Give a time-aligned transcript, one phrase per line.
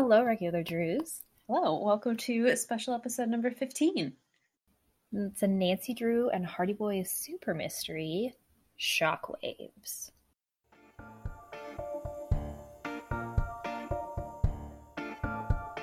[0.00, 1.22] Hello, regular Drews.
[1.48, 4.12] Hello, welcome to special episode number 15.
[5.12, 8.32] It's a Nancy Drew and Hardy Boys super mystery,
[8.78, 10.12] Shockwaves.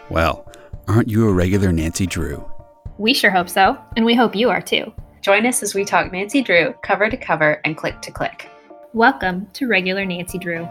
[0.09, 0.49] Well,
[0.87, 2.49] aren't you a regular Nancy Drew?
[2.97, 4.93] We sure hope so, and we hope you are too.
[5.23, 8.49] Join us as we talk Nancy Drew cover to cover and click to click.
[8.93, 10.69] Welcome to Regular Nancy Drew.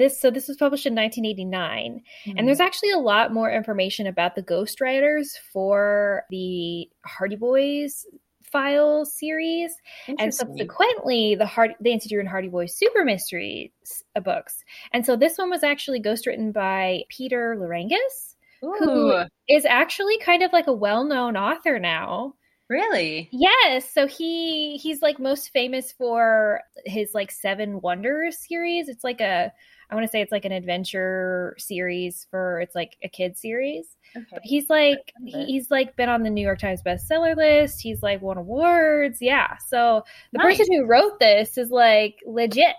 [0.00, 2.38] This so this was published in 1989 mm-hmm.
[2.38, 8.06] and there's actually a lot more information about the ghostwriters for the hardy boys
[8.50, 9.74] files series
[10.18, 13.70] and subsequently the Hardy, the Drew and Hardy Boys Super Mysteries
[14.16, 14.64] uh, books.
[14.92, 20.52] And so this one was actually ghostwritten by Peter Lerangis, who is actually kind of
[20.52, 22.34] like a well-known author now.
[22.68, 23.28] Really?
[23.32, 23.92] Yes.
[23.92, 28.88] So he he's like most famous for his like Seven Wonders series.
[28.88, 29.52] It's like a
[29.90, 33.96] I want to say it's like an adventure series for it's like a kid series.
[34.16, 34.26] Okay.
[34.30, 37.80] But he's like he's like been on the New York Times bestseller list.
[37.80, 39.18] He's like won awards.
[39.20, 39.56] Yeah.
[39.68, 40.58] So the nice.
[40.58, 42.76] person who wrote this is like legit.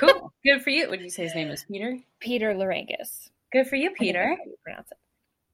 [0.00, 0.32] cool.
[0.44, 0.88] Good for you.
[0.90, 1.96] Would you say his name is Peter?
[2.20, 3.30] Peter Lerangis.
[3.52, 4.36] Good for you, Peter.
[4.44, 4.98] you pronounce it.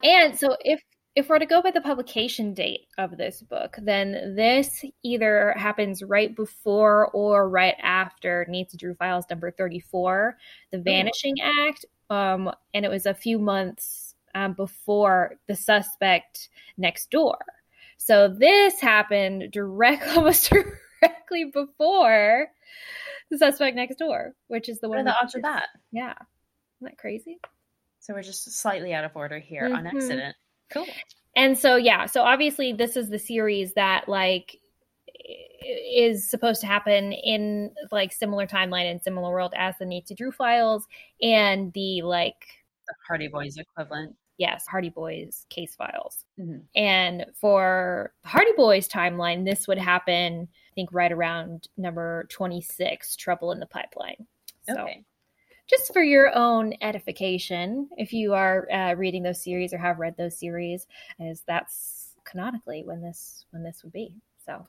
[0.06, 0.82] And so if
[1.16, 6.02] if we're to go by the publication date of this book, then this either happens
[6.02, 10.36] right before or right after Nancy Drew Files number 34,
[10.72, 11.68] The Vanishing oh.
[11.68, 11.84] Act.
[12.10, 17.38] Um, and it was a few months um, before The Suspect Next Door.
[17.96, 22.48] So this happened direct, almost directly before
[23.30, 25.04] The Suspect Next Door, which is the what one.
[25.06, 25.68] What are the odds of that?
[25.92, 26.14] Yeah.
[26.80, 27.38] Isn't that crazy?
[28.00, 29.76] So we're just slightly out of order here mm-hmm.
[29.76, 30.36] on accident.
[30.70, 30.86] Cool.
[31.36, 34.58] And so yeah, so obviously this is the series that like
[35.64, 40.30] is supposed to happen in like similar timeline and similar world as the Nancy Drew
[40.30, 40.86] files
[41.22, 42.36] and the like
[42.86, 44.14] the Hardy Boys equivalent.
[44.36, 46.24] Yes, Hardy Boys case files.
[46.38, 46.58] Mm-hmm.
[46.74, 53.52] And for Hardy Boys timeline, this would happen, I think, right around number 26, Trouble
[53.52, 54.26] in the Pipeline.
[54.66, 55.04] So okay
[55.68, 60.16] just for your own edification, if you are uh, reading those series or have read
[60.16, 60.86] those series,
[61.18, 64.16] is that's canonically when this when this would be.
[64.44, 64.66] So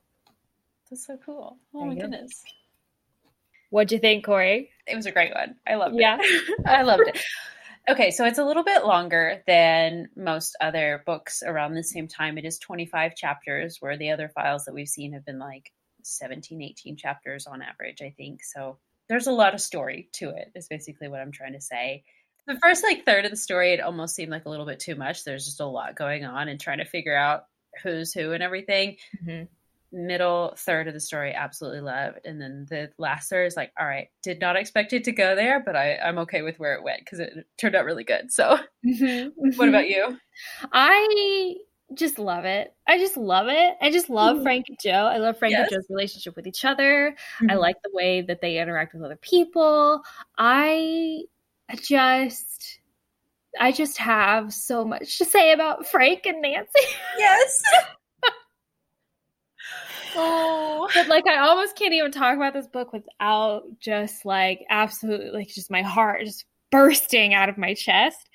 [0.90, 1.58] that's so cool.
[1.74, 2.44] Oh my goodness.
[3.72, 4.70] What'd you think, Corey?
[4.88, 5.56] It was a great one.
[5.68, 6.18] I loved yeah.
[6.22, 6.44] it.
[6.48, 7.20] Yeah, I loved it.
[7.88, 12.38] Okay, so it's a little bit longer than most other books around the same time.
[12.38, 15.72] It is 25 chapters, where the other files that we've seen have been like
[16.04, 18.44] 17, 18 chapters on average, I think.
[18.44, 22.04] So there's a lot of story to it is basically what i'm trying to say.
[22.48, 24.96] The first like third of the story it almost seemed like a little bit too
[24.96, 25.24] much.
[25.24, 27.46] There's just a lot going on and trying to figure out
[27.82, 28.98] who's who and everything.
[29.24, 29.46] Mm-hmm.
[29.92, 32.20] middle third of the story absolutely loved.
[32.24, 35.36] And then the last third is like all right did not expect it to go
[35.36, 38.32] there but I, i'm okay with where it went because it turned out really good.
[38.32, 39.58] So mm-hmm.
[39.58, 40.18] what about you?
[40.72, 41.56] I
[41.94, 42.74] just love it.
[42.88, 43.76] I just love it.
[43.82, 44.44] I just love mm-hmm.
[44.44, 44.90] Frank and Joe.
[44.92, 45.72] I love Frank yes.
[45.72, 47.16] and Joe's relationship with each other.
[47.40, 47.52] Mm-hmm.
[47.52, 50.02] I like the way that they interact with other people.
[50.38, 51.24] I
[51.76, 52.80] just
[53.60, 56.82] I just have so much to say about Frank and Nancy.
[57.18, 57.62] Yes.
[60.16, 65.30] oh, but like I almost can't even talk about this book without just like absolutely
[65.32, 68.30] like just my heart just bursting out of my chest.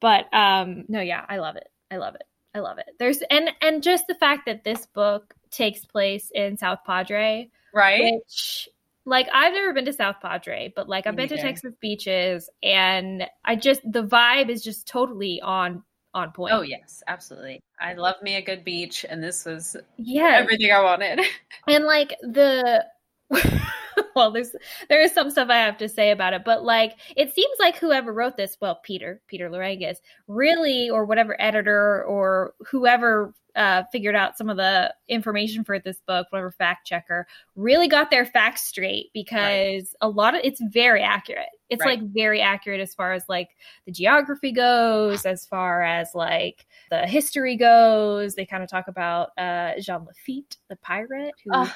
[0.00, 1.68] But um no, yeah, I love it.
[1.90, 2.24] I love it.
[2.54, 2.90] I love it.
[2.98, 8.14] There's and and just the fact that this book takes place in South Padre, right?
[8.14, 8.68] Which
[9.04, 13.26] like I've never been to South Padre, but like I've been to Texas beaches and
[13.44, 15.82] I just the vibe is just totally on
[16.14, 16.54] on point.
[16.54, 17.60] Oh yes, absolutely.
[17.80, 21.20] I love me a good beach and this was yeah everything I wanted.
[21.68, 22.86] and like the
[24.16, 24.54] well, there's
[24.88, 27.76] there is some stuff I have to say about it, but like it seems like
[27.76, 34.16] whoever wrote this, well, Peter Peter Lerangis, really, or whatever editor or whoever uh, figured
[34.16, 38.62] out some of the information for this book, whatever fact checker, really got their facts
[38.62, 39.84] straight because right.
[40.00, 41.48] a lot of it's very accurate.
[41.70, 42.00] It's right.
[42.00, 43.50] like very accurate as far as like
[43.86, 48.34] the geography goes, as far as like the history goes.
[48.34, 51.66] They kind of talk about uh, Jean Lafitte, the pirate, who.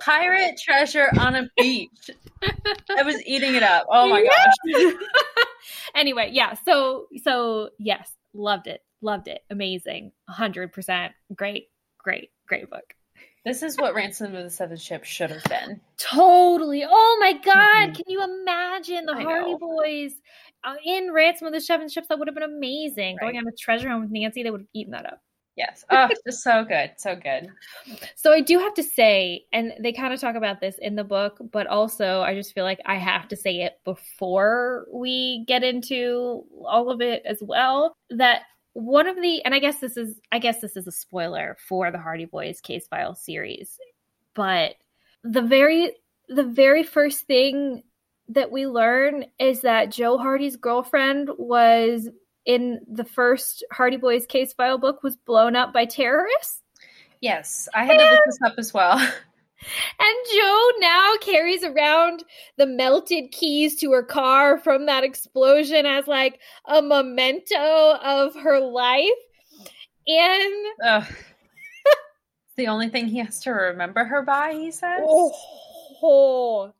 [0.00, 2.10] Pirate treasure on a beach.
[2.42, 3.86] I was eating it up.
[3.88, 4.94] Oh my gosh.
[5.94, 6.54] anyway, yeah.
[6.64, 8.82] So so yes, loved it.
[9.02, 9.42] Loved it.
[9.50, 10.12] Amazing.
[10.30, 11.10] 100%.
[11.34, 11.68] Great.
[11.98, 12.30] Great.
[12.46, 12.94] Great book.
[13.44, 15.78] This is what Ransom of the Seven Ships should have been.
[15.98, 16.82] Totally.
[16.88, 17.92] Oh my god, mm-hmm.
[17.92, 19.58] can you imagine the I Hardy know.
[19.58, 20.14] Boys
[20.64, 23.18] uh, in Ransom of the Seven Ships, that would have been amazing.
[23.20, 23.32] Right.
[23.32, 25.20] Going on a treasure hunt with Nancy, they would have eaten that up.
[25.56, 25.84] Yes.
[25.88, 26.92] Oh, just so good.
[26.96, 27.48] So good.
[28.16, 31.04] So I do have to say, and they kind of talk about this in the
[31.04, 35.62] book, but also I just feel like I have to say it before we get
[35.62, 37.94] into all of it as well.
[38.10, 38.42] That
[38.72, 41.92] one of the, and I guess this is, I guess this is a spoiler for
[41.92, 43.78] the Hardy Boys case file series,
[44.34, 44.74] but
[45.22, 45.92] the very,
[46.28, 47.84] the very first thing
[48.28, 52.08] that we learn is that Joe Hardy's girlfriend was
[52.46, 56.62] in the first Hardy Boys case file book was blown up by terrorists.
[57.20, 58.98] Yes, I had to look this up as well.
[59.98, 62.22] And Joe now carries around
[62.58, 68.60] the melted keys to her car from that explosion as like a memento of her
[68.60, 69.08] life.
[70.06, 70.66] And.
[72.46, 75.00] It's the only thing he has to remember her by, he says.
[76.02, 76.72] oh,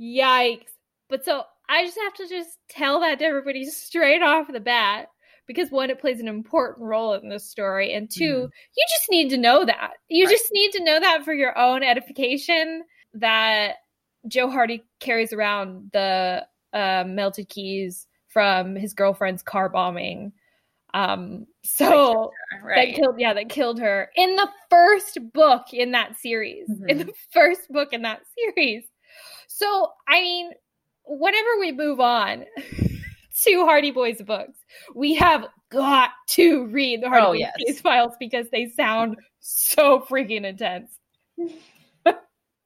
[0.00, 0.72] yikes.
[1.08, 5.06] But so I just have to just tell that to everybody straight off the bat
[5.46, 8.50] because one, it plays an important role in this story, and 2 Mhm.
[8.76, 9.94] you just need to know that.
[10.08, 10.32] You Right.
[10.32, 12.84] just need to know that for your own edification
[13.14, 13.76] that
[14.28, 20.32] Joe Hardy carries around the uh, melted keys from his girlfriend's car bombing.
[20.92, 22.32] Um, so
[22.62, 22.94] right.
[22.94, 27.12] that killed yeah that killed her in the first book in that series in the
[27.32, 28.84] first book in that series
[29.48, 30.50] so i mean
[31.18, 32.44] whenever we move on
[33.42, 34.58] to hardy boys books
[34.94, 37.80] we have got to read the hardy Oh, boys yes.
[37.80, 40.90] files because they sound so freaking intense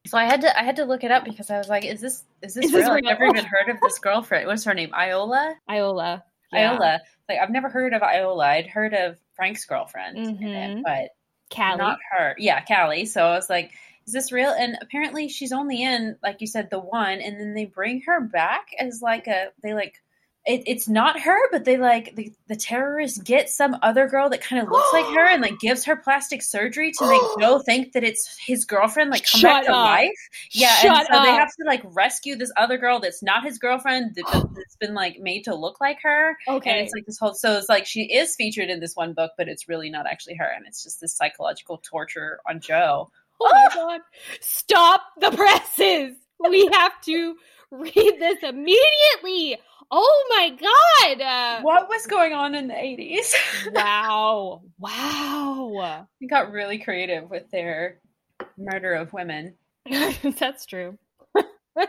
[0.07, 1.99] So I had to I had to look it up because I was like, is
[1.99, 2.91] this is this Is this real?
[2.91, 4.45] I've never even heard of this girlfriend.
[4.47, 4.91] What's her name?
[4.93, 5.55] Iola?
[5.67, 6.73] iola yeah.
[6.73, 7.01] Iola.
[7.27, 8.45] Like I've never heard of Iola.
[8.45, 10.81] I'd heard of Frank's girlfriend, in it, mm-hmm.
[10.83, 11.09] but
[11.53, 12.35] callie not her.
[12.37, 13.05] Yeah, Callie.
[13.05, 13.71] So I was like,
[14.07, 14.51] is this real?
[14.51, 18.21] And apparently she's only in, like you said, the one, and then they bring her
[18.21, 20.01] back as like a they like
[20.45, 24.41] it, it's not her, but they like the, the terrorists get some other girl that
[24.41, 27.93] kind of looks like her and like gives her plastic surgery to make Joe think
[27.93, 29.85] that it's his girlfriend, like come back Shut to up.
[29.85, 30.29] life.
[30.51, 33.57] Yeah, Shut and so they have to like rescue this other girl that's not his
[33.57, 36.37] girlfriend that, that's been like made to look like her.
[36.47, 39.13] Okay, And it's like this whole so it's like she is featured in this one
[39.13, 43.09] book, but it's really not actually her, and it's just this psychological torture on Joe.
[43.41, 44.01] Oh my god.
[44.41, 46.15] Stop the presses.
[46.49, 47.35] We have to
[47.71, 49.57] read this immediately.
[49.91, 51.21] Oh my god.
[51.21, 53.35] Uh, What was going on in the eighties?
[53.71, 54.61] wow.
[54.79, 56.07] Wow.
[56.19, 57.99] They got really creative with their
[58.57, 59.55] murder of women.
[60.39, 60.97] that's true.
[61.37, 61.85] I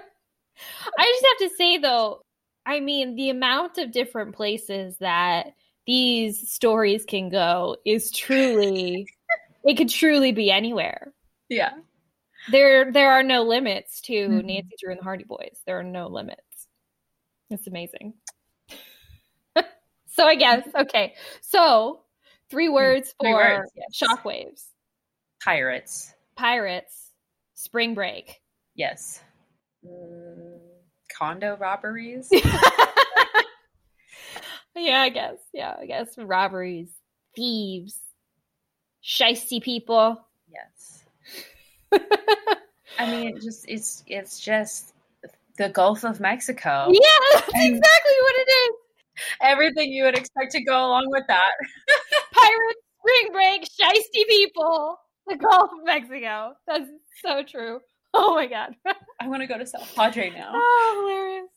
[0.99, 2.23] just have to say though
[2.67, 5.53] i mean the amount of different places that
[5.87, 9.07] these stories can go is truly
[9.65, 11.13] it could truly be anywhere
[11.49, 11.73] Yeah.
[12.51, 14.45] there there are no limits to Mhm.
[14.45, 16.69] nancy drew and the hardy boys there are no limits
[17.51, 18.15] it's amazing
[20.07, 22.03] so i guess okay so
[22.51, 23.89] three words Three for words, yes.
[24.01, 24.65] shockwaves
[25.43, 26.13] Pirates.
[26.37, 27.13] pirates
[27.55, 28.41] spring break
[28.75, 29.23] Yes.
[29.87, 30.59] Mm,
[31.17, 32.29] condo robberies.
[34.75, 36.91] yeah i guess yeah i guess robberies
[37.35, 37.99] thieves
[39.03, 40.21] shisty people
[40.53, 41.06] yes.
[41.93, 44.93] I mean, it just it's it's just
[45.59, 46.89] the Gulf of Mexico.
[46.93, 47.01] yeah
[47.33, 48.71] that's And- exactly what it is
[49.41, 51.53] Everything you would expect to go along with that.
[52.33, 56.89] pirates spring break shisty people the gulf of mexico that's
[57.25, 57.81] so true
[58.15, 58.75] oh my god
[59.21, 60.53] I want to go to South Padre now.
[60.55, 61.51] Oh, hilarious.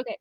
[0.00, 0.16] Okay.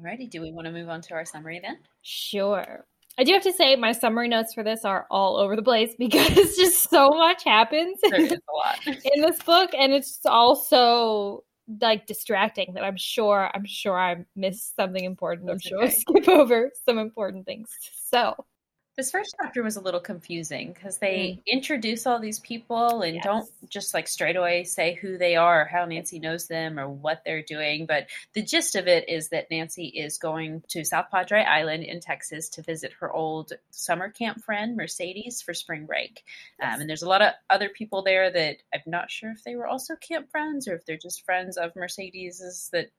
[0.00, 1.78] Alrighty, do we want to move on to our summary then?
[2.02, 2.84] Sure.
[3.18, 5.94] I do have to say my summary notes for this are all over the place
[5.98, 8.86] because just so much happens in is a lot.
[8.86, 11.44] in this book and it's also
[11.80, 15.50] like distracting that I'm sure I'm sure I missed something important.
[15.50, 17.70] I'm That's sure I'll skip over some important things.
[18.10, 18.34] So
[18.96, 23.24] This first chapter was a little confusing because they introduce all these people and Yes.
[23.24, 26.88] don't just like straight away say who they are or how Nancy knows them or
[26.88, 27.84] what they're doing.
[27.84, 32.00] But the gist of it is that Nancy is going to South Padre Island in
[32.00, 36.24] Texas to visit her old summer camp friend, Mercedes, for spring break.
[36.62, 39.56] Um, and there's a lot of other people there that I'm not sure if they
[39.56, 42.92] were also camp friends or if they're just friends of Mercedes's that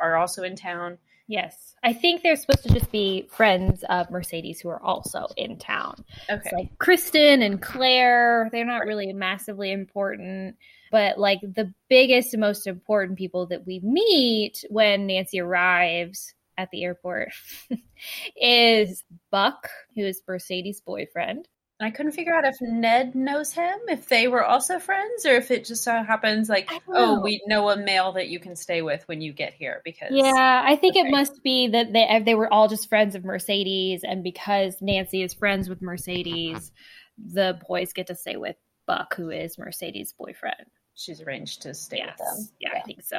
[0.00, 0.98] are also in town.
[1.26, 5.58] yes, I think they're supposed to just be friends of Mercedes who are also in
[5.58, 6.04] town.
[6.30, 6.40] Okay.
[6.44, 10.56] It's like Kristen and Claire, they're not really massively important,
[10.90, 16.70] but like the biggest and most important people that we meet when Nancy arrives at
[16.70, 17.30] the airport
[18.36, 21.48] is Buck, who is Mercedes' boyfriend.
[21.84, 25.50] I couldn't figure out if Ned knows him, if they were also friends, or if
[25.50, 29.06] it just so happens like, oh, we know a male that you can stay with
[29.06, 29.82] when you get here.
[29.84, 31.08] Because Yeah, I think Okay.
[31.08, 35.22] it must be that they they were all just friends of Mercedes, and because Nancy
[35.22, 36.72] is friends with Mercedes,
[37.18, 40.66] the boys get to stay with Buck, who is Mercedes' boyfriend.
[40.94, 42.48] She's arranged to stay Yes, with them.
[42.60, 43.18] yeah, I think so.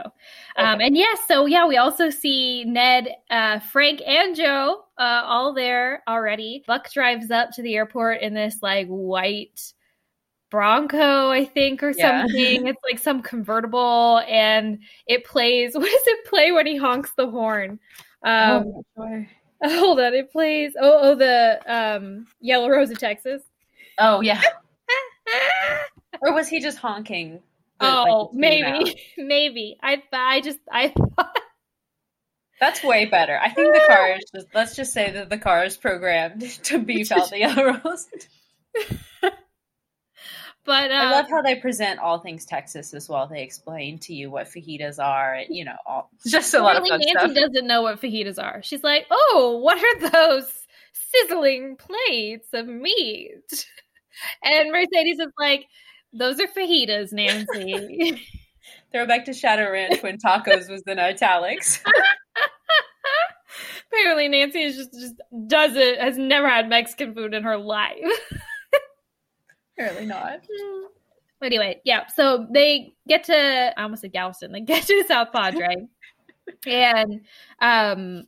[0.58, 5.54] Um, and yes, so yeah, we also see Ned, uh, Frank, and Joe uh, all
[5.54, 6.64] there already.
[6.68, 9.74] Buck drives up to the airport in this like white
[10.52, 12.22] Bronco, I think, or Yeah.
[12.22, 12.68] something.
[12.68, 15.74] it's like some convertible, and it plays.
[15.76, 17.80] What does it play when he honks the horn?
[18.24, 19.26] Um, oh,
[19.64, 20.74] hold on, it plays.
[20.80, 23.42] Oh, oh, the um, Yellow Rose of Texas.
[23.98, 24.42] oh, yeah.
[26.22, 27.42] Or was he just honking?
[27.80, 28.80] The- like, oh, the tune out?
[28.84, 29.78] maybe, maybe.
[29.82, 31.40] I, I just, I thought.
[32.60, 33.38] That's way better.
[33.38, 36.80] I think the car is just, let's just say that the car is programmed to
[36.80, 38.08] beef out the yellow rose.
[40.64, 43.28] But uh, I love how they present all things Texas as well.
[43.28, 46.82] They explain to you what fajitas are, and you know, all just a lot of
[46.84, 47.52] Apparently fun Nancy stuff.
[47.52, 48.64] doesn't know what fajitas are.
[48.64, 50.52] She's like, "Oh, what are those
[51.12, 53.68] sizzling plates of meat?"
[54.44, 55.68] And Mercedes is like,
[56.18, 58.22] "Those are fajitas, Nancy."
[58.92, 61.84] Throw back to Shadow Ranch when tacos was in italics.
[63.92, 65.16] Apparently, Nancy is just just
[65.48, 67.98] doesn't has never had Mexican food in her life.
[69.78, 70.40] Apparently not.
[71.40, 72.08] But anyway, yeah.
[72.08, 74.52] So they get to I almost said Galveston.
[74.52, 75.88] They get to South Padre,
[76.66, 77.22] and
[77.60, 78.28] um,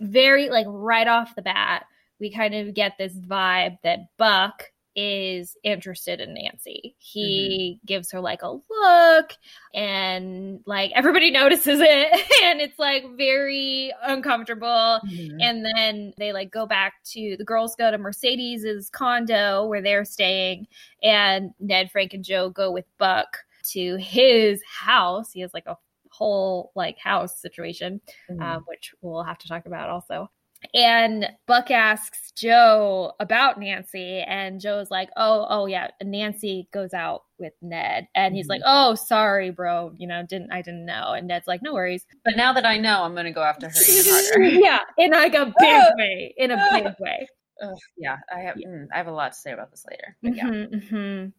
[0.00, 1.86] very like right off the bat,
[2.18, 6.94] we kind of get this vibe that Buck is interested in Nancy.
[6.98, 9.32] He gives her like a look
[9.74, 12.12] and like everybody notices it
[12.44, 15.00] and it's like very uncomfortable
[15.40, 20.04] and then they like go back to the girls go to Mercedes's condo where they're
[20.04, 20.66] staying
[21.02, 23.38] and Ned, Frank and Joe go with Buck
[23.72, 25.32] to his house.
[25.32, 25.76] He has like a
[26.10, 28.40] whole like house situation Mhm.
[28.40, 30.30] um, which we'll have to talk about also.
[30.74, 37.22] And Buck asks Joe about Nancy, and Joe's like, "Oh, oh yeah, Nancy goes out
[37.38, 38.50] with Ned," and he's Mhm.
[38.50, 42.04] like, "Oh, sorry, bro, you know, didn't I didn't know?" And Ned's like, "No worries."
[42.24, 44.44] but now that I know, I'm going to go after her even harder.
[44.64, 47.28] yeah, in like a big way, in a big way.
[47.62, 48.56] Ugh, yeah, I have.
[48.56, 50.16] mm, I have a lot to say about this later.
[50.22, 51.32] Yeah, Mhm, mhm.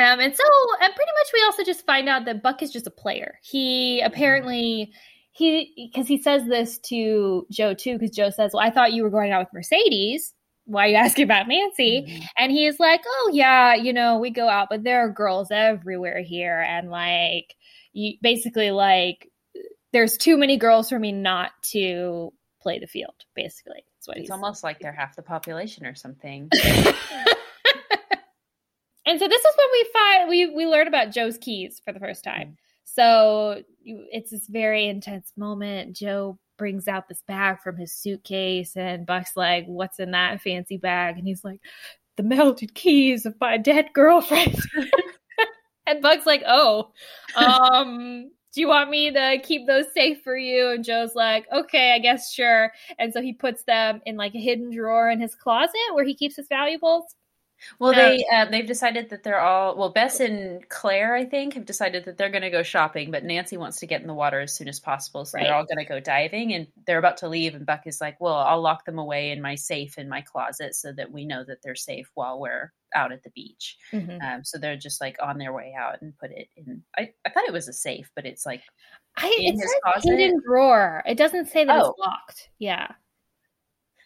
[0.00, 0.44] Um, and so,
[0.80, 3.38] and pretty much, we also just find out that Buck is just a player.
[3.42, 4.92] He apparently
[5.38, 9.04] he because he says this to Joe too, because Joe says, "Well, I thought you
[9.04, 10.34] were going out with Mercedes.
[10.64, 12.26] Why are you asking about Nancy?" Mhm.
[12.36, 16.20] And he's like, "Oh yeah, you know, we go out, but there are girls everywhere
[16.22, 17.54] here, and like,
[17.92, 19.30] you basically like,
[19.92, 23.14] there's too many girls for me not to play the field.
[23.36, 26.48] Basically, that's what it's almost like they're half the population or something.
[29.06, 32.00] and so this is when we find we we learn about Joe's keys for the
[32.00, 32.56] first time.
[32.94, 35.96] So it's this very intense moment.
[35.96, 40.76] Joe brings out this bag from his suitcase, and Buck's like, "What's in that fancy
[40.78, 41.60] bag?" And he's like,
[42.16, 44.56] "The melted keys of my dead girlfriend."
[45.86, 46.92] and Buck's like, "Oh,
[47.36, 50.70] um." Do you want me to keep those safe for you?
[50.70, 52.72] And Joe's like, okay, I guess sure.
[52.98, 56.14] And so he puts them in like a hidden drawer in his closet where he
[56.14, 57.14] keeps his valuables.
[57.78, 58.08] Well, Yeah.
[58.08, 59.88] they uh, they've decided that they're all well.
[59.90, 63.56] Bess and Claire, I think, have decided that they're going to go shopping, but Nancy
[63.56, 65.44] wants to get in the water as soon as possible, so Right.
[65.44, 66.54] they're all going to go diving.
[66.54, 69.42] And they're about to leave, and Buck is like, "Well, I'll lock them away in
[69.42, 73.12] my safe in my closet so that we know that they're safe while we're out
[73.12, 76.48] at the beach." Um, so they're just like on their way out and put it
[76.56, 76.82] in.
[76.96, 78.62] I, I thought it was a safe, but it's like
[79.16, 80.10] I, in it's his closet?
[80.18, 81.02] hidden drawer.
[81.06, 81.90] It doesn't say that Oh.
[81.90, 82.50] it's locked.
[82.58, 82.88] Yeah.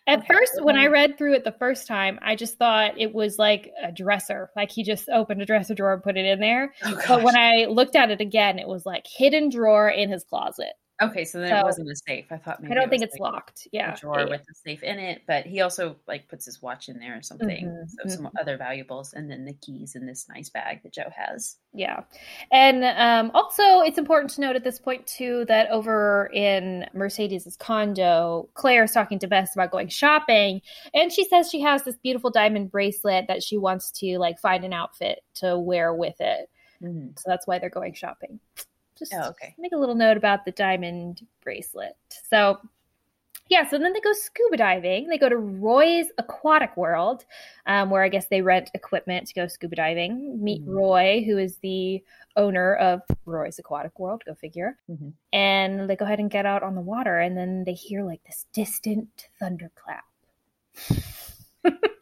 [0.06, 0.92] At first, when I mm-hmm.
[0.92, 4.50] read through it the first time, I just thought it was like a dresser.
[4.56, 6.74] Like he just opened a dresser drawer and put it in there.
[6.84, 10.24] oh But when I looked at it again, it was like hidden drawer in his
[10.24, 10.72] closet.
[11.06, 12.26] Okay, so then So- it wasn't a safe.
[12.30, 13.68] I thought maybe I don't it think was, it's like, locked.
[13.72, 13.92] Yeah.
[13.94, 14.24] a drawer Yeah.
[14.30, 17.22] with the safe in it, but he also like puts his watch in there or
[17.22, 17.66] something.
[17.66, 21.10] Mhm, So some other valuables, and then the keys in this nice bag that Joe
[21.14, 21.56] has.
[21.72, 22.02] Yeah.
[22.50, 27.56] And um, also, it's important to note at this point, too, that over in Mercedes's
[27.56, 30.60] condo, Claire is talking to Bess about going shopping.
[30.94, 34.64] And she says she has this beautiful diamond bracelet that she wants to, like, find
[34.64, 36.50] an outfit to wear with it.
[36.82, 37.18] Mhm.
[37.18, 38.40] So that's why they're going shopping.
[39.10, 39.54] Just Oh, okay.
[39.58, 41.96] make a little note about the diamond bracelet.
[42.28, 42.58] So,
[43.48, 45.08] yeah, so then they go scuba diving.
[45.08, 47.24] They go to Roy's Aquatic World,
[47.66, 50.42] um, where I guess they rent equipment to go scuba diving.
[50.42, 50.74] Meet Mhm.
[50.74, 52.02] Roy, who is the
[52.36, 54.78] owner of Roy's Aquatic World, go figure.
[54.88, 55.12] Mhm.
[55.32, 58.22] And they go ahead and get out on the water, and then they hear like
[58.24, 60.04] this distant thunderclap.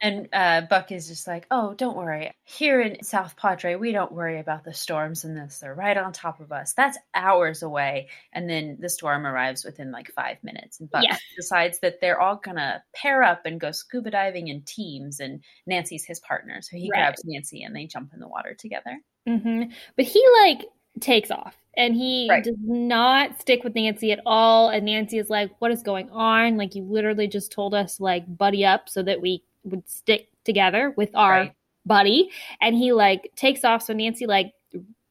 [0.03, 2.31] And uh, Buck is just like, oh, don't worry.
[2.43, 5.59] Here in South Padre, we don't worry about the storms and this.
[5.59, 6.73] They're right on top of us.
[6.73, 8.09] That's hours away.
[8.33, 10.79] And then the storm arrives within like five minutes.
[10.79, 11.17] And Buck Yeah.
[11.35, 15.19] decides that they're all going to pair up and go scuba diving in teams.
[15.19, 16.63] And Nancy's his partner.
[16.63, 16.97] So he Right.
[17.01, 18.97] grabs Nancy and they jump in the water together.
[19.27, 19.65] hmm
[19.95, 20.65] But he like
[20.99, 22.43] takes off and he Right.
[22.43, 24.69] does not stick with Nancy at all.
[24.69, 26.57] And Nancy is like, What is going on?
[26.57, 30.93] Like, you literally just told us, like, buddy up so that we would stick together
[30.97, 31.53] with our Right.
[31.85, 32.31] buddy.
[32.61, 33.83] And he like takes off.
[33.83, 34.53] So Nancy like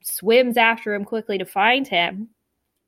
[0.02, 2.30] swims after him quickly to find him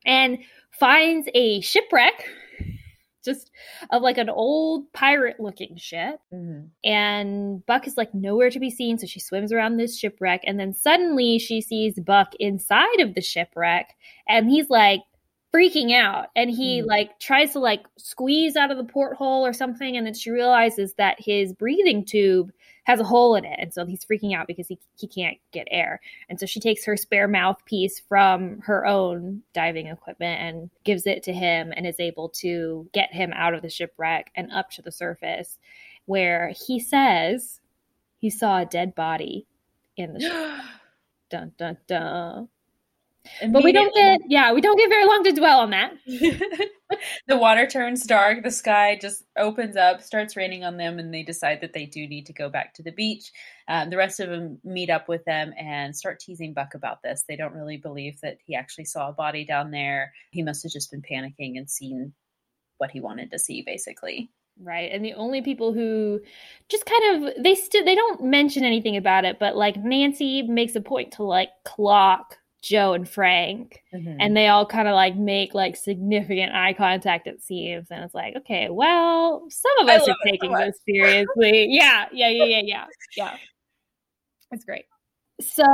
[0.05, 0.39] and
[0.71, 2.25] finds a shipwreck
[3.25, 3.51] just
[3.91, 6.71] of like an old pirate looking ship Mhm.
[6.83, 8.99] and Buck is like nowhere to be seen.
[8.99, 13.21] So she swims around this shipwreck, and then suddenly she sees Buck inside of the
[13.21, 13.95] shipwreck,
[14.29, 15.03] and he's like
[15.55, 16.29] freaking out.
[16.37, 16.87] And he Mhm.
[16.87, 20.95] like tries to like squeeze out of the porthole or something, and then she realizes
[20.95, 22.53] that his breathing tube
[22.85, 25.69] has a hole in it, and so he's freaking out because he he can't get
[25.71, 26.01] air.
[26.29, 31.23] And so she takes her spare mouthpiece from her own diving equipment and gives it
[31.25, 34.83] to him, and is able to get him out of the shipwreck and up to
[34.83, 35.59] the surface
[36.07, 37.61] where he says
[38.19, 39.47] he saw a dead body
[39.97, 40.33] in the ship.
[41.31, 42.49] dun dun dun.
[43.49, 45.93] But we don't get yeah, we don't get very long to dwell on that.
[47.27, 51.23] the water turns dark, the sky just opens up, starts raining on them, and they
[51.23, 53.31] decide that they do need to go back to the beach.
[53.69, 57.25] Um, the rest of them meet up with them and start teasing Buck about this.
[57.29, 60.13] They don't really believe that he actually saw a body down there.
[60.31, 62.13] He must have just been panicking and seen
[62.79, 64.31] what he wanted to see, basically.
[64.61, 64.91] Right.
[64.93, 66.21] And the only people who
[66.69, 70.75] just kind of they still they don't mention anything about it, but like Nancy makes
[70.77, 74.17] a point to like clock Joe and Frank Mm-hmm.
[74.21, 78.15] and they all kind of like make like significant eye contact it seems and it's
[78.15, 81.67] like okay well some of us are it so taking this seriously.
[81.69, 83.37] Yeah yeah yeah yeah yeah yeah.
[84.51, 84.85] It's great.
[85.41, 85.65] So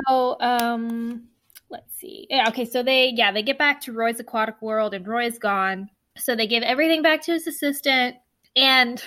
[0.41, 1.29] um
[1.71, 2.27] let's see.
[2.31, 5.89] Yeah okay so they yeah they get back to roy's aquatic world and roy's gone.
[6.17, 8.17] So they give everything back to his assistant
[8.57, 9.03] and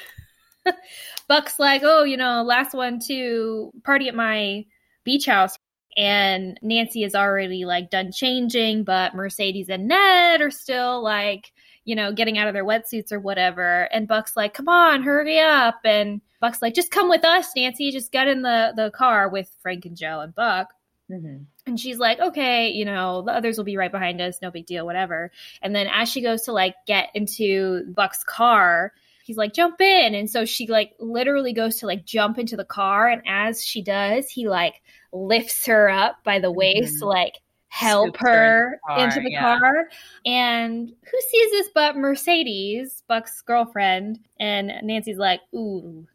[1.27, 4.63] buck's like oh you know last one to party at my
[5.03, 5.57] beach house
[5.97, 11.51] and Nancy is already like done changing, but Mercedes and Ned are still like,
[11.83, 13.89] you know, getting out of their wetsuits or whatever.
[13.91, 15.79] And Buck's like, come on, hurry up.
[15.83, 17.91] And Buck's like, just come with us, Nancy.
[17.91, 20.73] Just get in the, the car with Frank and Joe and Buck.
[21.11, 21.43] Mm-hmm.
[21.67, 24.41] And she's like, okay, you know, the others will be right behind us.
[24.41, 25.31] No big deal, whatever.
[25.61, 30.15] And then as she goes to like get into Buck's car, he's like, jump in.
[30.15, 33.07] And so she like literally goes to like jump into the car.
[33.07, 34.81] And as she does, he like
[35.13, 37.07] lifts her up by the waist, Mhm.
[37.07, 37.33] like
[37.67, 39.89] help Scoops her into into the car, car.
[40.25, 44.19] And who sees this but Mercedes, Buck's girlfriend?
[44.39, 46.05] And Nancy's like, ooh,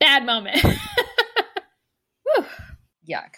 [0.00, 0.62] bad moment.
[2.24, 2.44] Whew.
[3.08, 3.34] Yuck.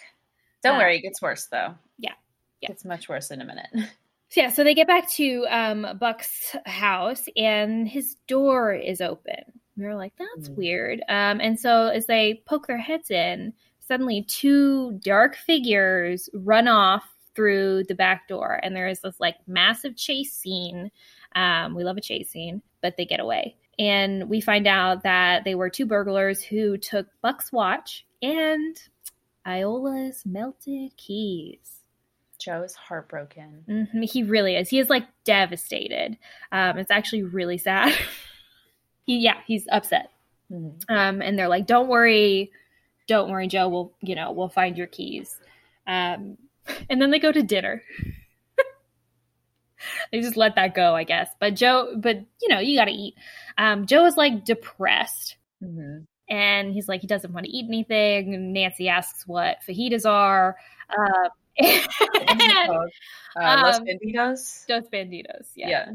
[0.63, 1.75] Don't worry, it gets worse though.
[1.97, 2.13] yeah.
[2.61, 2.69] Yeah.
[2.71, 3.69] It's much worse in a minute.
[4.33, 9.43] So yeah, so they get back to um, Buck's house and his door is open.
[9.75, 10.55] We were like, that's Mm.
[10.55, 11.01] weird.
[11.09, 13.51] Um, and so as they poke their heads in,
[13.91, 17.03] suddenly two dark figures run off
[17.35, 20.89] through the back door, and there is this like massive chase scene.
[21.35, 23.57] Um, we love a chase scene, but they get away.
[23.77, 28.81] And we find out that they were two burglars who took Buck's watch and
[29.45, 31.81] Iola's melted keys.
[32.39, 33.65] Joe is heartbroken.
[33.67, 34.69] Mhm, He really is.
[34.69, 36.17] He is like devastated.
[36.53, 37.93] Um, it's actually really sad.
[39.05, 40.11] he, yeah, he's upset.
[40.49, 40.81] Mhm.
[40.87, 42.51] Um, and they're like, "Don't worry,
[43.11, 43.67] don't worry, Joe.
[43.67, 45.37] We'll, you know, we'll find your keys."
[45.85, 46.37] Um,
[46.89, 47.83] and then they go to dinner.
[50.11, 51.29] they just let that go, I guess.
[51.39, 53.15] But Joe, but you know, you got to eat.
[53.57, 56.05] Um, Joe is like depressed Mhm.
[56.29, 58.33] and he's like he doesn't want to eat anything.
[58.33, 60.55] And Nancy asks what fajitas are.
[60.97, 62.69] Um, and,
[63.35, 64.65] Uh, Los Um, Bandidos?
[64.91, 65.69] Banditos, yeah.
[65.69, 65.89] Yeah.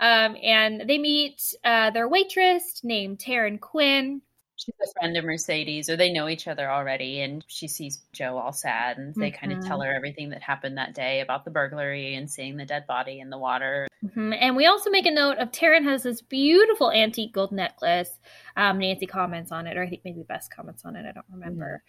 [0.00, 4.20] Um, and they meet uh, their waitress named Taryn Quinn.
[4.58, 8.38] She's a friend of Mercedes, or they know each other already, and she sees Joe
[8.38, 11.52] all sad, and they kind of tell her everything that happened that day about the
[11.52, 13.86] burglary and seeing the dead body in the water.
[14.04, 14.36] Mhm.
[14.38, 18.18] And we also make a note of Taryn has this beautiful antique gold necklace.
[18.56, 21.06] Um, Nancy comments on it, or I think maybe Bess comments on it.
[21.06, 21.84] I don't remember.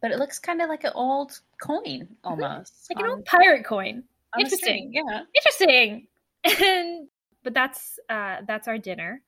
[0.00, 2.90] But it looks kind of like an old coin almost.
[2.90, 4.04] Like an old pirate coin.
[4.38, 4.92] interesting.
[4.92, 5.22] string, Yeah.
[5.36, 6.08] Interesting.
[6.66, 7.08] And
[7.42, 9.22] but that's uh, that's our dinner.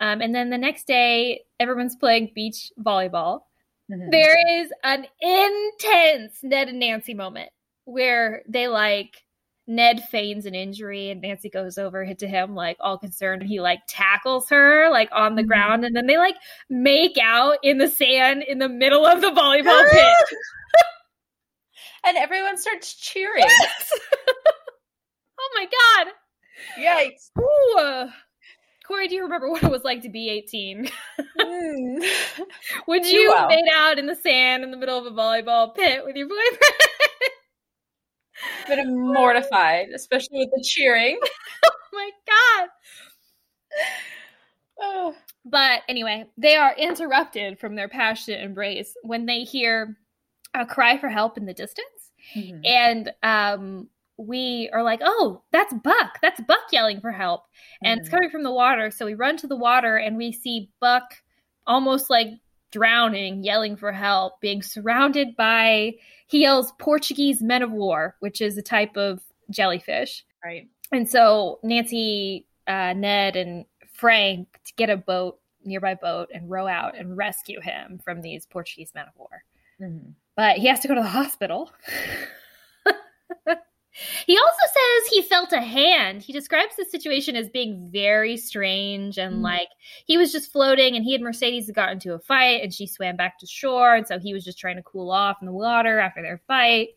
[0.00, 3.42] Um, and then the next day, everyone's playing beach volleyball.
[3.90, 4.10] Mhm.
[4.10, 7.50] there is an intense Ned and Nancy moment
[7.84, 9.22] where they like
[9.68, 13.48] Ned feigns an injury and Nancy goes over hit to him like all concerned and
[13.48, 15.46] he like tackles her like on the Mhm.
[15.46, 16.34] ground and then they like
[16.68, 20.38] make out in the sand in the middle of the volleyball pit.
[22.04, 23.44] and everyone starts cheering.
[25.38, 25.68] oh my
[26.04, 26.12] god.
[26.76, 27.30] Yikes.
[27.38, 28.10] Ooh.
[28.86, 30.88] Corey, do you remember what it was like to be 18?
[31.38, 32.02] Mm.
[32.88, 33.40] Would Too you well.
[33.40, 36.28] have made out in the sand in the middle of a volleyball pit with your
[36.28, 36.58] boyfriend?
[38.68, 41.18] But I'm mortified, especially with the cheering.
[41.22, 42.68] oh my god.
[44.80, 45.14] Oh.
[45.44, 49.96] But anyway, they are interrupted from their passionate embrace when they hear
[50.54, 52.10] a cry for help in the distance.
[52.34, 52.66] Mhm.
[52.66, 56.18] And um, we are like, oh, that's Buck.
[56.22, 57.44] That's Buck yelling for help.
[57.82, 58.12] And it's Mhm.
[58.12, 58.90] coming from the water.
[58.90, 61.22] So we run to the water and we see Buck
[61.66, 62.28] almost like
[62.70, 65.94] drowning, yelling for help, being surrounded by,
[66.26, 70.24] he yells Portuguese men of war, which is a type of jellyfish.
[70.44, 70.68] Right.
[70.92, 76.66] And so Nancy, uh, Ned, and Frank to get a boat, nearby boat, and row
[76.66, 79.44] out and rescue him from these Portuguese men of war.
[79.80, 80.14] Mhm.
[80.36, 81.70] But he has to go to the hospital.
[84.26, 86.22] he also says he felt a hand.
[86.22, 89.42] He describes the situation as being very strange and Mhm.
[89.42, 89.68] like
[90.06, 92.86] he was just floating and he and Mercedes had got into a fight and she
[92.86, 93.94] swam back to shore.
[93.94, 96.90] And so he was just trying to cool off in the water after their fight.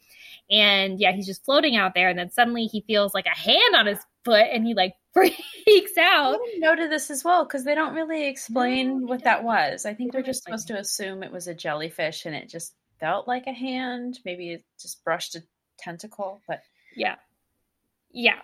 [0.52, 2.10] And yeah, he's just floating out there.
[2.10, 5.92] And then suddenly he feels like a hand on his foot and he like freaks
[5.98, 6.40] I out.
[6.40, 9.86] would have noted this as well because they don't really explain No, what that was.
[9.86, 12.74] I think They they're just supposed to assume it was a jellyfish and it just
[13.00, 14.20] felt like a hand.
[14.26, 15.44] Maybe it just brushed a
[15.78, 16.62] tentacle, but
[17.00, 17.16] Yeah.
[18.12, 18.40] Yeah.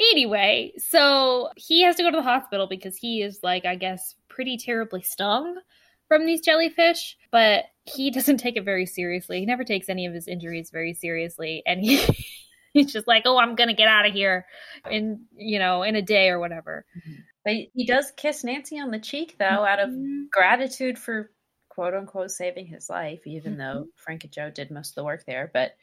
[0.00, 4.16] Anyway, so he has to go to the hospital because he is like, I guess,
[4.28, 5.56] pretty terribly stung
[6.08, 9.38] from these jellyfish, but he doesn't take it very seriously.
[9.40, 11.62] He never takes any of his injuries very seriously.
[11.64, 12.04] And he
[12.72, 14.46] he's just like, oh, I'm gonna get out of here
[14.90, 16.84] in you know, in a day or whatever.
[17.44, 20.28] but he does kiss Nancy on the cheek though, out of Mhm.
[20.30, 21.30] gratitude for
[21.68, 23.30] quote unquote saving his life, Mm-hmm.
[23.36, 25.50] even though Frank and Joe did most of the work there.
[25.54, 25.76] But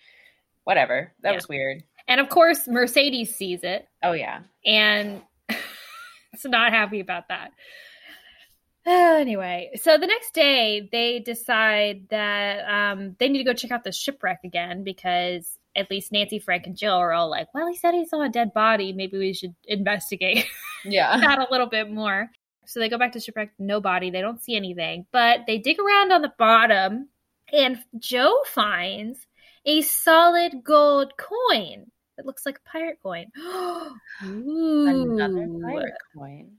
[0.66, 1.14] whatever.
[1.22, 1.36] That Yeah.
[1.38, 1.84] was weird.
[2.08, 4.42] And of course Mercedes sees it Oh yeah.
[4.66, 5.22] and
[6.34, 7.52] it's not happy about that.
[8.86, 13.84] anyway, so the next day they decide that um, they need to go check out
[13.84, 17.76] the shipwreck again because at least Nancy, Frank, and Jill are all like, "Well, he
[17.78, 18.92] said he saw a dead body.
[18.92, 20.46] Maybe we should investigate
[20.86, 21.16] Yeah.
[21.18, 22.30] that a little bit more."
[22.66, 24.10] So they go back to shipwreck, no body.
[24.10, 27.10] They don't see anything, but they dig around on the bottom,
[27.54, 29.28] and Joe finds
[29.66, 33.28] a solid gold coin that looks like a pirate coin.
[34.24, 34.88] Ooh.
[34.88, 36.52] Another pirate coin.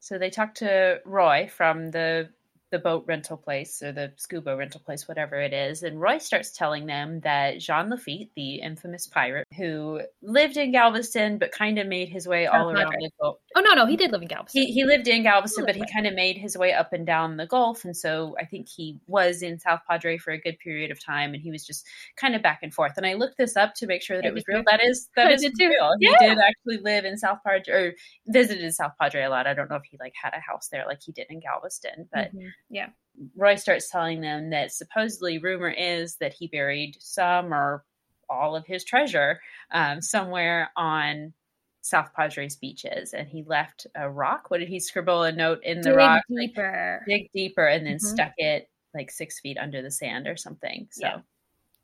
[0.00, 2.30] So they talked to Roy from the
[2.70, 6.52] the boat rental place or the scuba rental place, whatever it is, and Roy starts
[6.52, 11.86] telling them that Jean Lafitte, the infamous pirate who lived in Galveston but kind of
[11.86, 13.38] made his way all around the Gulf.
[13.56, 14.62] Oh no, no, he did live in Galveston.
[14.62, 15.90] He he lived in Galveston, but he Right.
[15.94, 18.98] kind of made his way up and down the Gulf, and so I think he
[19.06, 22.34] was in South Padre for a good period of time, and he was just kind
[22.34, 22.92] of back and forth.
[22.96, 24.58] And I looked this up to make sure that I it was real.
[24.58, 24.64] too.
[24.70, 25.68] That is that I is too.
[25.68, 25.92] real.
[26.00, 27.94] He did actually live in South Padre or
[28.26, 29.46] visited South Padre a lot.
[29.46, 32.08] I don't know if he like had a house there like he did in Galveston,
[32.12, 32.50] but Mhm.
[32.70, 32.90] Yeah,
[33.36, 37.84] Roy starts telling them that supposedly rumor is that he buried some or
[38.30, 39.40] all of his treasure
[39.72, 41.32] um, somewhere on
[41.80, 44.50] South Padres beaches, and he left a rock.
[44.50, 46.22] What did he scribble a note in the dig rock?
[46.30, 47.04] like, deeper.
[47.08, 48.00] dig deeper, and then Mhm.
[48.00, 50.88] stuck it like six feet under the sand or something.
[50.90, 51.20] So Yeah.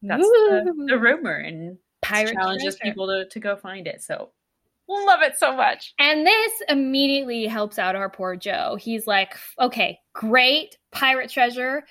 [0.02, 2.90] that's the, the rumor, and pirate challenges treasure.
[2.92, 4.02] people to, to go find it.
[4.02, 4.32] So
[4.88, 5.94] love it so much.
[5.98, 8.76] And this immediately helps out our poor Joe.
[8.80, 11.84] He's like, "Okay, great pirate treasure.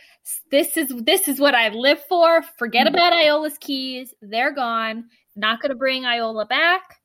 [0.52, 2.42] This is this is what I live for.
[2.58, 2.92] Forget Mhm.
[2.92, 4.14] about Iola's keys.
[4.22, 5.10] They're gone.
[5.36, 7.00] Not going to bring Iola back.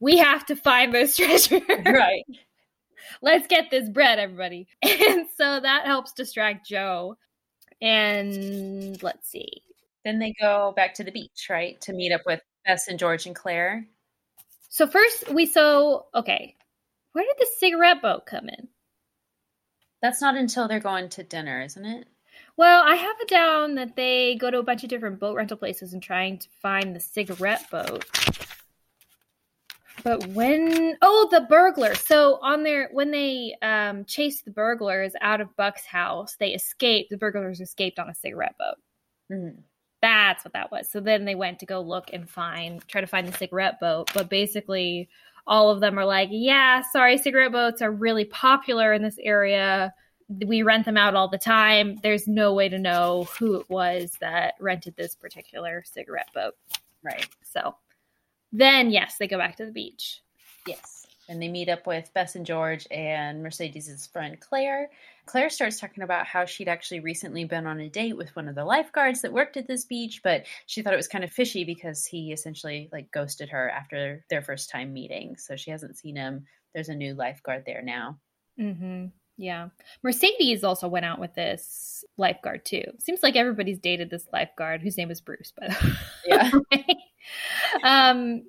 [0.00, 1.60] We have to find this treasure.
[1.84, 2.24] right.
[3.22, 7.16] Let's get this bread, everybody." And so that helps distract Joe.
[7.82, 9.62] And let's see.
[10.04, 13.26] Then they go back to the beach, right, to meet up with Bess and George
[13.26, 13.86] and Claire.
[14.70, 16.56] So first we so okay.
[17.12, 18.68] Where did the cigarette boat come in?
[20.00, 22.06] That's not until they're going to dinner, isn't it?
[22.56, 25.56] Well, I have it down that they go to a bunch of different boat rental
[25.56, 28.04] places and trying to find the cigarette boat.
[30.04, 31.96] But when oh the burglar.
[31.96, 37.10] So on their when they um chased the burglars out of Buck's house, they escaped.
[37.10, 38.76] The burglars escaped on a cigarette boat.
[39.32, 39.62] Mhm.
[40.02, 40.90] That's what that was.
[40.90, 44.10] So then they went to go look and find, try to find the cigarette boat.
[44.14, 45.08] But basically,
[45.46, 49.92] all of them are like, yeah, sorry, cigarette boats are really popular in this area.
[50.46, 51.98] We rent them out all the time.
[52.02, 56.54] There's no way to know who it was that rented this particular cigarette boat.
[57.02, 57.26] Right.
[57.42, 57.74] So
[58.52, 60.22] Then, yes, they go back to the beach.
[60.66, 61.06] Yes.
[61.28, 64.90] And they meet up with Bess and George and Mercedes' friend Claire.
[65.26, 68.54] Claire starts talking about how she'd actually recently been on a date with one of
[68.54, 71.64] the lifeguards that worked at this beach, but she thought it was kind of fishy
[71.64, 75.36] because he essentially like ghosted her after their first time meeting.
[75.36, 76.46] So she hasn't seen him.
[76.74, 78.18] There's a new lifeguard there now.
[78.58, 79.06] Mm-hmm.
[79.36, 79.68] Yeah.
[80.02, 82.84] Mercedes also went out with this lifeguard too.
[82.98, 86.96] Seems like everybody's dated this lifeguard whose name is Bruce, by the way.
[87.82, 88.10] Yeah.
[88.10, 88.42] um,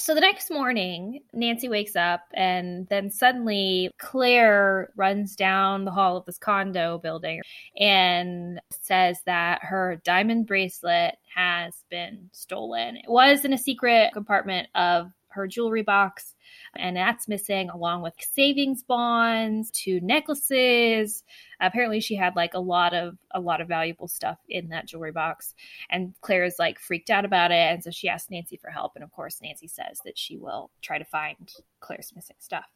[0.00, 6.16] so the next morning, Nancy wakes up and then suddenly Claire runs down the hall
[6.16, 7.42] of this condo building
[7.78, 12.96] and says that her diamond bracelet has been stolen.
[12.96, 16.34] It was in a secret compartment of her jewelry box
[16.76, 21.24] and that's missing along with savings bonds two necklaces
[21.60, 25.12] apparently she had like a lot of a lot of valuable stuff in that jewelry
[25.12, 25.54] box
[25.90, 29.04] and claire's like freaked out about it and so she asks nancy for help and
[29.04, 32.66] of course nancy says that she will try to find claire's missing stuff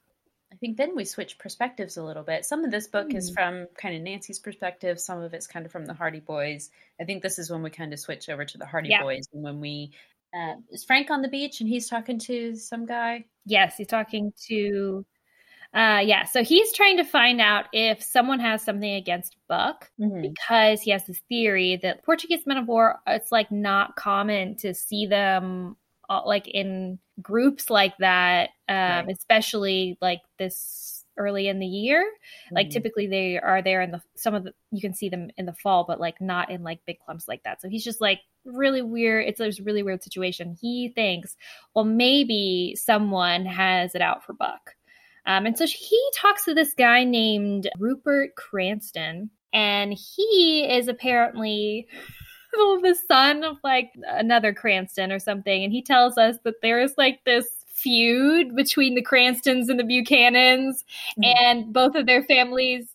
[0.54, 2.44] I think then we switch perspectives a little bit.
[2.44, 3.16] Some of this book mm.
[3.16, 3.34] is Hmm.
[3.34, 6.70] from kind of Nancy's perspective, some of it's kind of from the Hardy Boys.
[7.00, 9.02] I think this is when we kind of switch over to the Hardy Yeah.
[9.02, 9.90] Boys and when we
[10.36, 13.24] uh, is Frank on the beach and he's talking to some guy.
[13.46, 15.04] yes he's talking to
[15.74, 19.90] uh yeah so he's trying to find out if someone has something against buck
[20.22, 24.72] because he has this theory that Portuguese men of war, it's like not common to
[24.72, 25.76] see them
[26.08, 29.16] uh, like in groups like that, um, Right.
[29.18, 32.04] especially like this early in the year.
[32.50, 32.72] Like Mhm.
[32.72, 35.52] typically they are there in the some of the you can see them in the
[35.54, 37.60] fall, but like not in like big clumps like that.
[37.60, 39.26] So he's just like really weird.
[39.26, 40.56] It's a really weird situation.
[40.60, 41.36] He thinks,
[41.74, 44.74] well, maybe someone has it out for Buck.
[45.26, 51.88] Um, and so he talks to this guy named Rupert Cranston, and he is apparently
[52.52, 55.64] the son of like another Cranston or something.
[55.64, 59.84] And he tells us that there is like this feud between the Cranstons and the
[59.84, 60.84] Buchanans,
[61.18, 61.34] Mhm.
[61.40, 62.88] and both of their families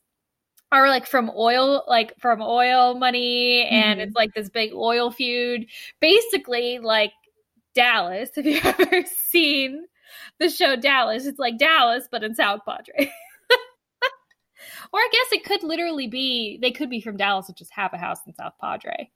[0.71, 4.03] are like from oil like from oil money and Mhm.
[4.03, 5.65] it's like this big oil feud
[6.01, 7.11] basically like
[7.75, 9.85] dallas if you've ever seen
[10.39, 12.93] the show dallas it's like dallas but in south padre
[14.93, 17.93] or i guess it could literally be they could be from dallas and just have
[17.93, 19.09] a house in south padre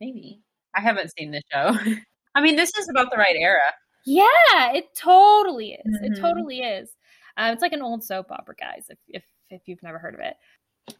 [0.00, 0.42] Maybe.
[0.76, 1.76] I haven't seen the show.
[2.36, 3.62] I mean, this is about the right era.
[4.04, 5.94] Yeah it totally is.
[6.02, 6.20] It Mhm.
[6.20, 6.90] totally is.
[7.36, 10.20] Um, it's like an old soap opera guys if, if if you've never heard of
[10.20, 10.36] it.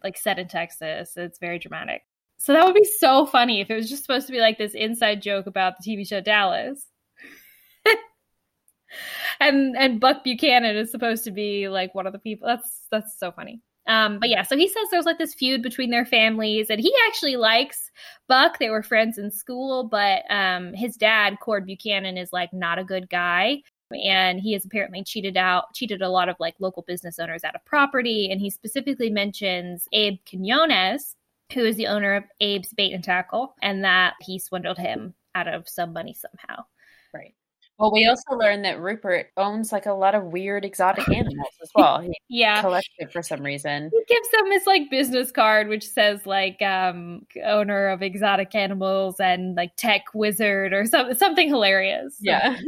[0.04, 2.02] Like set in texas it's very dramatic.
[2.38, 4.74] So that would be so funny if it was just supposed to be like this
[4.74, 6.86] inside joke about the tv show dallas.
[9.40, 12.46] And and buck buchanan is supposed to be like one of the people.
[12.46, 15.90] That's that's so funny um but yeah so he says there's like this feud between
[15.90, 17.90] their families and he actually likes
[18.28, 22.78] buck they were friends in school but um his dad cord buchanan is like not
[22.78, 23.60] a good guy
[24.04, 27.54] and he has apparently cheated out cheated a lot of like local business owners out
[27.54, 31.16] of property and he specifically mentions abe quinones
[31.52, 35.48] who is the owner of abe's bait and tackle and that he swindled him out
[35.48, 36.64] of some money somehow.
[37.78, 41.70] Well, we also learned that Rupert owns like a lot of weird exotic animals as
[41.74, 42.00] well.
[42.00, 43.90] He yeah collects it for some reason.
[43.92, 49.16] he gives them his like business card which says like um owner of exotic animals
[49.18, 52.56] and like tech wizard or some, something hilarious Yeah.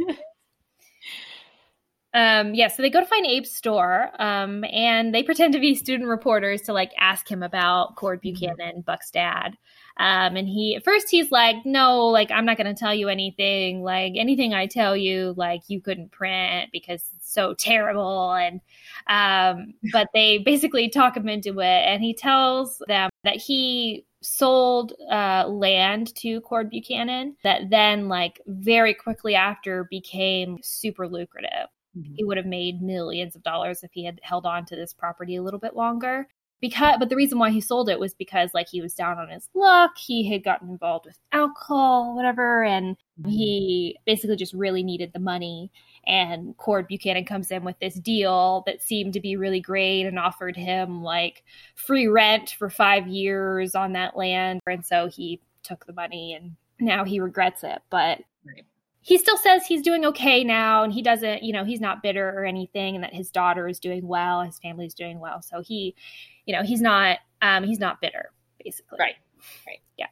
[2.13, 5.75] um yeah so they go to find abe's store um and they pretend to be
[5.75, 9.57] student reporters to like ask him about cord buchanan buck's dad
[9.97, 13.09] um and he at first he's like no like i'm not going to tell you
[13.09, 13.81] anything.
[13.81, 18.33] Like anything i tell you like you couldn't print because it's so terrible.
[18.33, 18.61] And
[19.07, 21.65] um but they basically talk him into it.
[21.65, 28.41] And he tells them that he sold uh, land to Cord Buchanan that then like
[28.47, 31.67] very quickly after became super lucrative.
[32.15, 35.37] He would have made millions of dollars if he had held on to this property
[35.37, 36.27] a little bit longer
[36.61, 39.29] because but the reason why he sold it was because like he was down on
[39.29, 43.29] his luck he had gotten involved with alcohol whatever and mm-hmm.
[43.29, 45.71] he basically just really needed the money.
[46.07, 50.19] And cord buchanan comes in with this deal that seemed to be really great and
[50.19, 51.43] offered him like
[51.75, 54.61] free rent for five years on that land.
[54.67, 57.81] And so he took the money and now he regrets it.
[57.89, 58.21] But.
[59.07, 62.27] He still says he's doing okay now and he doesn't you know he's not bitter
[62.37, 65.61] or anything and that his daughter is doing well his family is doing well so
[65.61, 65.93] he
[66.45, 68.31] you know he's not um he's not bitter
[68.63, 69.15] basically Right.
[69.67, 69.79] Right.
[69.97, 70.07] yeah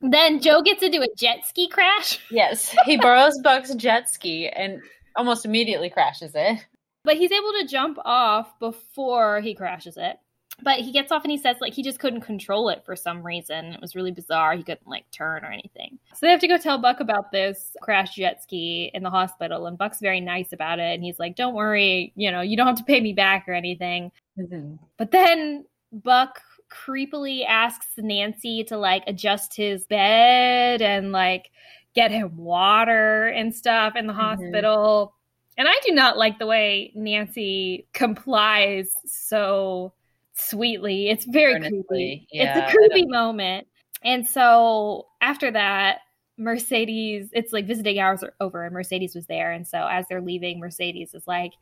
[0.00, 2.74] then joe gets into a jet ski crash Yes.
[2.84, 4.82] He borrows Buck's jet ski and
[5.16, 6.58] almost immediately crashes it.
[7.04, 10.16] but he's able to jump off before he crashes it
[10.62, 13.24] but he gets off and he says like he just couldn't control it for some
[13.24, 13.66] reason.
[13.66, 14.54] It was really bizarre.
[14.54, 15.98] He couldn't like turn or anything.
[16.12, 19.66] So they have to go tell Buck about this crash jet ski in the hospital.
[19.66, 20.94] And Buck's very nice about it.
[20.94, 23.52] And he's like, don't worry, you know, you don't have to pay me back or
[23.52, 24.12] anything.
[24.38, 24.76] Mm-hmm.
[24.96, 26.40] But then Buck
[26.70, 31.50] creepily asks Nancy to like adjust his bed and like
[31.94, 34.16] get him water and stuff in the Mhm.
[34.16, 35.14] hospital.
[35.56, 39.92] And I do not like the way Nancy complies so
[40.34, 41.08] sweetly.
[41.08, 42.28] It's very Earnestly, creepy.
[42.32, 43.66] yeah, it's a creepy moment.
[44.02, 46.00] And so after that,
[46.36, 49.52] Mercedes, it's like visiting hours are over, and Mercedes was there.
[49.52, 51.52] And so as they're leaving, Mercedes is like,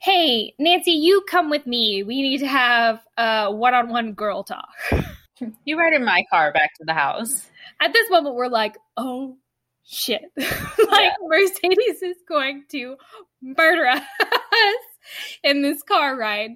[0.00, 2.02] Hey, Nancy, you come with me.
[2.02, 4.68] We need to have a one on one girl talk.
[5.64, 7.50] You ride in my car back to the house.
[7.80, 9.36] At this moment, we're like, Oh
[9.84, 10.22] shit.
[10.36, 12.96] like, Mercedes is going to
[13.42, 14.02] murder us
[15.42, 16.50] in this car ride.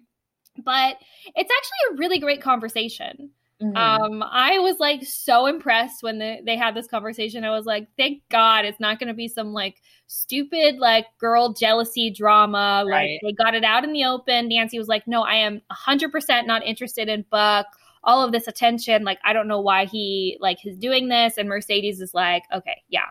[0.64, 0.96] But
[1.34, 3.30] it's actually a really great conversation.
[3.62, 3.74] Mhm.
[3.74, 7.42] Um, I was like so impressed when the, they had this conversation.
[7.42, 11.54] I was like, thank God it's not going to be some like stupid like girl
[11.54, 12.82] jealousy drama.
[12.84, 13.20] Like Right.
[13.22, 14.48] they got it out in the open.
[14.48, 17.66] Nancy was like, no, I am 100% not interested in Buck.
[18.04, 21.38] All of this attention, like I don't know why he like is doing this.
[21.38, 23.06] And Mercedes is like, okay, yeah,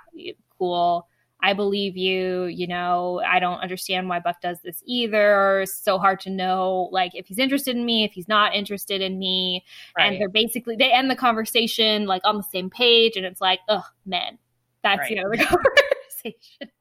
[0.59, 1.07] cool.
[1.45, 2.45] I believe you.
[2.45, 5.61] You know, I don't understand why Buck does this either.
[5.61, 9.01] It's so hard to know, like, if he's interested in me, if he's not interested
[9.01, 9.63] in me
[9.97, 13.59] and they're basically they end the conversation like on the same page and it's like
[13.69, 14.37] ugh men
[14.83, 15.25] that's the Right.
[15.25, 15.45] end of the
[16.23, 16.71] conversation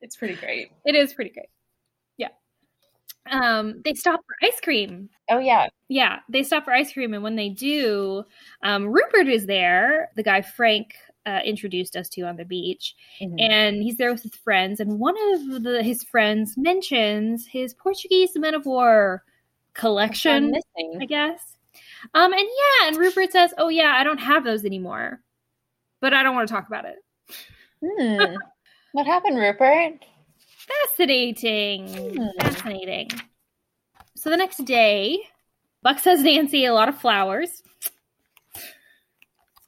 [0.00, 0.70] It's pretty great.
[0.84, 1.48] it is pretty great
[2.16, 2.28] yeah
[3.30, 5.68] um they stop for ice cream Oh yeah.
[5.88, 8.24] yeah they stop for ice cream and when they do
[8.62, 10.94] um rupert is there the guy frank
[11.26, 13.40] uh, introduced us to on the beach Mhm.
[13.40, 18.30] and he's there with his friends and one of the, his friends mentions his portuguese
[18.36, 19.22] men of war
[19.74, 20.52] collection
[21.00, 21.56] I guess.
[22.14, 25.20] Um, and yeah, and Rupert says, "Oh yeah, I don't have those anymore,
[26.00, 26.96] but I don't want to talk about it."
[27.84, 28.34] Hmm.
[28.92, 30.04] What happened, Rupert?
[30.88, 32.40] Fascinating, Hmm.
[32.40, 33.10] fascinating.
[34.16, 35.20] So the next day,
[35.82, 37.62] Buck says Nancy a lot of flowers.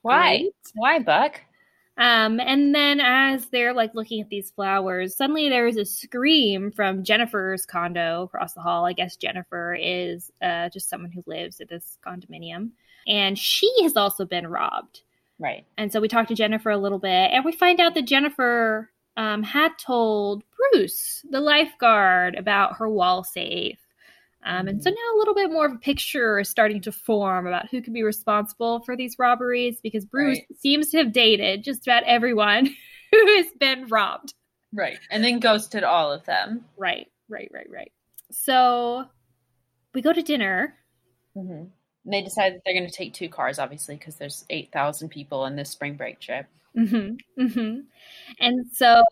[0.03, 0.39] Why?
[0.39, 0.55] Great.
[0.75, 1.41] Why, Buck?
[1.99, 6.73] Um, and then as they're like looking at these flowers, suddenly there is a scream
[6.73, 8.87] from Jennifer's condo across the hall.
[8.87, 12.71] I guess Jennifer is uh, just someone who lives at this condominium,
[13.07, 15.03] and she has also been robbed.
[15.39, 15.67] Right.
[15.77, 18.91] And so we talked to Jennifer a little bit, and we find out that Jennifer
[19.17, 23.79] um, had told Bruce, the lifeguard, about her wall safe.
[24.45, 27.47] Um, and so now a little bit more of a picture is starting to form
[27.47, 30.59] about who could be responsible for these robberies because Bruce Right.
[30.59, 32.67] seems to have dated just about everyone
[33.13, 34.35] who has been robbed.
[34.73, 34.99] Right.
[35.11, 36.65] And then ghosted all of them.
[36.77, 37.93] Right, right, right, right.
[38.31, 39.05] So
[39.95, 40.75] we go to dinner.
[41.35, 41.65] hmm
[42.05, 45.55] They decide that they're going to take two cars, obviously, because there's 8,000 people in
[45.57, 46.47] this spring break trip.
[46.75, 47.79] Hmm hmm
[48.41, 49.05] And so,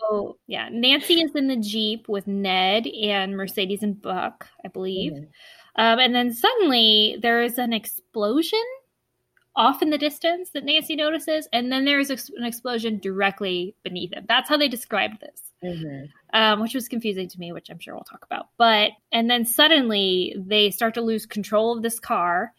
[0.47, 5.13] yeah, Nancy is in the Jeep with Ned and Mercedes and Buck, I believe.
[5.13, 5.29] Mhm.
[5.77, 8.63] Um, and then suddenly there is an explosion
[9.57, 11.49] off in the distance that Nancy notices.
[11.53, 14.27] And then there is an explosion directly beneath it.
[14.29, 15.53] That's how they described this.
[15.63, 16.09] Mhm.
[16.33, 18.49] Um, which was confusing to me, which I'm sure we'll talk about.
[18.57, 22.55] But and then suddenly they start to lose control of this car.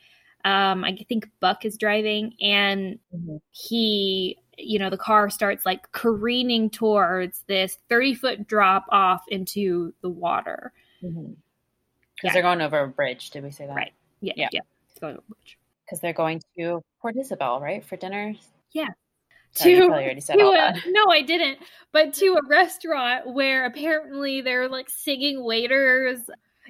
[0.46, 3.42] Um, I think Buck is driving, and Mhm.
[3.52, 9.94] he, you know, the car starts like careening towards this 30 foot drop off into
[10.02, 10.74] the water.
[11.04, 11.32] Mm-hmm.
[11.32, 11.36] Because
[12.24, 12.34] Yeah.
[12.34, 13.30] they're going over a bridge.
[13.32, 13.76] Did we say that?
[13.76, 13.94] Right.
[14.22, 14.50] Yeah, yeah.
[14.52, 14.60] Yeah.
[14.90, 15.58] It's going over the bridge.
[15.86, 18.34] Because they're going to Port Isabel, right, for dinner.
[18.72, 18.88] Yeah.
[19.54, 21.60] Sorry, To- probably already said to a- no, I didn't.
[21.92, 26.20] But to a restaurant where apparently they're like singing waiters.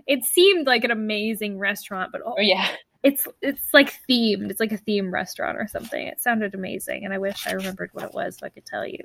[0.08, 2.67] It seemed like an amazing restaurant, but oh, Oh yeah.
[3.04, 4.52] It's it's like themed.
[4.52, 6.06] It's like a theme restaurant or something.
[6.08, 8.86] It sounded amazing, and I wish I remembered what it was so I could tell
[8.86, 9.00] you.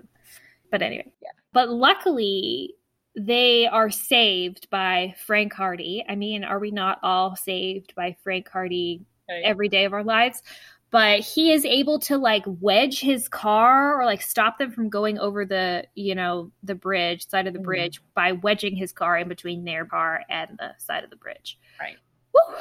[0.71, 1.31] But anyway, Yeah.
[1.53, 2.75] But luckily,
[3.15, 6.05] they are saved by Frank Hardy.
[6.09, 9.43] I mean, are we not all saved by Frank Hardy Right.
[9.45, 10.43] every day of our lives?
[10.91, 15.19] But he is able to like wedge his car or like stop them from going
[15.19, 17.65] over the, you know, the bridge, side of the Mhm.
[17.65, 21.59] bridge by wedging his car in between their car and the side of the bridge.
[21.81, 21.97] Right.
[22.35, 22.55] Woo!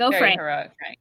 [0.00, 0.40] Go Very Frank.
[0.40, 0.98] heroic, Frank.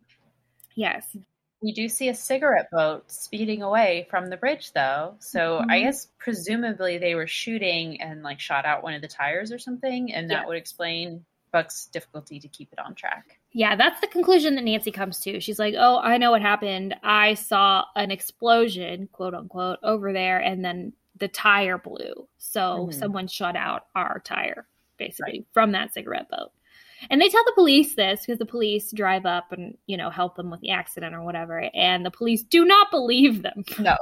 [0.75, 1.15] Yes.
[1.61, 5.15] We do see a cigarette boat speeding away from the bridge, though.
[5.19, 5.83] So I Mhm.
[5.83, 10.13] guess presumably they were shooting and like shot out one of the tires or something,
[10.13, 10.47] and that Yeah.
[10.47, 13.39] would explain Buck's difficulty to keep it on track.
[13.53, 15.39] Yeah, that's the conclusion that Nancy comes to.
[15.39, 16.93] She's like, "Oh, I know what happened.
[17.01, 22.27] I saw an explosion, quote unquote, over there, and then the tire blew.
[22.37, 22.93] So Mhm.
[22.93, 26.51] someone shot out our tire, basically, from that cigarette boat."
[27.09, 30.35] And they tell the police this because the police drive up and, you know, help
[30.35, 31.69] them with the accident or whatever.
[31.73, 33.63] And the police do not believe them.
[33.79, 33.97] No.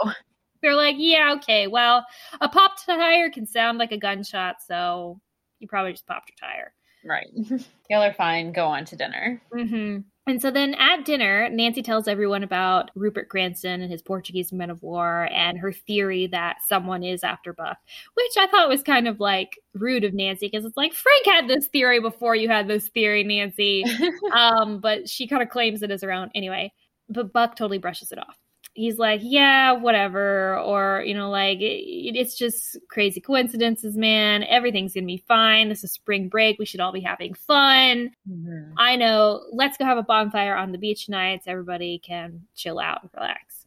[0.62, 2.06] They're like, yeah, okay, well,
[2.42, 5.22] a popped tire can sound like a gunshot, so
[5.60, 6.74] you probably just popped your tire.
[7.06, 7.28] Right.
[7.90, 8.52] Y'all are fine.
[8.52, 9.42] Go on to dinner.
[9.54, 10.00] Mm-hmm.
[10.28, 14.70] And so then at dinner, Nancy tells everyone about Rupert Cranston and his Portuguese men
[14.70, 17.78] of war and her theory that someone is after Buck,
[18.16, 21.48] which I thought was kind of like rude of Nancy because it's like Frank had
[21.48, 23.86] this theory before you had this theory, Nancy.
[24.34, 26.74] um, but she kind of claims it as her own anyway.
[27.08, 28.38] But Buck totally brushes it off
[28.78, 30.58] he's like, yeah, whatever.
[30.60, 34.44] Or, you know, like, it, it's just crazy coincidences, man.
[34.44, 35.68] Everything's going to be fine.
[35.68, 36.60] This is spring break.
[36.60, 38.12] We should all be having fun.
[38.30, 38.74] Mm-hmm.
[38.78, 39.42] I know.
[39.52, 43.12] Let's go have a bonfire on the beach tonight so everybody can chill out and
[43.16, 43.66] relax.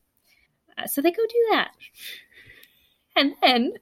[0.78, 1.72] Uh, so they go do that.
[3.16, 3.72] And then,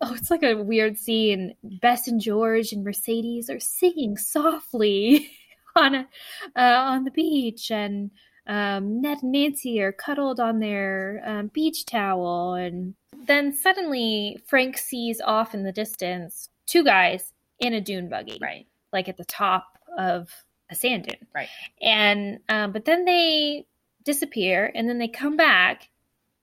[0.00, 1.54] oh, it's like a weird scene.
[1.62, 5.30] Bess and George and Mercedes are singing softly
[5.76, 6.08] on a,
[6.56, 8.10] uh, on the beach and
[8.46, 12.54] um, Ned and Nancy are cuddled on their um, beach towel.
[12.54, 12.94] And
[13.26, 18.38] then suddenly Frank sees off in the distance two guys in a dune buggy.
[18.40, 18.66] Right.
[18.92, 20.28] Like at the top of
[20.70, 21.26] a sand dune.
[21.34, 21.48] Right.
[21.82, 23.66] And, um, but then they
[24.04, 25.88] disappear and then they come back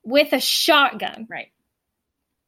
[0.04, 1.28] with a shotgun.
[1.30, 1.52] Right.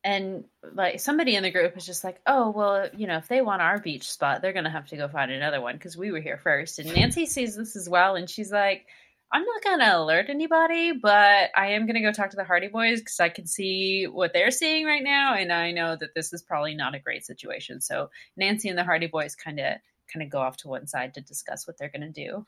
[0.04, 0.44] And
[0.74, 3.64] like somebody in the group is just like, oh, well, you know, if they want
[3.64, 6.20] our beach spot, they're going to have to go find another one because we were
[6.20, 6.78] here first.
[6.78, 8.16] And Nancy sees this as well.
[8.16, 8.86] And she's like,
[9.32, 12.44] I'm not going to alert anybody, but I am going to go talk to the
[12.44, 16.14] Hardy Boys because I can see what they're seeing right now, and I know that
[16.16, 17.82] this is probably not a great situation.
[17.82, 19.74] So Nancy and the Hardy Boys kind of
[20.12, 22.46] kind of go off to one side to discuss what they're going to do.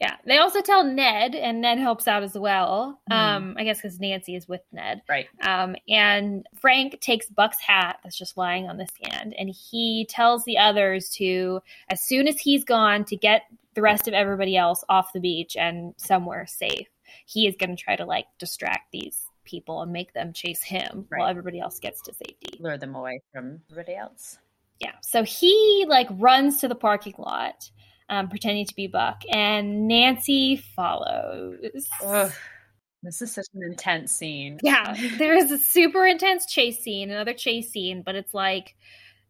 [0.00, 3.00] Yeah, they also tell Ned, and Ned helps out as well.
[3.08, 3.14] Mm.
[3.14, 5.28] Um, I guess because Nancy is with Ned, right?
[5.40, 10.44] Um, and Frank takes Buck's hat that's just lying on the sand, and he tells
[10.44, 13.42] the others to, as soon as he's gone, to get
[13.74, 16.88] the rest of everybody else off the beach and somewhere safe.
[17.26, 21.06] He is going to try to like distract these people and make them chase him
[21.10, 21.20] right.
[21.20, 22.58] while everybody else gets to safety.
[22.60, 24.38] Lure them away from everybody else.
[24.78, 24.92] Yeah.
[25.02, 27.70] So he like runs to the parking lot,
[28.08, 31.88] um, pretending to be Buck, and Nancy follows.
[32.04, 32.32] Ugh.
[33.02, 34.58] This is such an intense scene.
[34.62, 38.76] Yeah, there is a super intense chase scene, another chase scene, but it's like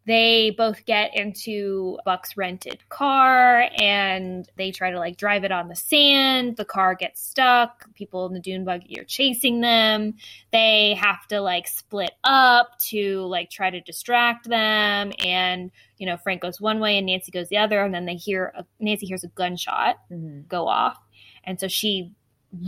[0.05, 5.69] they both get into Buck's rented car and they try to like drive it on
[5.69, 6.57] the sand.
[6.57, 7.93] The car gets stuck.
[7.95, 10.15] People in the dune buggy are chasing them.
[10.51, 15.13] They have to like split up to like try to distract them.
[15.25, 17.85] And, you know, Frank goes one way and Nancy goes the other.
[17.85, 20.43] And then they hear a, Nancy hears a gunshot mm-hmm.
[20.49, 20.99] go off.
[21.45, 22.13] And so she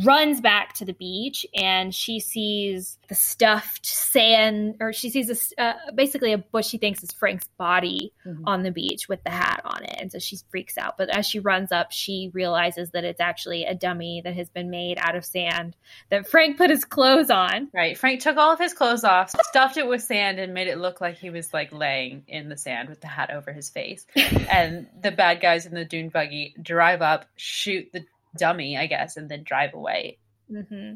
[0.02, 5.62] runs back to the beach and she sees the stuffed sand or she sees a,
[5.62, 8.46] uh, basically a bush she thinks is frank's body mm-hmm.
[8.46, 9.96] on the beach with the hat on it.
[9.98, 10.96] And so she freaks out.
[10.96, 14.70] But as she runs up she realizes that it's actually a dummy that has been
[14.70, 15.76] made out of sand
[16.10, 17.68] that frank put his clothes on.
[17.74, 17.96] Right.
[17.98, 21.00] Frank took all of his clothes off stuffed it with sand and made it look
[21.00, 24.06] like he was like laying in the sand with the hat over his face.
[24.54, 28.04] And the bad guys in the dune buggy drive up shoot the
[28.36, 30.18] dummy, I guess, and then drive away.
[30.50, 30.94] Mm-hmm.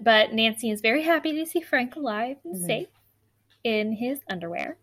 [0.00, 2.66] But Nancy is very happy to see Frank alive and mm-hmm.
[2.66, 2.88] safe
[3.64, 4.76] in his underwear.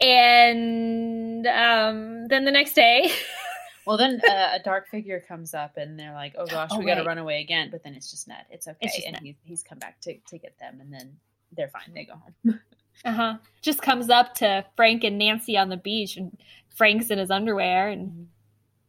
[0.00, 3.12] And um, then the next day.
[3.86, 6.86] well, then uh, a dark figure comes up and they're like, oh gosh, oh, we
[6.86, 7.68] got to run away again.
[7.70, 8.44] But then it's just Ned.
[8.50, 8.78] It's okay.
[8.82, 10.78] It's and he, he's come back to, to get them.
[10.80, 11.16] And then
[11.56, 11.92] they're fine.
[11.94, 12.60] They go home.
[13.04, 13.36] uh huh.
[13.62, 16.16] Just comes up to Frank and Nancy on the beach.
[16.16, 16.36] And
[16.74, 18.22] Frank's in his underwear and mm-hmm.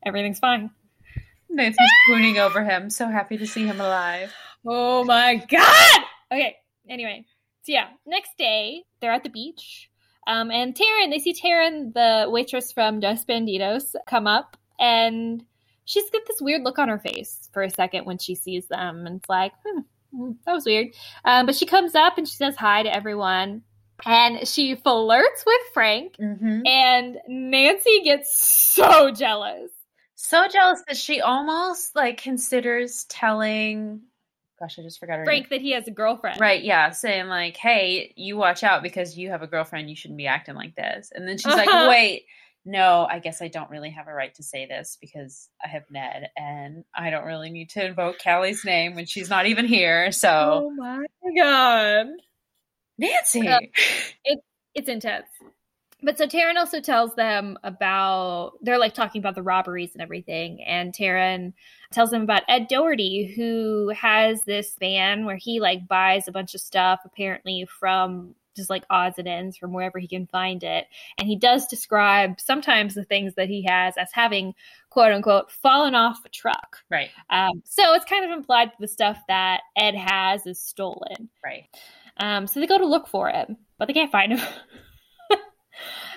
[0.05, 0.71] everything's fine.
[1.55, 2.89] Nancy's swooning over him.
[2.89, 4.33] So happy to see him alive.
[4.65, 6.01] Oh my god!
[6.31, 6.55] Okay,
[6.89, 7.25] anyway.
[7.63, 9.89] So yeah, next day, they're at the beach.
[10.27, 15.43] Um, and Taryn, they see Taryn, the waitress from Dos Bandidos, come up and
[15.85, 19.05] she's got this weird look on her face for a second when she sees them.
[19.05, 19.81] And it's like, hmm
[20.45, 20.87] that was weird.
[21.25, 23.63] Um, but she comes up and she says hi to everyone.
[24.05, 26.15] And she flirts with Frank.
[26.17, 26.61] Mm-hmm.
[26.65, 29.71] And Nancy gets so jealous
[30.15, 34.01] so jealous that she almost like considers telling
[34.59, 35.59] gosh, I just forgot her Frank name.
[35.59, 36.39] that he has a girlfriend.
[36.39, 39.89] Right, yeah, saying like, "Hey, you watch out because you have a girlfriend.
[39.89, 42.25] You shouldn't be acting like this." And then she's like, "Wait,
[42.63, 45.83] no, I guess I don't really have a right to say this because I have
[45.91, 50.11] Ned, and I don't really need to invoke Callie's name when she's not even here."
[50.11, 50.29] So,
[50.65, 51.05] oh my
[51.37, 52.07] god,
[52.97, 53.59] Nancy, uh,
[54.23, 54.39] it,
[54.73, 55.27] it's intense.
[56.05, 60.61] But so Taryn also tells them about they're like talking about the robberies and everything,
[60.61, 61.51] and Taryn
[61.91, 66.53] tells them about Ed Doherty, who has this van where he like buys a bunch
[66.53, 70.85] of stuff apparently from just like odds and ends from wherever he can find it.
[71.17, 74.53] And he does describe sometimes the things that he has as having
[74.91, 76.77] quote unquote fallen off a truck.
[76.91, 77.09] Right.
[77.31, 81.29] Um, so it's kind of implied that the stuff that Ed has is stolen.
[81.43, 81.63] Right.
[82.17, 83.49] Um, so they go to look for it,
[83.79, 84.47] but they can't find him.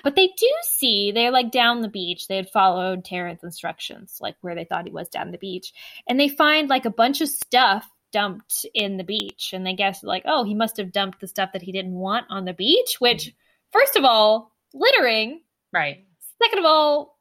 [0.03, 2.27] but they do see they're like down the beach.
[2.27, 5.73] They had followed Taryn's instructions, like where they thought he was down the beach,
[6.07, 10.03] and they find like a bunch of stuff dumped in the beach, and they guess
[10.03, 12.97] like, oh, he must have dumped the stuff that he didn't want on the beach.
[12.99, 13.33] Which,
[13.71, 15.41] first of all, littering.
[15.73, 16.05] Right.
[16.41, 17.19] Second of all,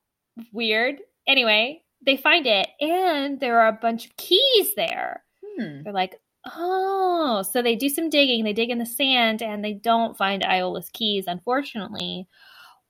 [0.52, 0.96] weird.
[1.26, 5.22] Anyway, they find it, and there are a bunch of keys there.
[5.44, 5.82] Hmm.
[5.82, 8.44] They're like, oh, so they do some digging.
[8.44, 12.26] They dig in the sand and they don't find Iola's keys, unfortunately.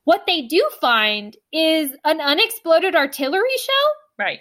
[0.04, 3.92] What they do find is an unexploded artillery shell.
[4.18, 4.40] Right.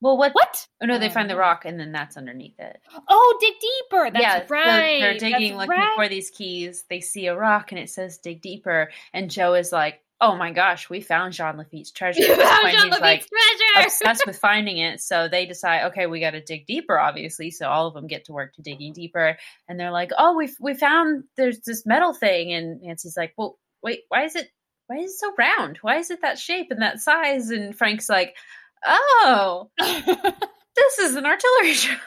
[0.00, 0.32] Well, what?
[0.32, 0.66] What?
[0.82, 2.78] Oh no, they find the rock and then that's underneath it.
[3.08, 4.10] Oh, dig deeper.
[4.10, 5.00] That's yeah, right.
[5.00, 5.96] they're digging, That's looking right.
[5.96, 6.84] for these keys.
[6.90, 10.52] They see a rock and it says "dig deeper," and Joe is like, "Oh my
[10.52, 13.86] gosh, we found Jean Lafitte's treasure." You this found Jean like Lafitte's treasure.
[13.86, 15.00] obsessed with finding it.
[15.00, 17.50] So they decide, okay, we got to dig deeper, obviously.
[17.50, 19.36] So all of them get to work to digging deeper,
[19.68, 23.58] and they're like, "Oh, we we found there's this metal thing," and Nancy's like, "Well,
[23.82, 24.48] wait, why is it
[24.86, 25.78] why is it so round?
[25.82, 28.36] Why is it that shape and that size?" And Frank's like,
[28.84, 31.98] "Oh, this is an artillery shell."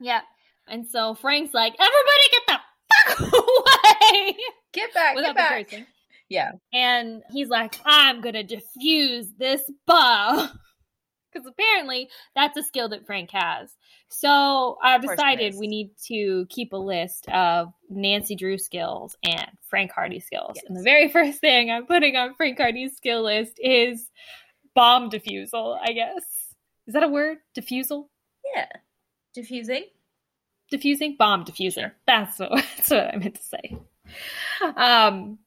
[0.00, 0.20] yeah.
[0.68, 2.60] And so Frank's like, everybody get the
[2.94, 4.36] fuck away.
[4.72, 5.86] Get back, Without get back.
[6.30, 6.52] Yeah.
[6.72, 10.48] And he's like, I'm going to defuse this bomb.
[11.32, 13.70] Because apparently that's a skill that Frank has.
[14.08, 19.90] So I've decided we need to keep a list of Nancy Drew skills and Frank
[19.92, 20.56] Hardy skills.
[20.66, 24.08] And the very first thing I'm putting on Frank Hardy's skill list is
[24.74, 26.22] bomb defusal, I guess.
[26.86, 27.38] Is that a word?
[27.56, 28.06] Defusal?
[28.56, 28.66] Yeah.
[29.34, 29.84] Diffusing.
[30.70, 31.94] diffusing bomb diffusing Sure.
[32.06, 33.78] that's what, that's what i meant to say
[34.76, 35.38] um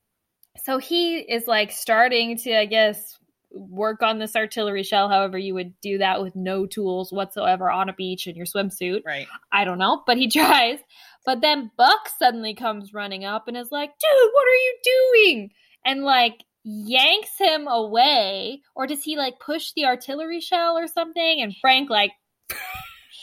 [0.63, 3.17] so he is like starting to i guess
[3.51, 7.87] work on this artillery shell however you would do that with no tools whatsoever on
[7.87, 9.01] a beach in your swimsuit.
[9.05, 9.27] Right.
[9.51, 10.79] i don't know but he tries.
[11.25, 15.51] But then buck suddenly comes running up and is like dude what are you doing?
[15.85, 18.61] And like yanks him away.
[18.75, 21.41] Or does he like push the artillery shell or something?
[21.41, 22.11] And frank like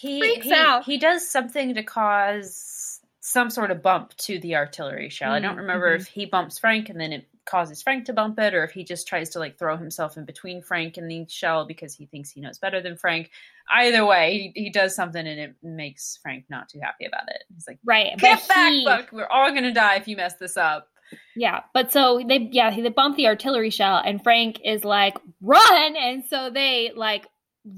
[0.00, 0.84] He Freaks he, out.
[0.84, 2.54] he does something to cause
[3.30, 5.32] some sort of bump to the artillery shell.
[5.32, 6.00] I don't Mm, remember mhm.
[6.00, 8.84] if he bumps Frank and then it causes Frank to bump it, or if he
[8.84, 12.30] just tries to like throw himself in between Frank and the shell because he thinks
[12.30, 13.30] he knows better than Frank.
[13.72, 17.44] Either way, he, he does something and it makes Frank not too happy about it.
[17.52, 19.10] He's like, right "Get back, he- Buck!
[19.12, 20.88] We're all gonna die if you mess this up."
[21.36, 25.96] Yeah, but so they yeah they bump the artillery shell and Frank is like run,
[25.96, 27.26] and so they like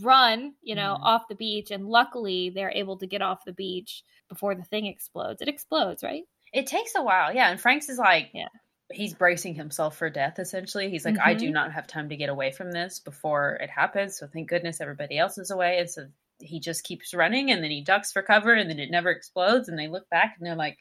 [0.01, 1.03] run, you know, Mhm.
[1.05, 4.03] off the beach, and luckily they're able to get off the beach
[4.33, 5.43] before the thing explodes.
[5.43, 6.25] It explodes, right?
[6.53, 7.51] It takes a while, yeah.
[7.51, 8.49] And Frank's is like, Yeah.
[8.91, 10.39] he's bracing himself for death.
[10.39, 11.53] Essentially, he's like, I do Mhm.
[11.55, 14.19] not have time to get away from this before it happens.
[14.19, 15.79] So thank goodness everybody else is away.
[15.79, 16.09] And so
[16.41, 19.69] he just keeps running, and then he ducks for cover, and then it never explodes.
[19.69, 20.79] And they look back, and they're like,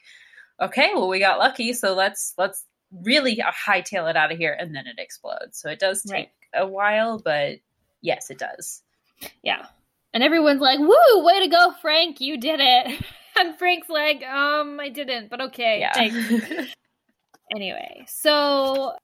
[0.60, 4.74] okay, well we got lucky, so let's let's really hightail it out of here, and
[4.76, 5.58] then it explodes.
[5.58, 6.30] So it does take Right.
[6.52, 7.58] a while, but
[8.02, 8.82] yes, it does.
[9.42, 9.64] Yeah,
[10.12, 12.20] and everyone's like, "Woo, way to go, Frank!
[12.20, 13.04] You did it!"
[13.38, 15.92] And Frank's like, "Um, I didn't, but okay, Yeah.
[15.94, 16.74] thanks."
[17.54, 18.94] anyway, so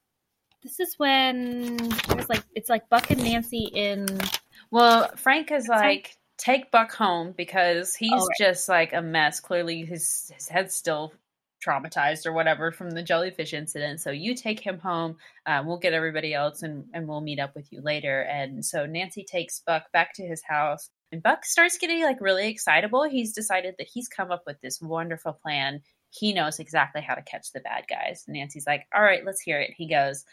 [0.62, 1.76] this is when
[2.08, 4.06] there's like it's like Buck and Nancy in
[4.70, 8.28] Well, Frank is like, take Buck home because he's right.
[8.38, 9.40] just like a mess.
[9.40, 11.12] Clearly, his his head's still
[11.66, 14.00] traumatized or whatever from the jellyfish incident.
[14.00, 15.16] So you take him home.
[15.46, 18.22] Um, we'll get everybody else, and and we'll meet up with you later.
[18.22, 22.48] And so Nancy takes Buck back to his house, and Buck starts getting like really
[22.48, 23.04] excitable.
[23.04, 25.82] He's decided that he's come up with this wonderful plan.
[26.10, 28.24] He knows exactly how to catch the bad guys.
[28.26, 30.24] And Nancy's like, "All right, let's hear it." He goes,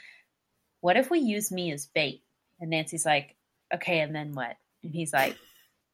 [0.81, 2.23] "What if we use me as bait?"
[2.59, 3.35] And Nancy's like,
[3.73, 5.37] "Okay, and then what?" And he's like,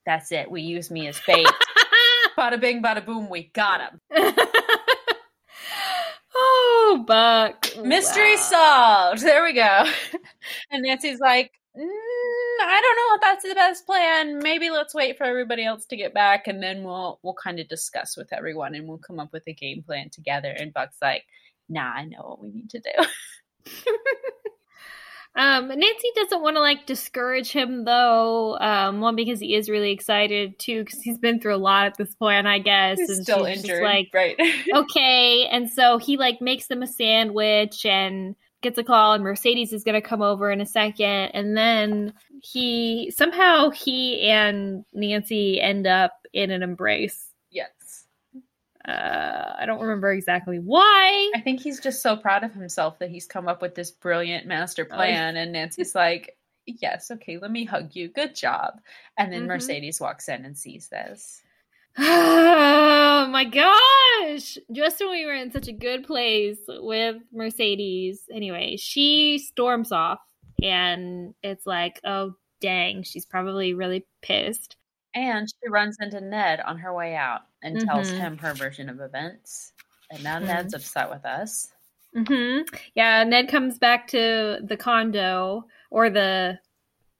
[0.06, 0.50] "That's it.
[0.52, 1.48] We use me as bait."
[2.38, 3.30] bada bing, bada boom.
[3.30, 4.00] We got him.
[6.36, 7.68] oh, Buck.
[7.84, 8.42] Mystery Wow.
[8.42, 9.22] solved.
[9.24, 9.86] There we go.
[10.72, 11.90] and Nancy's like, mm,
[12.68, 14.39] I don't know if that's the best plan.
[14.39, 17.68] Maybe let's wait for everybody else to get back, and then we'll we'll kind of
[17.68, 20.49] discuss with everyone, and we'll come up with a game plan together.
[20.49, 21.24] And Buck's like,
[21.70, 23.72] Nah, I know what we need to do.
[25.34, 28.57] Um, Nancy doesn't want to like discourage him though.
[28.59, 31.97] Um, one because he is really excited, too, because he's been through a lot at
[31.97, 34.36] this point, I guess, He's and still injured, like, right?
[34.76, 39.74] okay, and so he like makes them a sandwich and gets a call, and Mercedes
[39.74, 45.88] is gonna come over in a second, and then he somehow he and Nancy end
[45.88, 47.30] up in an embrace.
[47.49, 47.70] yes.
[48.84, 51.32] Uh, I don't remember exactly why.
[51.36, 54.47] I think he's just so proud of himself that he's come up with this brilliant
[54.47, 55.38] master plan.
[55.38, 56.36] And Nancy's like,
[56.66, 58.07] Yes, okay, let me hug you.
[58.07, 58.82] Good job.
[59.18, 59.47] And then Mhm.
[59.47, 61.43] Mercedes walks in and sees this.
[61.98, 64.58] Oh my gosh!
[64.72, 70.20] Just when we were in such a good place with Mercedes, anyway, she storms off,
[70.62, 74.78] and it's like, oh dang, she's probably really pissed.
[75.14, 78.18] And she runs into Ned on her way out and tells Mhm.
[78.18, 79.74] him her version of events.
[80.10, 80.48] And now Mhm.
[80.48, 81.74] Ned's upset with us.
[82.14, 82.60] hmm
[82.94, 86.60] Yeah, Ned comes back to the condo or the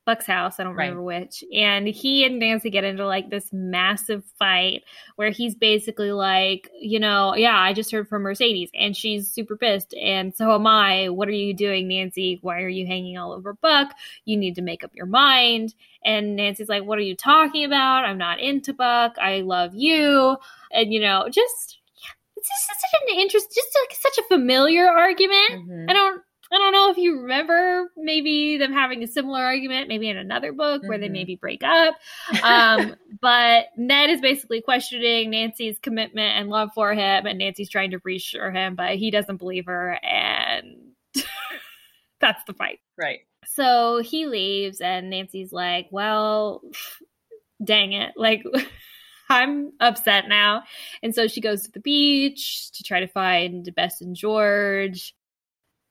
[0.06, 0.60] Buck's house.
[0.60, 0.86] I don't Right.
[0.86, 1.44] remember which.
[1.54, 4.84] And he and Nancy get into like this massive fight
[5.16, 9.56] where he's basically like, you know, yeah, I just heard from Mercedes and she's super
[9.56, 9.94] pissed.
[9.94, 11.10] And so am I.
[11.10, 12.40] What are you doing, Nancy?
[12.42, 13.94] Why are you hanging all over Buck?
[14.26, 15.76] You need to make up your mind.
[16.04, 18.06] And Nancy's like, what are you talking about?
[18.06, 19.18] I'm not into Buck.
[19.22, 20.38] I love you.
[20.72, 21.78] And, you know, just.
[22.38, 25.52] It's just such an interest, just like such a familiar argument.
[25.52, 25.90] Mhm.
[25.92, 26.24] I don't
[26.54, 30.52] I don't know if you remember maybe them having a similar argument, maybe in another
[30.52, 31.12] book where they Mhm.
[31.14, 31.96] maybe break up.
[32.44, 37.92] Um, but Ned is basically questioning Nancy's commitment and love for him, and Nancy's trying
[37.92, 40.92] to reassure him, but he doesn't believe her, and
[42.20, 42.80] that's the fight.
[42.98, 43.20] Right.
[43.46, 46.62] So he leaves, and Nancy's like, Well,
[47.64, 48.14] dang it.
[48.18, 48.44] Like,
[49.30, 50.64] I'm upset now.
[51.02, 55.16] And so she goes to the beach to try to find Bess and George.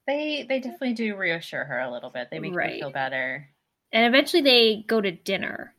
[0.06, 2.28] They they definitely do reassure her a little bit.
[2.30, 3.48] They make her feel better.
[3.92, 5.74] And eventually they go to dinner.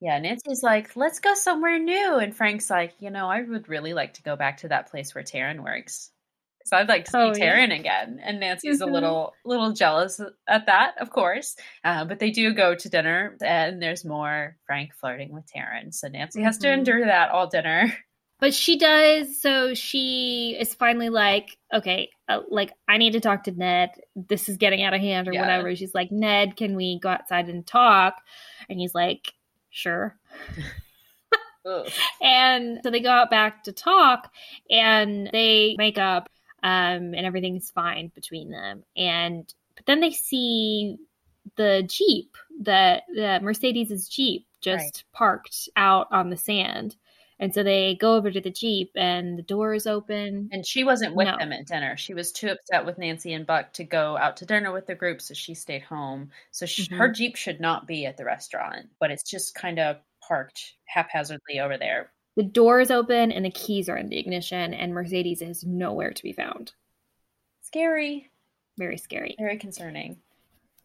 [0.00, 2.16] Yeah, Nancy's like, let's go somewhere new.
[2.16, 5.14] And Frank's like, you know, I would really like to go back to that place
[5.14, 6.10] where Taryn works.
[6.64, 7.54] So I'd like to see Oh, yeah.
[7.56, 8.20] Taryn again.
[8.22, 8.88] And Nancy's Mhm.
[8.88, 11.56] a little little jealous at that, of course.
[11.84, 15.92] Uh, but they do go to dinner and there's more Frank flirting with Taryn.
[15.94, 16.78] So Nancy has to Mhm.
[16.78, 17.92] endure that all dinner.
[18.42, 23.44] But she does, so she is finally like, okay, uh, like I need to talk
[23.44, 23.90] to Ned.
[24.16, 25.42] This is getting out of hand or Yeah.
[25.42, 25.76] whatever.
[25.76, 28.16] She's like, Ned, can we go outside and talk?
[28.68, 29.32] And he's like,
[29.70, 30.18] sure.
[32.20, 34.32] And so they go out back to talk
[34.68, 36.28] and they make up
[36.64, 38.82] um, and everything's fine between them.
[38.96, 40.96] And but then they see
[41.56, 45.04] the Jeep, the, the Mercedes' Jeep just Right.
[45.12, 46.96] parked out on the sand.
[47.42, 50.48] And so they go over to the Jeep and the door is open.
[50.52, 51.36] And she wasn't with No.
[51.38, 51.96] them at dinner.
[51.96, 54.94] She was too upset with Nancy and Buck to go out to dinner with the
[54.94, 56.30] group, so she stayed home.
[56.52, 56.96] So sh- Mhm.
[56.98, 61.58] her Jeep should not be at the restaurant, but it's just kind of parked haphazardly
[61.58, 62.12] over there.
[62.36, 66.12] The door is open and the keys are in the ignition, and Mercedes is nowhere
[66.12, 66.72] to be found.
[67.62, 68.30] Scary.
[68.78, 69.34] Very scary.
[69.36, 70.22] Very concerning.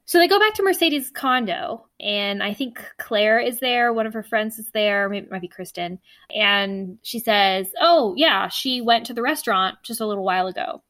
[0.07, 3.91] So they go back to Mercedes' condo, and I think Claire is there.
[3.91, 5.09] One of her friends is there.
[5.09, 5.99] Maybe it might be Kristen.
[6.33, 10.81] And she says, Oh, yeah, she went to the restaurant just a little while ago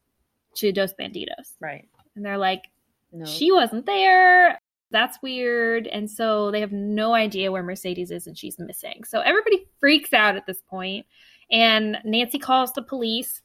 [0.54, 1.54] to Dos Banditos.
[1.60, 1.88] Right.
[2.14, 2.66] And they're like,
[3.10, 3.24] No.
[3.24, 4.60] She wasn't there.
[4.92, 5.88] That's weird.
[5.88, 9.02] And so they have no idea where Mercedes is and she's missing.
[9.02, 11.06] So everybody freaks out at this point,
[11.50, 13.42] And Nancy calls the police.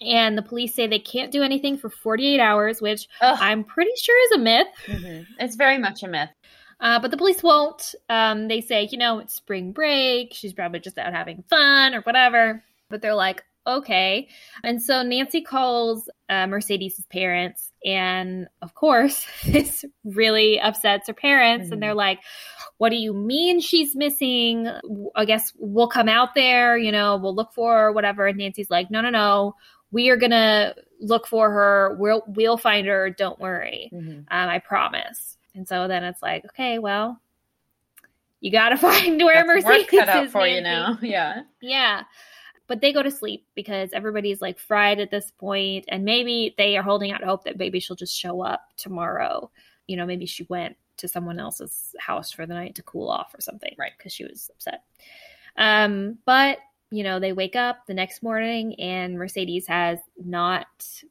[0.00, 3.38] And the police say they can't do anything for 48 hours, which Ugh.
[3.40, 4.66] I'm pretty sure is a myth.
[4.86, 5.26] Mhm.
[5.38, 6.30] It's very much a myth.
[6.80, 7.94] Uh, but the police won't.
[8.08, 10.34] Um, they say, you know, it's spring break.
[10.34, 12.64] She's probably just out having fun or whatever.
[12.88, 14.26] But they're like, okay.
[14.64, 17.70] And so Nancy calls uh, Mercedes' parents.
[17.84, 21.68] And of course, this really upsets her parents.
[21.68, 21.72] Mhm.
[21.74, 22.18] And they're like,
[22.78, 24.68] what do you mean she's missing?
[25.14, 28.26] I guess we'll come out there, you know, we'll look for her, whatever.
[28.26, 29.54] And Nancy's like, no, no, no.
[29.92, 31.96] We are going to look for her.
[32.00, 33.10] We'll, we'll find her.
[33.10, 33.90] Don't worry.
[33.92, 34.18] Mhm.
[34.18, 35.36] Um, I promise.
[35.54, 37.20] And so then it's like, okay, well,
[38.40, 40.98] you got to find where That's Mercedes cut out is, for you now.
[41.02, 41.42] Yeah.
[41.60, 42.02] Yeah.
[42.68, 46.76] But they go to sleep because everybody's like fried at this point, and maybe they
[46.78, 49.50] are holding out hope that maybe she'll just show up tomorrow.
[49.86, 53.34] You know, maybe she went to someone else's house for the night to cool off
[53.36, 53.92] or something, Right.
[53.98, 54.84] Because she was upset.
[55.56, 56.58] Um, but
[56.92, 60.66] you know, they wake up the next morning and Mercedes has not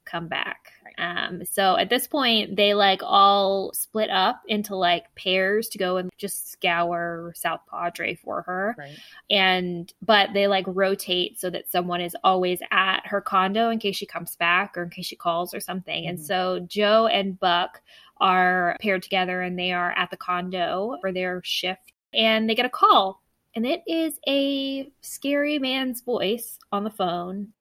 [0.06, 0.72] come back.
[0.98, 5.98] Um, so at this point, they like all split up into like pairs to go
[5.98, 8.98] and just scour South Padre for her Right.
[9.30, 13.96] and but they like rotate so that someone is always at her condo in case
[13.96, 16.24] she comes back or in case she calls or something and Mhm.
[16.26, 17.82] so joe and buck
[18.18, 22.66] are paired together and they are at the condo for their shift and they get
[22.66, 23.22] a call
[23.56, 27.54] and it is a scary man's voice on the phone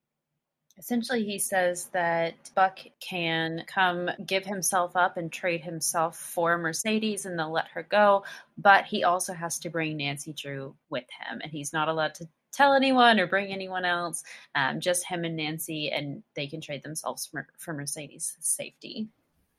[0.81, 7.27] Essentially, he says that Buck can come give himself up and trade himself for Mercedes
[7.27, 8.25] and they'll let her go.
[8.57, 11.43] But he also has to bring Nancy Drew with him.
[11.43, 14.25] And he's not allowed to tell anyone or bring anyone else.
[14.55, 19.07] Um, just him and Nancy, and they can trade themselves for, for Mercedes' safety.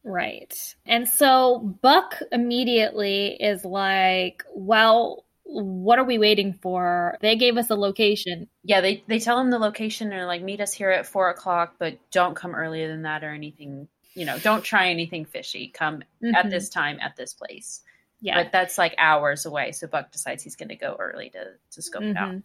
[0.03, 0.75] Right.
[0.87, 7.17] And so Buck immediately is like, well, what are we waiting for?
[7.21, 8.47] They gave us a location.
[8.63, 11.75] Yeah, they, they tell him the location and like, meet us here at four o'clock,
[11.77, 13.87] but don't come earlier than that or anything.
[14.13, 15.67] You know, don't try anything fishy.
[15.67, 16.35] Come mm-hmm.
[16.35, 17.81] at this time at this place.
[18.21, 18.43] Yeah.
[18.43, 19.71] But that's like hours away.
[19.71, 22.11] So Buck decides he's going to go early to, to scope mm-hmm.
[22.11, 22.35] it out.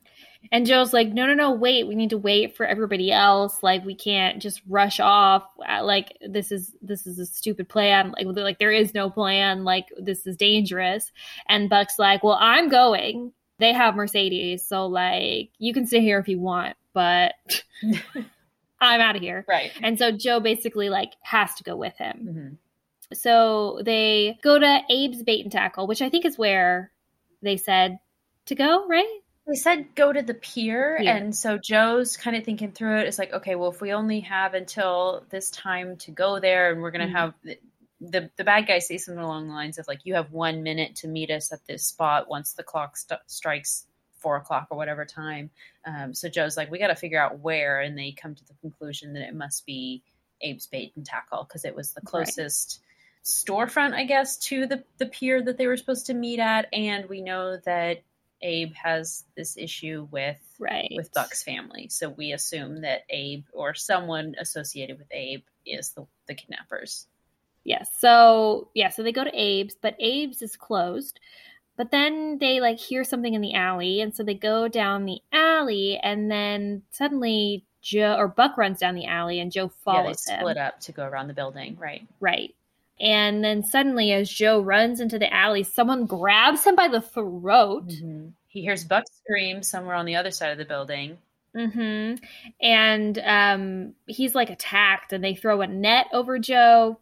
[0.52, 1.86] And Joe's like, no, no, no, wait.
[1.86, 3.62] We need to wait for everybody else.
[3.62, 5.44] Like, we can't just rush off.
[5.68, 8.12] Uh, like, this is this is a stupid plan.
[8.12, 9.64] Like, like there is no plan.
[9.64, 11.12] Like, this is dangerous.
[11.48, 13.32] And Buck's like, well, I'm going.
[13.58, 17.32] They have Mercedes, so like, you can sit here if you want, but
[18.80, 19.44] I'm out of here.
[19.48, 19.72] Right.
[19.82, 22.16] And so Joe basically like has to go with him.
[22.22, 22.54] Mm-hmm.
[23.14, 26.90] So they go to Abe's bait and tackle, which I think is where
[27.42, 27.98] they said
[28.46, 29.20] to go, right?
[29.46, 30.98] They said go to the pier.
[31.00, 31.16] Yeah.
[31.16, 33.06] And so Joe's kind of thinking through it.
[33.06, 36.82] It's like, okay, well, if we only have until this time to go there and
[36.82, 37.16] we're going to mm-hmm.
[37.16, 37.58] have the,
[38.00, 40.96] the, the bad guy say something along the lines of like, you have one minute
[40.96, 43.86] to meet us at this spot once the clock st- strikes
[44.18, 45.50] four o'clock or whatever time.
[45.84, 47.80] Um, so Joe's like, we got to figure out where.
[47.80, 50.02] And they come to the conclusion that it must be
[50.42, 52.80] Abe's bait and tackle because it was the closest.
[52.80, 52.82] Right
[53.26, 56.68] storefront, I guess, to the, the pier that they were supposed to meet at.
[56.72, 58.02] And we know that
[58.42, 60.92] Abe has this issue with right.
[60.94, 61.88] with Buck's family.
[61.88, 67.06] So we assume that Abe or someone associated with Abe is the, the kidnappers.
[67.64, 67.88] Yes.
[67.98, 71.18] So yeah, so they go to Abe's, but Abe's is closed.
[71.76, 75.20] But then they like hear something in the alley, and so they go down the
[75.30, 80.36] alley, and then suddenly Joe or Buck runs down the alley, and Joe follows yeah,
[80.36, 82.06] they split up to go around the building, right?
[82.18, 82.54] Right.
[82.98, 87.88] And then suddenly, as Joe runs into the alley, someone grabs him by the throat.
[87.88, 88.28] Mm-hmm.
[88.48, 91.18] He hears Buck scream somewhere on the other side of the building.
[91.54, 92.24] Mm-hmm.
[92.60, 96.98] And um, he's like attacked, and they throw a net over Joe.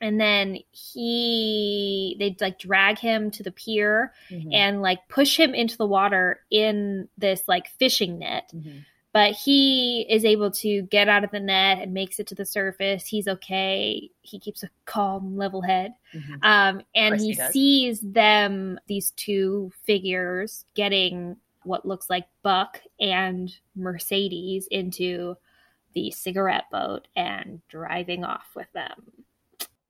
[0.00, 4.50] And then he, they like drag him to the pier mm-hmm.
[4.52, 8.52] and like push him into the water in this like fishing net.
[8.54, 8.78] Mm-hmm
[9.12, 12.44] but he is able to get out of the net and makes it to the
[12.44, 13.06] surface.
[13.06, 14.10] He's okay.
[14.20, 15.94] He keeps a calm, level head.
[16.14, 16.34] Mm-hmm.
[16.42, 23.54] Um, and he, he sees them, these two figures, getting what looks like Buck and
[23.74, 25.36] Mercedes into
[25.94, 29.12] the cigarette boat and driving off with them.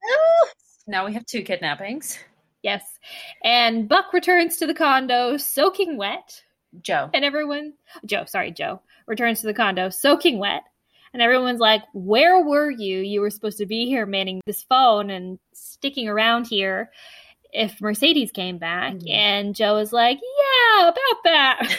[0.91, 2.19] Now we have two kidnappings.
[2.63, 2.99] Yes.
[3.45, 6.43] And Buck returns to the condo soaking wet.
[6.83, 7.11] Joe.
[7.13, 10.63] And everyone, Joe, sorry, Joe returns to the condo soaking wet.
[11.13, 12.99] And everyone's like, Where were you?
[12.99, 16.91] You were supposed to be here manning this phone and sticking around here
[17.53, 18.95] if Mercedes came back.
[18.95, 19.09] Mm-hmm.
[19.09, 21.79] And Joe is like, Yeah, about that.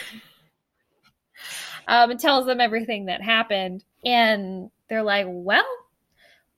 [1.88, 3.84] um, and tells them everything that happened.
[4.04, 5.64] And they're like, Well,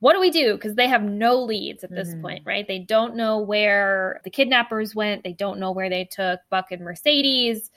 [0.03, 0.55] what do we do?
[0.55, 2.23] Because they have no leads at this mm-hmm.
[2.23, 2.67] point, right?
[2.67, 5.23] They don't know where the kidnappers went.
[5.23, 7.71] They don't know where they took Buck and Mercedes.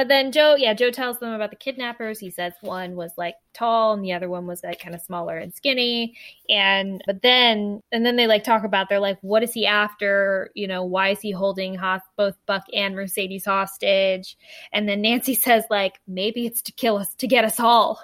[0.00, 2.18] But then Joe, yeah, Joe tells them about the kidnappers.
[2.18, 5.36] He says one was like tall and the other one was like kind of smaller
[5.36, 6.16] and skinny.
[6.48, 10.52] And but then and then they like talk about they're like, what is he after?
[10.54, 14.38] You know, why is he holding host- both Buck and Mercedes hostage?
[14.72, 18.02] And then Nancy says like, maybe it's to kill us to get us all.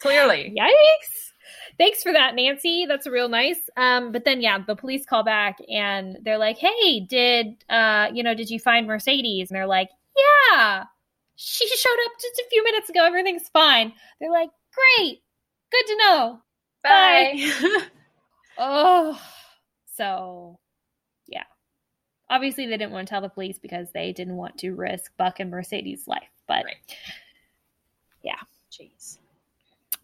[0.00, 1.32] Clearly, yikes.
[1.76, 2.86] Thanks for that, Nancy.
[2.86, 3.68] That's real nice.
[3.76, 8.22] Um, but then yeah, the police call back and they're like, Hey, did uh, you
[8.22, 9.50] know, did you find Mercedes?
[9.50, 10.84] And they're like, Yeah,
[11.42, 13.04] she showed up just a few minutes ago.
[13.04, 13.92] Everything's fine.
[14.20, 15.22] They're like, great.
[15.72, 16.40] Good to know.
[16.84, 17.50] Bye.
[17.60, 17.78] Bye.
[18.58, 19.20] oh,
[19.96, 20.58] so
[21.26, 21.44] yeah.
[22.30, 25.40] Obviously, they didn't want to tell the police because they didn't want to risk Buck
[25.40, 26.30] and Mercedes' life.
[26.46, 26.76] But right.
[28.22, 28.38] yeah.
[28.70, 29.18] Jeez.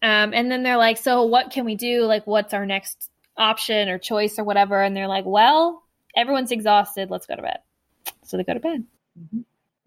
[0.01, 2.03] Um, and then they're like, so what can we do?
[2.03, 4.81] Like, what's our next option or choice or whatever?
[4.81, 5.83] And they're like, well,
[6.15, 7.09] everyone's exhausted.
[7.09, 7.59] Let's go to bed.
[8.23, 8.83] So they go to bed.
[9.19, 9.39] Mm-hmm.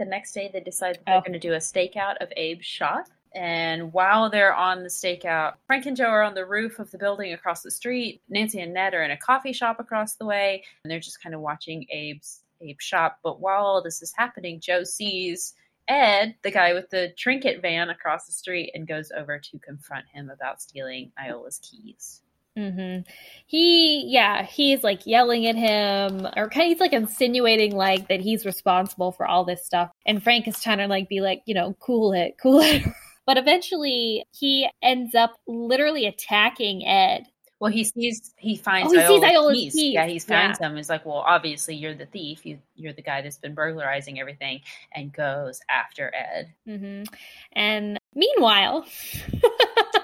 [0.03, 1.21] The next day, they decide that they're oh.
[1.21, 3.07] going to do a stakeout of Abe's shop.
[3.37, 6.99] And while they're on the stakeout, Frank and Joe are on the roof of the
[6.99, 8.21] building across the street.
[8.29, 11.37] Nancy and Ned are in a coffee shop across the way, and they're just kind
[11.37, 13.21] of watching Abe's Abe's shop.
[13.23, 15.55] But while all this is happening, Joe sees
[15.87, 20.07] Ed, the guy with the trinket van across the street, and goes over to confront
[20.09, 22.23] him about stealing Iola's keys.
[22.59, 23.09] Mm-hmm.
[23.47, 28.21] He, yeah, he's like yelling at him, or kind of he's like insinuating like that
[28.21, 29.91] he's responsible for all this stuff.
[30.07, 32.83] And Frank is trying to like be like, you know, cool it, cool it.
[33.27, 37.25] but eventually, he ends up literally attacking Ed.
[37.59, 39.73] Well, he sees he finds Oh, he sees Iola's Iola's keys.
[39.75, 40.67] keys, Yeah, he finds yeah.
[40.69, 40.77] them.
[40.77, 42.45] He's like, well, obviously you're the thief.
[42.45, 46.53] You you're the guy that's been burglarizing everything, and goes after Ed.
[46.67, 47.05] hmm
[47.53, 48.85] And meanwhile,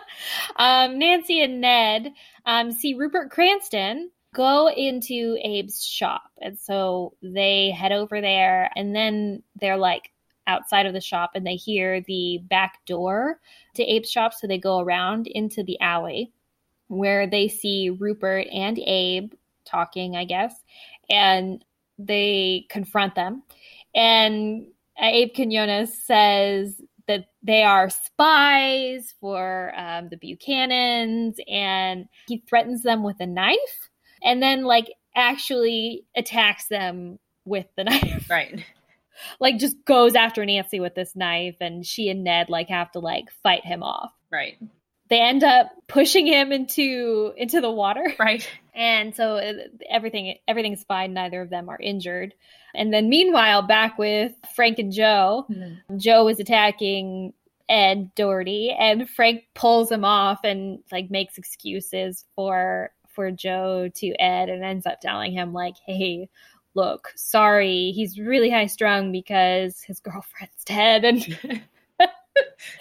[0.56, 2.12] um, Nancy and Ned
[2.46, 6.30] um, see Rupert Cranston go into Abe's shop.
[6.40, 10.12] And so they head over there, and then they're like
[10.46, 13.38] outside of the shop and they hear the back door
[13.74, 14.32] to Abe's shop.
[14.34, 16.32] So they go around into the alley
[16.88, 19.32] where they see Rupert and Abe
[19.66, 20.54] talking, I guess,
[21.10, 21.62] and
[21.98, 23.42] they confront them.
[23.94, 24.68] And
[25.00, 33.02] Abe Quinones says that they are spies for um, the Buchanans, and he threatens them
[33.02, 33.90] with a knife,
[34.22, 38.28] and then like actually attacks them with the knife.
[38.30, 38.64] Right.
[39.40, 43.00] like just goes after Nancy with this knife, and she and Ned like have to
[43.00, 44.12] like fight him off.
[44.30, 44.56] Right.
[45.08, 48.12] They end up pushing him into into the water.
[48.18, 48.48] Right.
[48.74, 49.52] And so uh,
[49.90, 51.14] everything everything's fine.
[51.14, 52.34] Neither of them are injured.
[52.78, 55.98] And then meanwhile, back with Frank and Joe, mm-hmm.
[55.98, 57.34] Joe is attacking
[57.68, 64.08] Ed Doherty, and Frank pulls him off and like makes excuses for for Joe to
[64.20, 66.30] Ed, and ends up telling him like, "Hey,
[66.74, 71.62] look, sorry, he's really high strung because his girlfriend's dead." And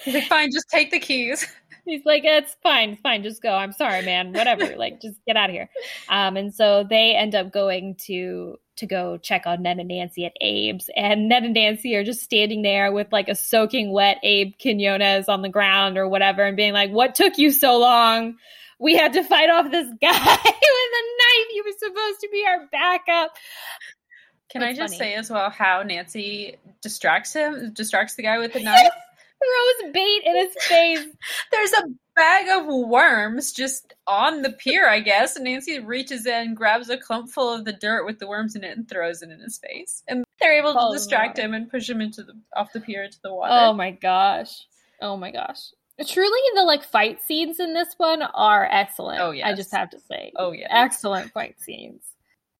[0.03, 1.45] He's like, fine, just take the keys.
[1.87, 3.53] He's like, it's fine, it's fine, just go.
[3.53, 4.33] I'm sorry, man.
[4.33, 4.75] Whatever.
[4.77, 5.69] like, just get out of here.
[6.09, 10.25] Um, and so they end up going to to go check on Ned and Nancy
[10.25, 14.19] at Abe's, and Ned and Nancy are just standing there with like a soaking wet
[14.21, 18.35] Abe Quinones on the ground or whatever, and being like, "What took you so long?
[18.79, 20.11] We had to fight off this guy
[20.45, 21.47] with a knife.
[21.51, 23.35] He was supposed to be our backup."
[24.49, 25.11] Can That's I just funny.
[25.11, 28.91] say as well how Nancy distracts him, distracts the guy with the knife?
[29.39, 31.05] Throws bait in his face.
[31.51, 31.83] There's a
[32.15, 35.35] bag of worms just on the pier, I guess.
[35.35, 38.63] And Nancy reaches in, grabs a clump full of the dirt with the worms in
[38.63, 40.03] it, and throws it in his face.
[40.07, 43.03] And they're able to Oh, distract him and push him into the off the pier
[43.03, 43.53] into the water.
[43.53, 44.65] Oh my gosh.
[45.01, 45.59] Oh my gosh.
[46.07, 49.19] Truly, the like fight scenes in this one are excellent.
[49.19, 50.31] Oh, yeah, I just have to say.
[50.35, 50.67] Oh, yeah.
[50.69, 52.03] Excellent fight scenes.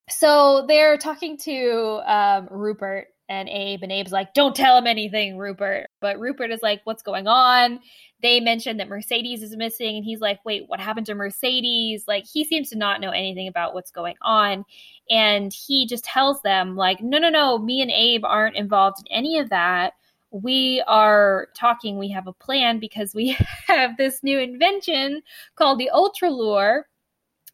[0.10, 5.38] So they're talking to um, Rupert and Abe, and Abe's like, Don't tell him anything,
[5.38, 5.90] Rupert.
[6.00, 7.80] But Rupert is like, What's going on?
[8.22, 12.06] They mentioned that Mercedes is missing, and he's like, Wait, what happened to Mercedes?
[12.08, 14.66] Like, he seems to not know anything about what's going on.
[15.10, 19.12] And he just tells them, like, No, no, no, me and Abe aren't involved in
[19.12, 19.94] any of that
[20.32, 23.30] we are talking we have a plan because we
[23.68, 25.22] have this new invention
[25.56, 26.84] called the ultralure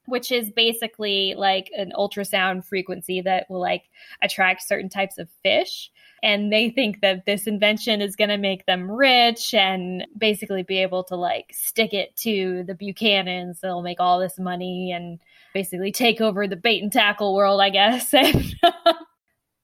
[0.06, 3.84] which is basically like an ultrasound frequency that will like
[4.22, 5.92] attract certain types of fish.
[6.22, 10.78] And they think that this invention is going to make them rich and basically be
[10.78, 13.60] able to like stick it to the buchanans.
[13.60, 15.20] They'll make all this money and
[15.54, 18.14] basically take over the bait and tackle world i guess.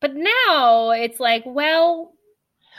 [0.01, 2.13] But now it's like well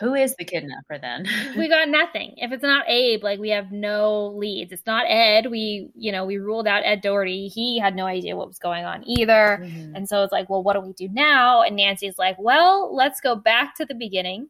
[0.01, 1.27] Who is the kidnapper then?
[1.57, 2.35] we got nothing.
[2.39, 4.73] If it's not Abe, like we have no leads.
[4.73, 5.51] It's not Ed.
[5.51, 7.49] We, you know, we ruled out Ed Doherty.
[7.49, 9.61] He had no idea what was going on either.
[9.63, 9.93] Mhm.
[9.95, 11.63] And so it's like, well, what do we do now?
[11.63, 14.49] And Nancy's like, well, let's go back to the beginning.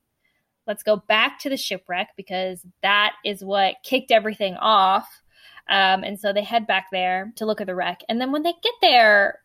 [0.67, 5.23] Let's go back to the shipwreck because that is what kicked everything off.
[5.69, 8.03] Um, and so they head back there to look at the wreck.
[8.09, 9.41] And then when they get there,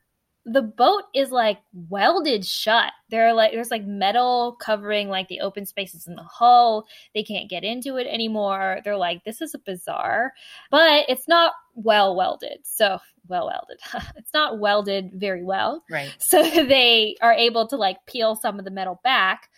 [0.45, 2.93] the boat is like welded shut.
[3.09, 6.85] There are like there's like metal covering like the open spaces in the hull.
[7.15, 8.79] They can't get into it anymore.
[8.83, 10.33] They're like, this is a bizarre,
[10.69, 12.59] but it's not well welded.
[12.63, 13.79] So well welded.
[14.17, 15.83] it's not welded very well.
[15.89, 16.13] Right.
[16.19, 19.49] So they are able to like peel some of the metal back,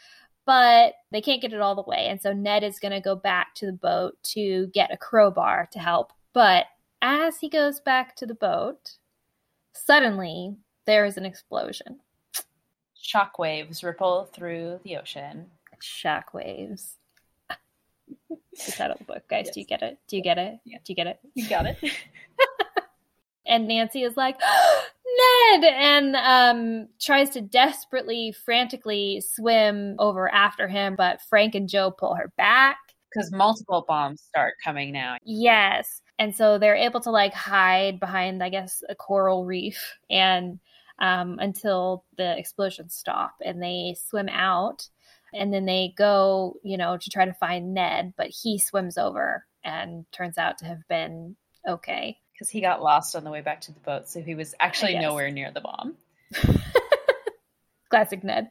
[0.45, 2.07] but they can't get it all the way.
[2.07, 5.67] And so Ned is going to go back to the boat to get a crowbar
[5.71, 6.13] to help.
[6.33, 6.65] But
[7.01, 8.97] as he goes back to the boat,
[9.73, 10.55] suddenly
[10.87, 11.99] there is an explosion.
[12.97, 15.45] Shockwaves ripple through the ocean.
[15.81, 16.93] Shockwaves.
[18.29, 19.49] the title of the book, guys.
[19.53, 19.99] Do you get it?
[20.07, 20.59] Do you get it?
[20.65, 20.77] Yeah.
[20.83, 21.19] Do you get it?
[21.35, 21.77] You got it.
[23.45, 24.39] and Nancy is like,
[25.51, 31.91] Ned, and um, tries to desperately, frantically swim over after him, but Frank and Joe
[31.91, 32.77] pull her back.
[33.13, 35.17] Because multiple bombs start coming now.
[35.23, 36.01] Yes.
[36.19, 40.59] And so they're able to like hide behind, I guess, a coral reef and
[40.99, 44.87] um, until the explosions stop and they swim out.
[45.33, 49.45] And then they go, you know, to try to find Ned, but he swims over
[49.63, 51.35] and turns out to have been
[51.67, 52.17] okay.
[52.33, 54.97] Because he got lost on the way back to the boat, so he was actually
[54.99, 55.95] nowhere near the bomb.
[57.89, 58.49] Classic Ned.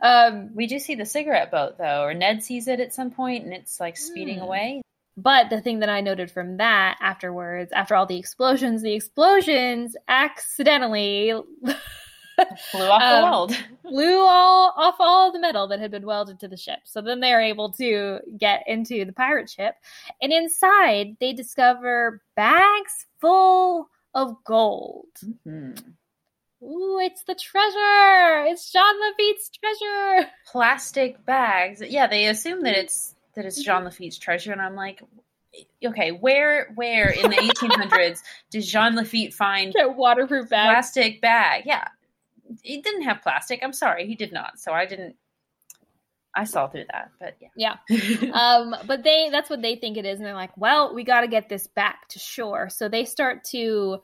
[0.00, 3.44] Um, We do see the cigarette boat though, or Ned sees it at some point
[3.44, 4.44] and it's like speeding Hmm.
[4.44, 4.82] away.
[5.16, 9.96] But the thing that I noted from that afterwards, after all the explosions, the explosions
[10.08, 11.32] accidentally
[12.72, 13.56] Blew off the Um, world.
[13.82, 16.80] blew all off all the metal that had been welded to the ship.
[16.84, 19.74] So then they're able to get into the pirate ship,
[20.20, 25.06] and inside they discover bags full of gold.
[25.46, 25.94] Mhm.
[26.62, 28.44] Ooh, it's the treasure!
[28.50, 30.30] It's John Lafitte's treasure.
[30.46, 31.80] Plastic bags.
[31.80, 33.48] Yeah, they assume that it's that Mm-hmm.
[33.48, 35.00] it's Jean Lafitte's treasure, and I'm like,
[35.84, 40.70] okay, where where in the 1800s did Jean Lafitte find That waterproof bag.
[40.72, 41.62] plastic bag?
[41.66, 41.86] Yeah,
[42.62, 43.60] he didn't have plastic.
[43.62, 44.58] I'm sorry, he did not.
[44.58, 45.16] So I didn't.
[46.38, 47.76] I saw through that, but yeah.
[47.88, 48.30] Yeah.
[48.34, 51.22] um, but they that's what they think it is, and they're like, well, we got
[51.22, 52.68] to get this back to shore.
[52.68, 54.02] So they start to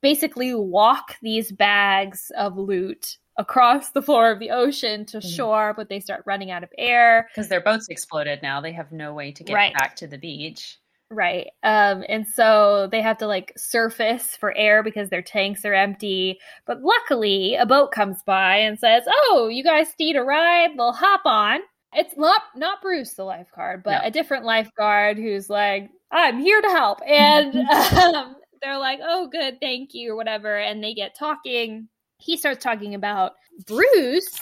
[0.00, 5.36] basically walk these bags of loot across the floor of the ocean to Mhm.
[5.36, 7.28] shore, but they start running out of air.
[7.34, 8.60] Because their boats exploded now.
[8.60, 9.74] They have no way to get Right.
[9.74, 10.76] back to the beach.
[11.10, 11.48] Right.
[11.62, 16.38] Um, and so they have to like surface for air because their tanks are empty.
[16.66, 20.76] But luckily, a boat comes by and says, "Oh, you guys need a ride?
[20.76, 21.60] We'll hop on."
[21.94, 24.08] It's not not Bruce, the lifeguard, but No.
[24.08, 27.54] a different lifeguard who's like, "I'm here to help," and
[28.26, 30.58] um, they're like, "Oh, good, thank you," or whatever.
[30.58, 31.88] And they get talking.
[32.18, 33.32] He starts talking about
[33.66, 34.38] Bruce.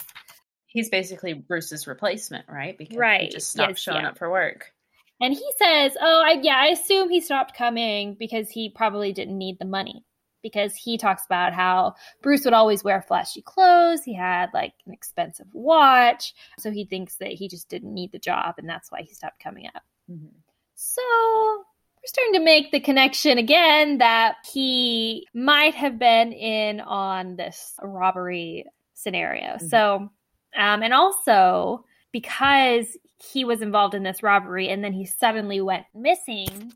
[0.65, 2.77] He's basically Bruce's replacement, right?
[2.77, 3.21] Because right.
[3.21, 4.09] he just stopped Yes, showing yeah.
[4.09, 4.73] up for work.
[5.19, 9.37] And he says, "Oh, I, yeah, I assume he stopped coming because he probably didn't
[9.37, 10.03] need the money."
[10.43, 14.93] Because he talks about how Bruce would always wear flashy clothes, he had like an
[14.93, 19.01] expensive watch, so he thinks that he just didn't need the job, and that's why
[19.01, 19.83] he stopped coming up.
[20.09, 20.29] Mhm.
[20.75, 21.65] So
[22.07, 28.65] starting to make the connection again that he might have been in on this robbery
[28.93, 29.55] scenario.
[29.55, 29.69] Mhm.
[29.69, 30.09] So,
[30.55, 32.97] um, and also because
[33.33, 36.73] he was involved in this robbery and then he suddenly went missing,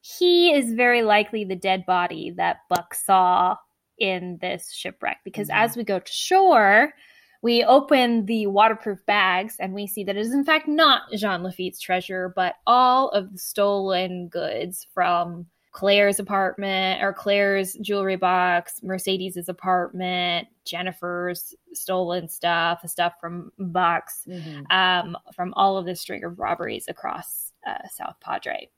[0.00, 3.56] he is very likely the dead body that Buck saw
[3.98, 5.18] in this shipwreck.
[5.24, 5.56] Because Mhm.
[5.56, 6.94] as we go to shore,
[7.42, 11.42] we open the waterproof bags and we see that it is in fact not Jean
[11.42, 18.80] Lafitte's treasure, but all of the stolen goods from Claire's apartment or Claire's jewelry box,
[18.82, 24.70] Mercedes's apartment, Jennifer's stolen stuff, the stuff from Buck's, Mhm.
[24.72, 28.68] um, from all of this string of robberies across uh, South Padre.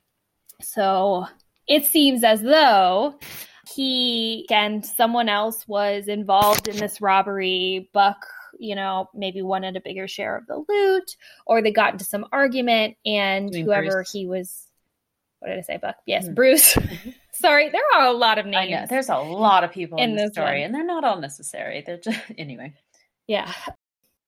[0.60, 1.26] So
[1.66, 3.18] it seems as though
[3.74, 7.88] he and someone else was involved in this robbery.
[7.94, 8.26] Buck,
[8.58, 12.26] you know, maybe wanted a bigger share of the loot, or they got into some
[12.32, 14.12] argument, and You mean whoever Bruce?
[14.12, 14.66] he was.
[15.40, 15.96] What did I say, Buck?
[16.06, 16.34] Yes, Hmm.
[16.34, 16.76] Bruce.
[17.32, 18.70] Sorry, there are a lot of I names.
[18.70, 20.66] know there's a lot of people in, in this this story, one.
[20.66, 21.82] and they're not all necessary.
[21.84, 22.74] They're just anyway.
[23.26, 23.52] yeah,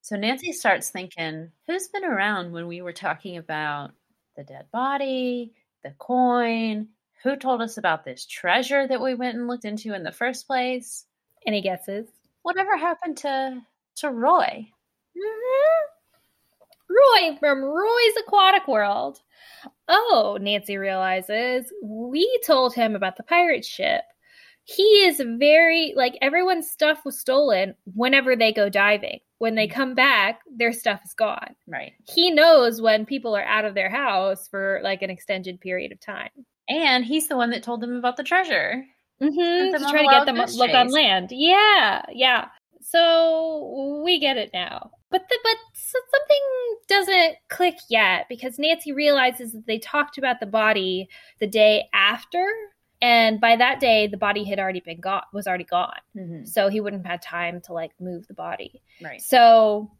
[0.01, 3.91] So Nancy starts thinking, who's been around when we were talking about
[4.35, 5.53] the dead body,
[5.83, 6.89] the coin?
[7.23, 10.45] Who told us about this treasure that we went and looked into in the first
[10.47, 11.05] place?
[11.47, 12.07] any guesses?
[12.41, 13.61] Whatever happened to
[13.97, 14.67] to Roy?
[15.15, 15.85] Mhm.
[16.89, 19.21] Roy from Roy's Aquatic World.
[19.87, 24.03] Oh, Nancy realizes we told him about the pirate ship.
[24.63, 29.19] He is very like everyone's stuff was stolen whenever they go diving.
[29.37, 31.55] When they come back, their stuff is gone.
[31.67, 31.93] Right.
[32.07, 35.99] He knows when people are out of their house for like an extended period of
[35.99, 36.29] time.
[36.67, 38.83] And he's the one that told them about the treasure.
[39.21, 39.73] Mm-hmm.
[39.73, 41.29] To try to get them goose look on land.
[41.31, 42.47] Yeah, yeah.
[42.87, 44.91] So we get it now.
[45.09, 50.45] But the, but something doesn't click yet because Nancy realizes that they talked about the
[50.45, 51.09] body
[51.39, 52.45] the day after,
[53.01, 55.99] and by that day the body had already been gone was already gone.
[56.15, 56.47] Mhm.
[56.47, 58.81] So he wouldn't have had time to like move the body.
[59.01, 59.21] Right.
[59.21, 59.91] So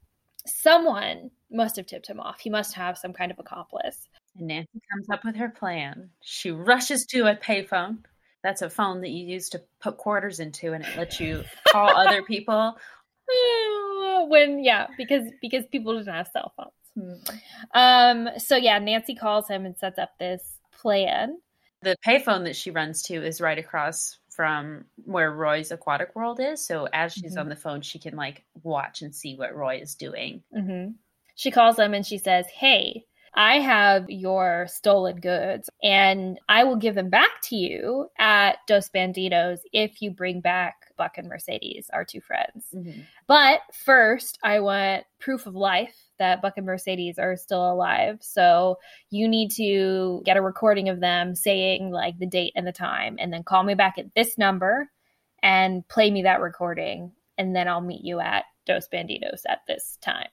[0.45, 2.39] someone must have tipped him off.
[2.39, 4.07] He must have some kind of accomplice.
[4.37, 6.11] And Nancy comes up with her plan.
[6.21, 8.03] She rushes to a payphone.
[8.45, 11.89] That's a phone that you use to put quarters into, and it lets you call
[11.89, 12.77] other people.
[14.27, 16.71] when yeah, because because people didn't have cell phones.
[17.73, 17.77] Hmm.
[17.77, 20.43] Um, so yeah, Nancy calls him and sets up this
[20.79, 21.39] plan.
[21.81, 26.63] The payphone that she runs to is right across from where Roy's Aquatic World is.
[26.65, 27.39] So as she's Mhm.
[27.41, 30.43] on the phone, she can like watch and see what Roy is doing.
[30.55, 30.91] Mm-hmm.
[31.35, 36.77] She calls him and she says, "Hey, I have your stolen goods, and I will
[36.77, 41.89] give them back to you at Dos Banditos if you bring back Buck and Mercedes,
[41.91, 42.65] our two friends.
[42.73, 43.01] Mm-hmm.
[43.27, 48.19] But first, I want proof of life that Buck and Mercedes are still alive.
[48.21, 48.77] So
[49.09, 53.17] you need to get a recording of them saying like the date and the time,
[53.19, 54.89] and then call me back at this number
[55.43, 59.97] and play me that recording, and then I'll meet you at Dos Banditos at this
[60.01, 60.27] time.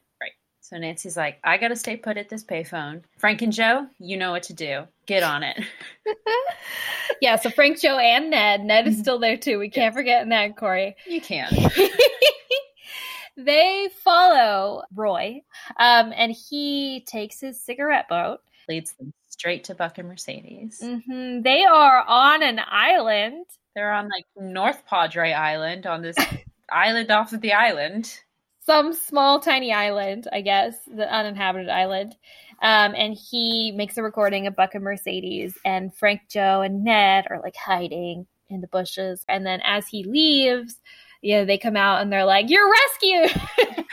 [0.64, 3.02] So Nancy's like, I gotta stay put at this payphone.
[3.18, 4.84] Frank and Joe, you know what to do.
[5.06, 5.60] Get on it.
[7.20, 8.64] yeah, so Frank, Joe, and Ned.
[8.64, 9.58] Ned is still there too.
[9.58, 10.94] We can't forget Ned, Corey.
[11.08, 11.52] You can't.
[13.36, 15.42] they follow Roy,
[15.78, 18.38] um, and he takes his cigarette boat.
[18.68, 20.80] Leads them straight to Buck and Mercedes.
[20.80, 23.46] hmm They are on an island.
[23.74, 26.16] They're on like North Padre Island on this
[26.70, 28.16] island off of the island.
[28.64, 32.16] Some small, tiny island, I guess, the uninhabited island.
[32.62, 37.26] Um, and he makes a recording of Buck and Mercedes, and Frank, Joe, and Ned
[37.28, 39.24] are like hiding in the bushes.
[39.28, 40.80] And then as he leaves,
[41.22, 43.30] you know, they come out and they're like, "You're rescued!"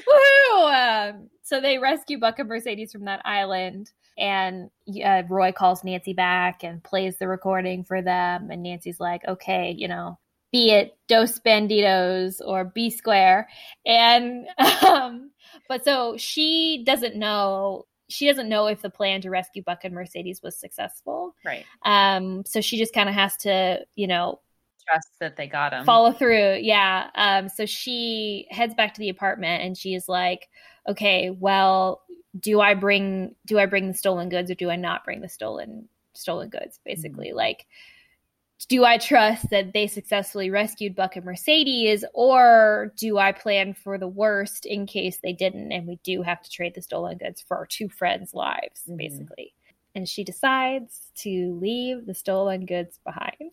[0.08, 1.12] Woohoo!
[1.14, 4.70] Um, so they rescue Buck and Mercedes from that island, and
[5.04, 8.50] uh, Roy calls Nancy back and plays the recording for them.
[8.52, 10.18] And Nancy's like, "Okay, you know,
[10.52, 13.50] be it Dos Banditos or B Square,"
[13.86, 14.48] and
[14.88, 15.32] um,
[15.68, 17.86] but so she doesn't know.
[18.10, 21.36] She doesn't know if the plan to rescue Buck and Mercedes was successful.
[21.46, 21.66] Right.
[21.84, 24.40] Um, so she just kind of has to, you know,
[24.88, 25.84] Trust that they got him.
[25.84, 26.60] follow through.
[26.62, 27.10] Yeah.
[27.14, 30.48] Um, so she heads back to the apartment and she is like,
[30.88, 32.02] okay, well,
[32.40, 35.28] do I bring do I bring the stolen goods or do I not bring the
[35.28, 36.80] stolen stolen goods?
[36.86, 37.66] Basically, like,
[38.66, 43.98] do I trust that they successfully rescued Buck and Mercedes, or do I plan for
[43.98, 47.42] the worst in case they didn't and we do have to trade the stolen goods
[47.42, 48.98] for our two friends' lives, Mhm.
[48.98, 49.54] basically?
[49.96, 53.52] And she decides to leave the stolen goods behind.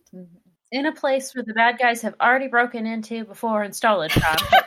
[0.71, 4.21] In a place where the bad guys have already broken into before and stolen from.
[4.37, 4.57] true,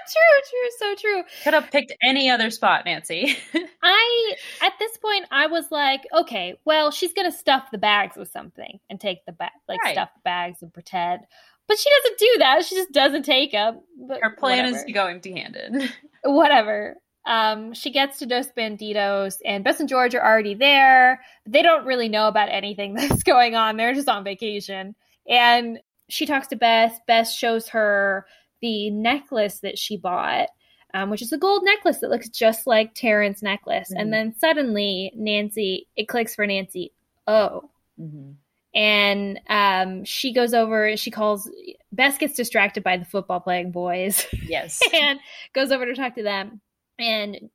[0.48, 1.22] true, so true.
[1.44, 3.36] Could have picked any other spot, Nancy.
[3.82, 8.30] I at this point I was like, okay, well, she's gonna stuff the bags with
[8.30, 9.94] something and take the bag, like Right.
[9.94, 11.22] stuff the bags and pretend.
[11.66, 12.64] But she doesn't do that.
[12.64, 13.80] She just doesn't take them.
[14.08, 15.90] But Her plan is to go empty handed.
[16.22, 16.96] whatever.
[17.26, 21.20] Um, she gets to Dos Banditos, and Bess and George are already there.
[21.44, 23.76] They don't really know about anything that's going on.
[23.76, 24.94] They're just on vacation.
[25.28, 25.78] And
[26.08, 26.98] she talks to Bess.
[27.06, 28.26] Bess shows her
[28.60, 30.48] the necklace that she bought,
[30.94, 33.92] um, which is a gold necklace that looks just like Taryn's necklace.
[33.92, 34.00] Mhm.
[34.00, 36.92] And then suddenly, Nancy, it clicks for Nancy.
[37.26, 38.30] Oh, Mm-hmm.
[38.74, 40.96] and um, she goes over.
[40.96, 41.50] She calls.
[41.92, 44.80] Bess gets distracted by the football playing boys Yes.
[44.94, 45.18] and
[45.52, 46.60] goes over to talk to them.
[46.98, 47.50] And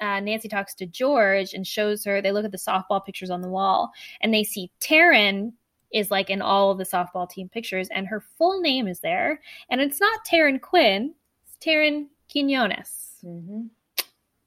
[0.00, 2.20] uh, Nancy talks to George and shows her.
[2.22, 3.90] They look at the softball pictures on the wall,
[4.20, 5.52] and they see Taryn
[5.96, 9.40] is like in all of the softball team pictures, and her full name is there.
[9.70, 11.14] And it's not Taryn Quinn;
[11.46, 13.18] it's Taryn Quinones.
[13.22, 13.66] hmm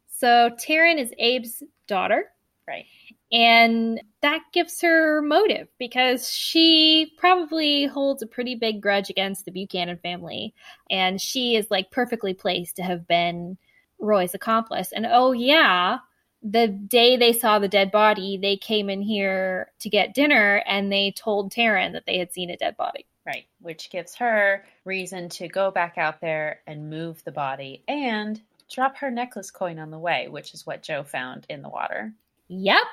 [0.07, 2.31] So Taryn is Abe's daughter.
[2.67, 2.85] Right.
[3.31, 9.51] And that gives her motive because she probably holds a pretty big grudge against the
[9.51, 10.53] Buchanan family.
[10.89, 13.57] And she is like perfectly placed to have been
[13.99, 14.91] Roy's accomplice.
[14.91, 15.99] And oh, yeah,
[16.41, 20.91] the day they saw the dead body, they came in here to get dinner and
[20.91, 23.05] they told Taryn that they had seen a dead body.
[23.25, 23.45] Right.
[23.61, 28.97] Which gives her reason to go back out there and move the body and drop
[28.97, 32.13] her necklace coin on the way, which is what Joe found in the water.
[32.47, 32.87] Yep.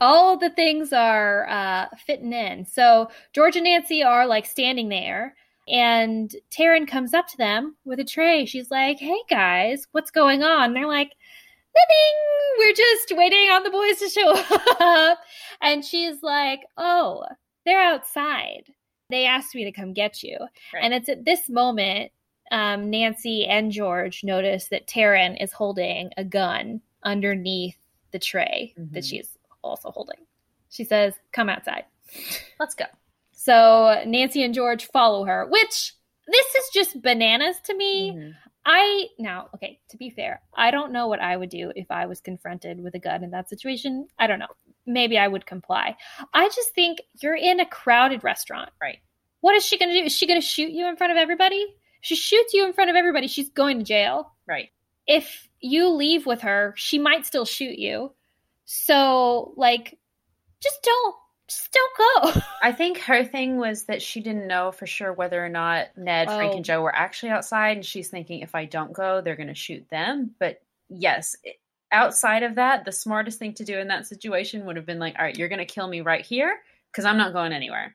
[0.00, 2.64] All the things are uh, fitting in.
[2.64, 5.34] So George and Nancy are like standing there,
[5.66, 8.44] and Taryn comes up to them with a tray.
[8.46, 10.74] She's like, Hey guys, what's going on?
[10.74, 11.12] they're like,
[12.58, 14.32] We're just waiting on the boys to show
[14.80, 15.18] up.
[15.60, 17.24] And she's like, Oh,
[17.66, 18.64] they're outside.
[19.10, 20.38] They asked me to come get you.
[20.72, 20.80] Right.
[20.82, 22.12] And it's at this moment
[22.50, 27.76] um, Nancy and George notice that Taryn is holding a gun underneath
[28.12, 29.08] the tray that Mhm.
[29.08, 30.20] she's also holding.
[30.70, 31.84] She says, Come outside.
[32.60, 32.84] Let's go.
[33.32, 35.94] So Nancy and George follow her, which
[36.26, 38.12] this is just bananas to me.
[38.12, 38.34] Mhm.
[38.66, 42.06] I now, okay, to be fair, I don't know what I would do if I
[42.06, 44.08] was confronted with a gun in that situation.
[44.18, 44.46] I don't know.
[44.86, 45.96] Maybe I would comply.
[46.32, 48.70] I just think you're in a crowded restaurant.
[48.80, 48.98] Right.
[49.40, 50.04] What is she going to do?
[50.04, 51.66] Is she going to shoot you in front of everybody?
[52.00, 54.32] She shoots you in front of everybody, she's going to jail.
[54.46, 54.68] Right.
[55.06, 58.12] If you leave with her, she might still shoot you.
[58.66, 59.98] So, like,
[60.62, 61.14] just don't,
[61.48, 62.40] just don't go.
[62.62, 66.28] I think her thing was that she didn't know for sure whether or not Ned,
[66.28, 66.56] Frank, Oh.
[66.56, 69.54] and Joe were actually outside, and she's thinking if I don't go, they're going to
[69.54, 70.30] shoot them.
[70.38, 71.36] But yes,
[71.92, 75.16] outside of that, the smartest thing to do in that situation would have been like,
[75.18, 76.58] all right, you're going to kill me right here
[76.90, 77.94] because I'm not going anywhere.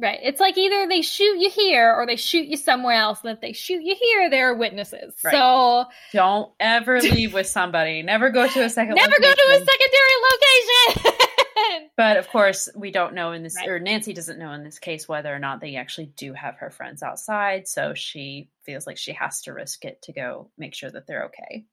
[0.00, 0.20] Right.
[0.22, 3.18] It's like either they shoot you here or they shoot you somewhere else.
[3.24, 5.12] And if they shoot you here, there are witnesses.
[5.24, 5.32] Right.
[5.32, 8.02] So Don't ever leave with somebody.
[8.02, 8.94] Never go to a second.
[8.94, 11.28] never go to a secondary location.
[11.96, 13.68] But of course, we don't know in this, Right.
[13.68, 16.70] or Nancy doesn't know in this case whether or not they actually do have her
[16.70, 17.66] friends outside.
[17.66, 21.26] So she feels like she has to risk it to go make sure that they're
[21.26, 21.64] okay.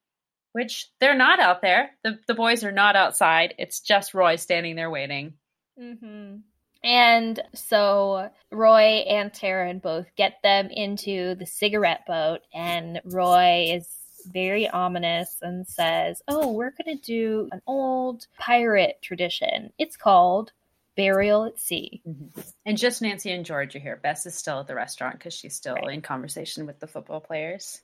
[0.53, 1.91] which they're not out there.
[2.03, 3.53] The, the boys are not outside.
[3.57, 5.33] It's just Roy standing there waiting.
[5.79, 6.37] Mm-hmm.
[6.83, 13.87] And so Roy and Taryn both get them into the cigarette boat, and Roy is
[14.25, 19.71] very ominous and says, Oh, we're going to do an old pirate tradition.
[19.77, 20.51] It's called
[20.95, 22.01] Burial at Sea.
[22.07, 22.41] Mm-hmm.
[22.65, 23.99] And just Nancy and George are here.
[24.01, 25.93] Bess is still at the restaurant because she's still Right.
[25.93, 27.81] in conversation with the football players.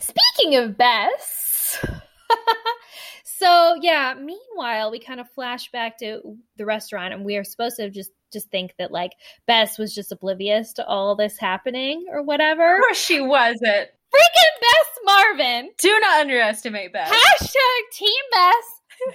[0.00, 1.84] Speaking of Bess.
[3.24, 7.76] so yeah, meanwhile, we kind of flash back to the restaurant and we are supposed
[7.76, 9.12] to just just think that like
[9.46, 12.76] Bess was just oblivious to all this happening or whatever.
[12.76, 13.62] Of course she wasn't.
[14.12, 14.85] Freaking Bess
[15.16, 15.70] Marvin.
[15.78, 17.10] Do not underestimate Bess.
[17.10, 18.64] Hashtag Team Bess.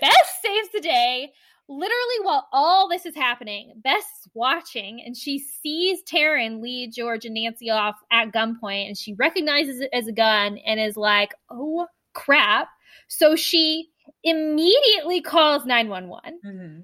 [0.02, 1.32] Bess saves the day.
[1.70, 7.24] Literally, while all this is happening, Bess is watching and she sees Taryn lead George
[7.26, 11.34] and Nancy off at gunpoint and she recognizes it as a gun and is like,
[11.50, 12.68] oh crap.
[13.08, 13.88] So she
[14.24, 16.84] immediately calls 911 Mhm.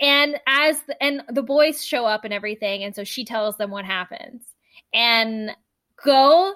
[0.00, 3.70] and as the, and the boys show up and everything and so she tells them
[3.70, 4.42] what happens
[4.92, 5.50] and
[6.04, 6.54] go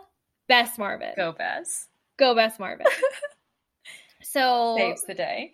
[0.52, 1.12] Bess Marvin.
[1.16, 1.88] Go Bess.
[2.18, 2.86] Go Bess Marvin.
[4.22, 5.52] so Saves the day.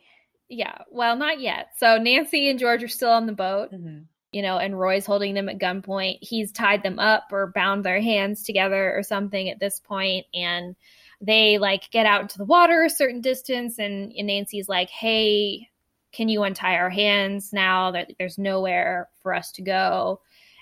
[0.49, 1.69] yeah, well, not yet.
[1.79, 4.05] So Nancy and George are still on the boat, Mhm.
[4.33, 6.19] you know, and Roy's holding them at gunpoint.
[6.21, 10.77] He's tied them up or bound their hands together or something at this point, and
[11.21, 15.69] they like get out into the water a certain distance, and, and Nancy's like, "Hey,
[16.13, 17.91] can you untie our hands now?
[17.93, 20.21] That there's nowhere for us to go."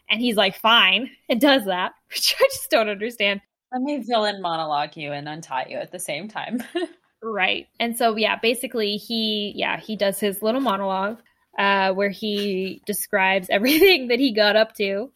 [0.08, 3.40] And he's like, "Fine," and does that, which I just don't understand.
[3.72, 6.62] Let me villain monologue you and untie you at the same time.
[7.22, 7.66] Right.
[7.80, 11.18] And so yeah, basically he yeah, he does his little monologue
[11.58, 15.10] uh where he describes everything that he got up to.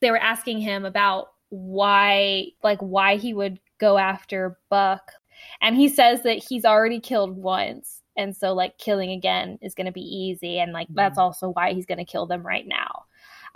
[0.00, 5.12] They were asking him about why like why he would go after Buck.
[5.60, 8.02] And he says that he's already killed once.
[8.16, 11.72] And so like killing again is going to be easy and like that's also why
[11.72, 13.04] he's going to kill them right now.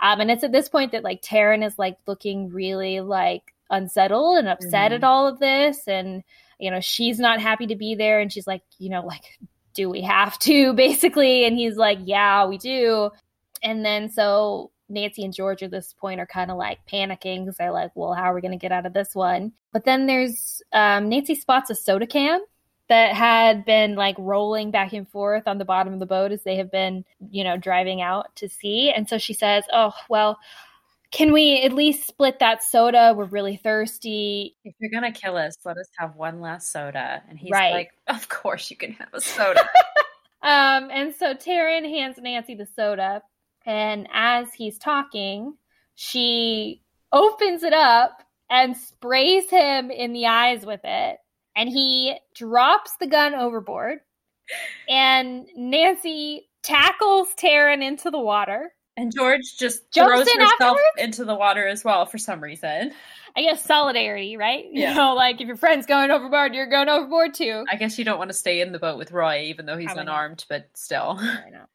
[0.01, 4.37] Um and it's at this point that like Taryn is like looking really like unsettled
[4.37, 4.95] and upset Mhm.
[4.95, 5.87] at all of this.
[5.87, 6.23] And
[6.59, 8.19] you know she's not happy to be there.
[8.19, 9.39] And she's like you know like
[9.73, 11.45] do we have to basically?
[11.45, 13.09] And he's like yeah we do.
[13.63, 17.45] And then so nancy and george at this point are kind of like panicking.
[17.45, 19.53] Because they're like well how are we going to get out of this one?
[19.73, 22.41] But then there's um, nancy spots a soda can
[22.89, 26.43] that had been like rolling back and forth on the bottom of the boat as
[26.43, 28.91] they have been you know driving out to sea.
[28.91, 30.37] And so she says oh well
[31.11, 35.55] can we at least split that soda we're really thirsty if you're gonna kill us,
[35.65, 37.21] let us have one last soda.
[37.29, 37.71] And he's Right.
[37.73, 39.61] like, Of course you can have a soda.
[40.43, 43.21] Um, and so Taryn hands Nancy the soda,
[43.63, 45.55] and as he's talking,
[45.93, 46.81] she
[47.11, 51.19] opens it up and sprays him in the eyes with it,
[51.55, 53.99] and he drops the gun overboard.
[54.89, 58.73] And Nancy tackles Taryn into the water.
[58.97, 60.81] And George just Jumps throws in herself afterwards?
[60.97, 62.91] into the water as well for some reason.
[63.35, 64.65] I guess solidarity, right?
[64.71, 64.91] Yeah.
[64.91, 67.63] You know, like if your friend's going overboard, you're going overboard too.
[67.71, 69.85] I guess you don't want to stay in the boat with Roy, even though he's
[69.85, 70.11] Probably not.
[70.11, 71.15] unarmed, but still.
[71.19, 71.65] I know.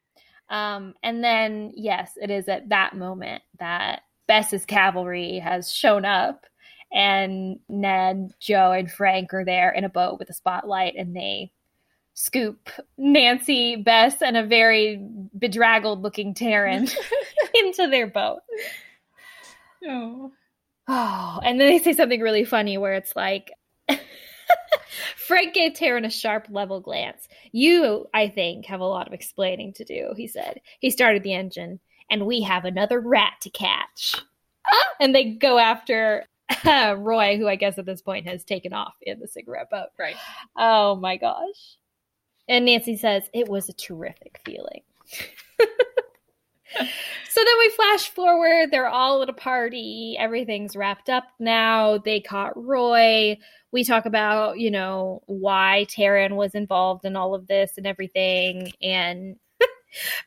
[0.55, 6.45] Um, and then, yes, it is at that moment that Bess's cavalry has shown up,
[6.93, 11.53] and Ned, Joe, and Frank are there in a boat with a spotlight, and they
[12.17, 15.01] scoop Nancy, Bess, and a very
[15.39, 16.93] bedraggled looking Taryn
[17.55, 18.41] into their boat.
[19.87, 20.33] Oh.
[20.89, 23.53] Oh, and then they say something really funny where it's like,
[25.17, 27.29] Frank gave Taryn a sharp, level glance.
[27.53, 30.61] You, I think, have a lot of explaining to do, he said.
[30.81, 31.81] He started the engine,
[32.11, 34.17] and we have another rat to catch.
[34.99, 36.25] And they go after
[36.65, 39.89] uh, Roy, who I guess at this point has taken off in the cigarette boat.
[39.99, 40.17] Right.
[40.57, 41.77] Oh my gosh.
[42.48, 44.82] And Nancy says, it was a terrific feeling.
[45.59, 48.70] so then we flash forward.
[48.70, 50.16] They're all at a party.
[50.18, 51.98] Everything's wrapped up now.
[51.98, 53.39] They caught Roy.
[53.73, 58.73] We talk about, you know, why Taryn was involved in all of this and everything.
[58.81, 59.36] And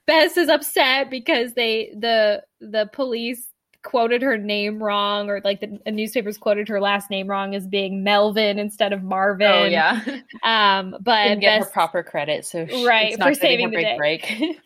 [0.08, 3.48] Bess is upset because they the the police
[3.84, 8.04] quoted her name wrong or like the, newspapers quoted her last name wrong as being
[8.04, 9.48] Melvin instead of Marvin.
[9.52, 10.02] Oh yeah.
[10.44, 13.72] Um, but Didn't get Bess, her proper credit, so she- Right, it's not for saving
[13.72, 13.96] the day.
[13.98, 14.42] break.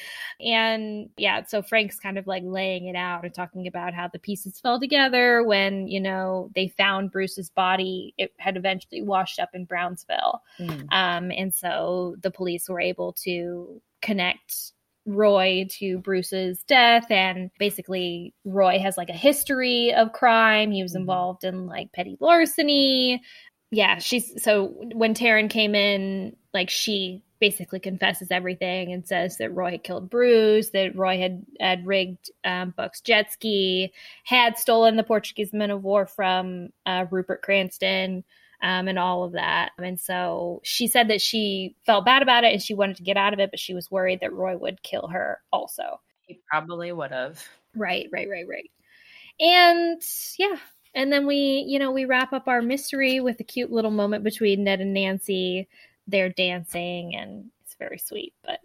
[0.40, 4.18] and yeah, so Frank's kind of like laying it out and talking about how the
[4.18, 8.14] pieces fell together when you know they found Bruce's body.
[8.16, 10.86] It had eventually washed up in Brownsville, Mm.
[10.92, 14.72] um, and so the police were able to connect
[15.06, 17.10] Roy to Bruce's death.
[17.10, 20.70] And basically, Roy has like a history of crime.
[20.72, 21.00] He was Mhm.
[21.00, 23.22] involved in like petty larceny.
[23.72, 29.54] yeah, she's so when Taryn came in, like she basically confesses everything and says that
[29.54, 33.92] Roy had killed Bruce, that Roy had had rigged um, Buck's jet ski,
[34.24, 38.24] had stolen the Portuguese men of war from uh, Rupert Cranston,
[38.62, 39.72] um, and all of that.
[39.78, 43.16] And so she said that she felt bad about it and she wanted to get
[43.16, 46.00] out of it, but she was worried that Roy would kill her also.
[46.22, 47.42] He probably would have.
[47.74, 48.70] Right, right, right, right.
[49.38, 50.02] And
[50.38, 50.56] yeah,
[50.94, 54.24] and then we, you know, we wrap up our mystery with a cute little moment
[54.24, 55.68] between Ned and Nancy.
[56.06, 58.58] They're dancing and it's very sweet, but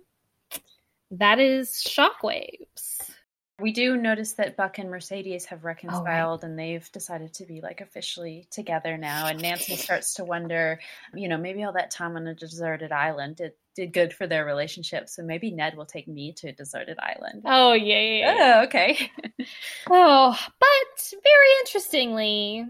[1.11, 3.11] that is shockwaves.
[3.59, 6.49] We do notice that Buck and Mercedes have reconciled oh, right.
[6.49, 9.27] and they've decided to be like officially together now.
[9.27, 10.79] And Nancy starts to wonder,
[11.13, 14.45] you know, maybe all that time on a deserted island did, did good for their
[14.45, 15.07] relationship.
[15.07, 17.43] So maybe Ned will take me to a deserted island.
[17.45, 18.19] Oh, yeah, yeah.
[18.19, 18.55] yeah.
[18.57, 19.09] Oh, okay.
[19.89, 22.65] oh, but very interestingly,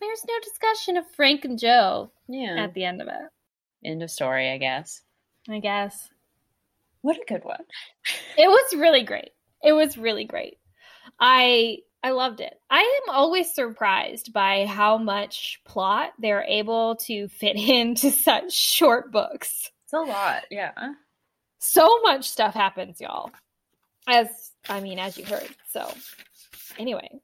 [0.00, 2.56] there's no discussion of Frank and Joe yeah.
[2.58, 3.28] at the end of it.
[3.84, 5.02] End of story, I guess.
[5.48, 6.08] I guess.
[7.02, 7.64] What a good one.
[8.36, 9.30] it was really great.
[9.62, 10.58] It was really great.
[11.18, 12.54] I I loved it.
[12.70, 19.12] I am always surprised by how much plot they're able to fit into such short
[19.12, 19.70] books.
[19.84, 20.72] It's a lot, yeah.
[21.58, 23.30] So much stuff happens, y'all.
[24.08, 24.28] As
[24.68, 25.48] I mean, as you heard.
[25.72, 25.92] So,
[26.78, 27.20] anyway,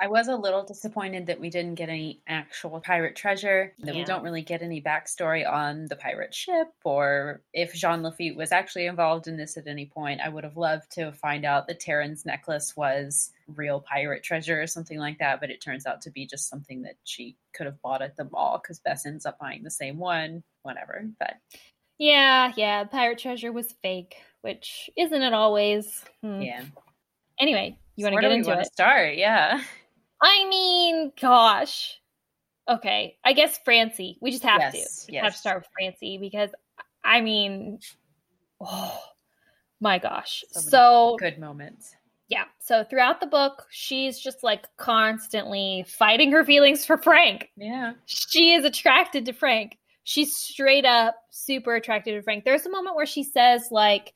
[0.00, 4.00] I was a little disappointed that we didn't get any actual pirate treasure, that yeah.
[4.00, 8.50] we don't really get any backstory on the pirate ship, or if Jean Lafitte was
[8.50, 10.22] actually involved in this at any point.
[10.22, 14.66] I would have loved to find out that Taryn's necklace was real pirate treasure or
[14.66, 17.82] something like that, but it turns out to be just something that she could have
[17.82, 21.04] bought at the mall because Bess ends up buying the same one, whatever.
[21.18, 21.34] But
[21.98, 26.02] yeah, yeah, pirate treasure was fake, which isn't it always?
[26.22, 26.40] Hmm.
[26.40, 26.64] Yeah.
[27.38, 28.66] Anyway, you want to get into it?
[28.66, 29.60] Start, yeah.
[30.22, 31.98] I mean, gosh.
[32.68, 34.18] Okay, I guess Francie.
[34.20, 34.72] We just have yes,
[35.06, 35.12] to.
[35.12, 35.24] We yes.
[35.24, 36.50] have to start with Francie because
[37.02, 37.80] I mean,
[38.60, 39.02] oh
[39.80, 40.44] my gosh.
[40.50, 41.96] So, so good moments.
[42.28, 42.44] Yeah.
[42.60, 47.50] So throughout the book, she's just like constantly fighting her feelings for Frank.
[47.56, 47.94] Yeah.
[48.06, 49.78] She is attracted to Frank.
[50.04, 52.44] She's straight up super attracted to Frank.
[52.44, 54.14] There's a moment where she says like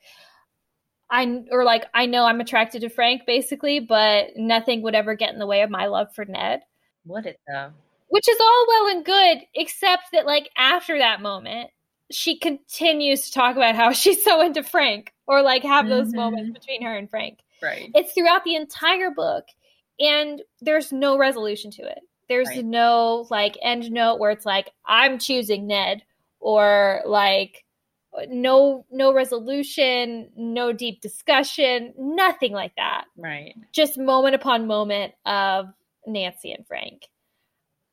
[1.15, 5.33] I or like I know I'm attracted to Frank basically, but nothing would ever get
[5.33, 6.63] in the way of my love for Ned.
[7.07, 7.71] Would it though?
[8.09, 11.71] Which is all well and good, except that like after that moment,
[12.11, 16.17] she continues to talk about how she's so into Frank, or like have those mm-hmm.
[16.17, 17.39] moments between her and Frank.
[17.63, 17.91] Right.
[17.95, 19.45] It's throughout the entire book,
[20.01, 22.01] and there's no resolution to it.
[22.29, 22.65] There's right.
[22.65, 26.03] no like end note where it's like I'm choosing Ned,
[26.41, 27.64] or like
[28.29, 33.05] no no resolution no deep discussion nothing like that.
[33.17, 33.55] Right.
[33.73, 35.67] Just moment upon moment of
[36.07, 37.09] nancy and frank.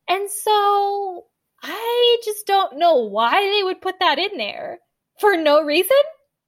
[0.08, 1.26] And so
[1.64, 4.80] i just don't know why they would put that in there.
[5.20, 5.98] For no reason?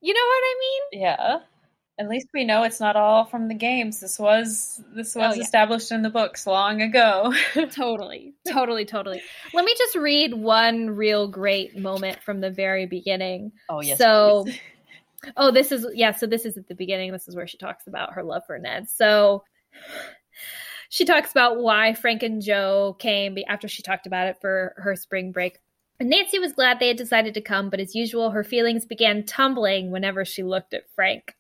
[0.02, 1.02] You know what i mean?
[1.02, 1.40] Yeah
[2.00, 4.00] at least we know it's not all from the games.
[4.00, 5.44] This was this oh, was oh, yeah.
[5.44, 7.34] established in the books long ago.
[7.72, 8.34] totally.
[8.52, 9.22] Totally, totally.
[9.54, 13.52] Let me just read one real great moment from the very beginning.
[13.70, 13.98] Oh yes.
[13.98, 14.46] So
[15.38, 17.12] Oh, this is yeah, so this is at the beginning.
[17.12, 18.90] This is where she talks about her love for Ned.
[18.90, 19.44] So
[20.90, 24.96] she talks about why Frank and Joe came after she talked about it for her
[24.96, 25.60] spring break.
[26.00, 29.92] Nancy was glad they had decided to come, but as usual, her feelings began tumbling
[29.92, 31.36] whenever she looked at Frank.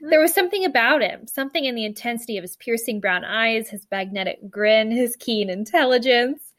[0.00, 3.86] There was something about him, something in the intensity of his piercing brown eyes, his
[3.90, 6.51] magnetic grin, his keen intelligence.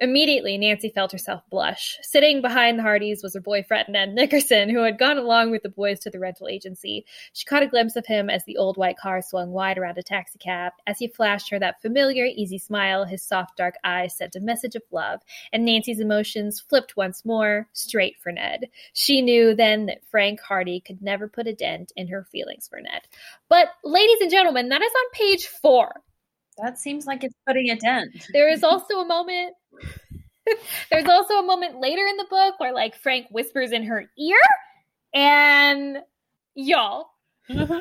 [0.00, 1.98] Immediately, Nancy felt herself blush.
[2.02, 5.68] Sitting behind the Hardys was her boyfriend, Ned Nickerson, who had gone along with the
[5.68, 7.04] boys to the rental agency.
[7.32, 10.02] She caught a glimpse of him as the old white car swung wide around a
[10.02, 10.72] taxicab.
[10.86, 14.74] As he flashed her that familiar, easy smile, his soft, dark eyes sent a message
[14.74, 15.20] of love,
[15.52, 18.66] and Nancy's emotions flipped once more, straight for Ned.
[18.92, 22.80] She knew then that Frank Hardy could never put a dent in her feelings for
[22.80, 23.02] Ned.
[23.48, 26.02] But, ladies and gentlemen, that is on page four.
[26.62, 28.28] That seems like it's putting a dent.
[28.32, 29.54] There is also a moment.
[30.90, 34.38] there's also a moment later in the book where like Frank whispers in her ear,
[35.14, 35.98] and
[36.54, 37.10] y'all.
[37.48, 37.78] Mm-hmm.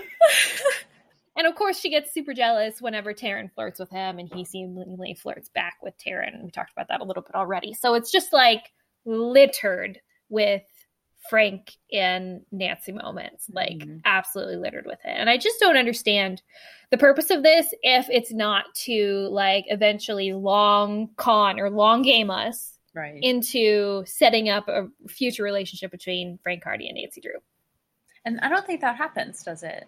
[1.37, 5.15] and of course, she gets super jealous whenever Taryn flirts with him, and he seemingly
[5.15, 6.43] flirts back with Taryn.
[6.43, 7.73] We talked about that a little bit already.
[7.73, 8.71] So it's just like
[9.05, 9.99] littered
[10.29, 10.63] with
[11.29, 13.97] Frank and Nancy moments, like mm-hmm.
[14.05, 15.13] absolutely littered with it.
[15.15, 16.41] And I just don't understand
[16.89, 22.29] the purpose of this if it's not to like eventually long con or long game
[22.29, 23.19] us right.
[23.21, 27.39] into setting up a future relationship between Frank Hardy and Nancy Drew.
[28.25, 29.85] And I don't think that happens, does it?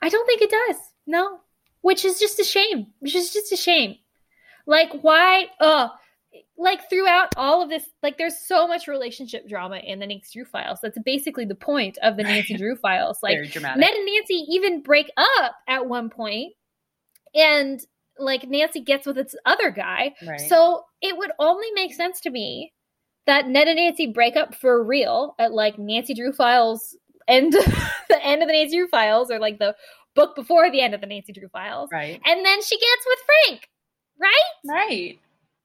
[0.00, 0.76] I don't think it does.
[1.06, 1.40] No.
[1.82, 2.86] Which is just a shame.
[3.00, 3.96] Which is just a shame.
[4.66, 5.90] Like why oh
[6.56, 10.44] like throughout all of this, like there's so much relationship drama in the Nancy Drew
[10.44, 10.78] files.
[10.82, 13.18] That's basically the point of the Nancy Drew files.
[13.22, 13.38] Like.
[13.76, 16.52] Ned and Nancy even break up at one point,
[17.34, 17.80] and
[18.18, 20.14] like Nancy gets with its other guy.
[20.26, 20.40] right.
[20.40, 22.72] So it would only make sense to me
[23.26, 27.52] that Ned and Nancy break up for real at like Nancy Drew files end
[28.08, 29.74] the end of the Nancy Drew files or like the
[30.14, 31.88] book before the end of the Nancy Drew files.
[31.92, 32.20] right.
[32.24, 33.68] And then she gets with Frank,
[34.20, 34.72] right?
[34.72, 35.18] Right.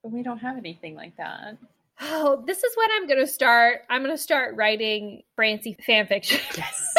[0.03, 1.57] But we don't have anything like that.
[2.01, 3.81] Oh, this is what I'm gonna start.
[3.89, 6.39] I'm gonna start writing Francie fan fiction.
[6.57, 6.93] Yes.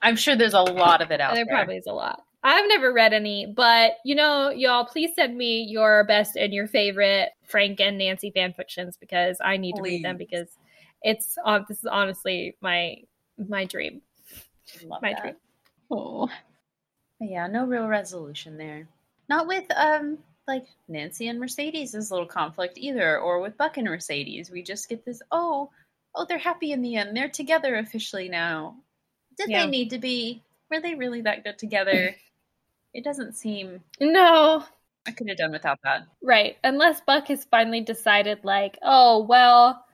[0.00, 1.54] I'm sure there's a lot of it out there there.
[1.54, 2.22] probably is a lot.
[2.44, 6.68] I've never read any, but you know, y'all, please send me your best and your
[6.68, 10.46] favorite Frank and Nancy fan fictions because I need to read them because
[11.02, 11.66] it's on.
[11.68, 12.98] This is honestly my
[13.48, 14.02] my dream.
[14.84, 15.22] Love My that.
[15.22, 15.34] dream.
[15.90, 16.28] Oh.
[17.20, 18.86] Yeah, no real resolution there.
[19.28, 20.18] Not with um
[20.48, 24.50] like Nancy and Mercedes' little conflict either, or with Buck and Mercedes.
[24.50, 25.70] We just get this, oh,
[26.14, 27.16] oh, they're happy in the end.
[27.16, 28.76] They're together officially now.
[29.36, 29.64] Did Yeah.
[29.64, 30.42] they need to be?
[30.70, 32.16] Were they really that good together?
[32.94, 34.64] it doesn't seem No,
[35.06, 36.06] I could have done without that.
[36.22, 36.56] right.
[36.64, 39.84] Unless Buck has finally decided, like, oh well,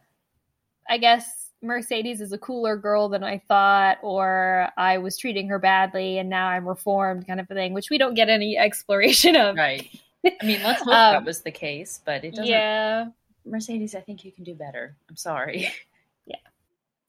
[0.88, 5.58] I guess Mercedes is a cooler girl than I thought, or I was treating her
[5.58, 7.72] badly and now I'm reformed, kind of a thing.
[7.72, 9.56] Which we don't get any exploration of.
[9.56, 9.88] Right.
[10.24, 13.06] I mean, let's hope Um, that was the case, but it doesn't Yeah.
[13.44, 14.96] Mercedes, I think you can do better.
[15.08, 15.68] I'm sorry.
[16.26, 16.36] Yeah.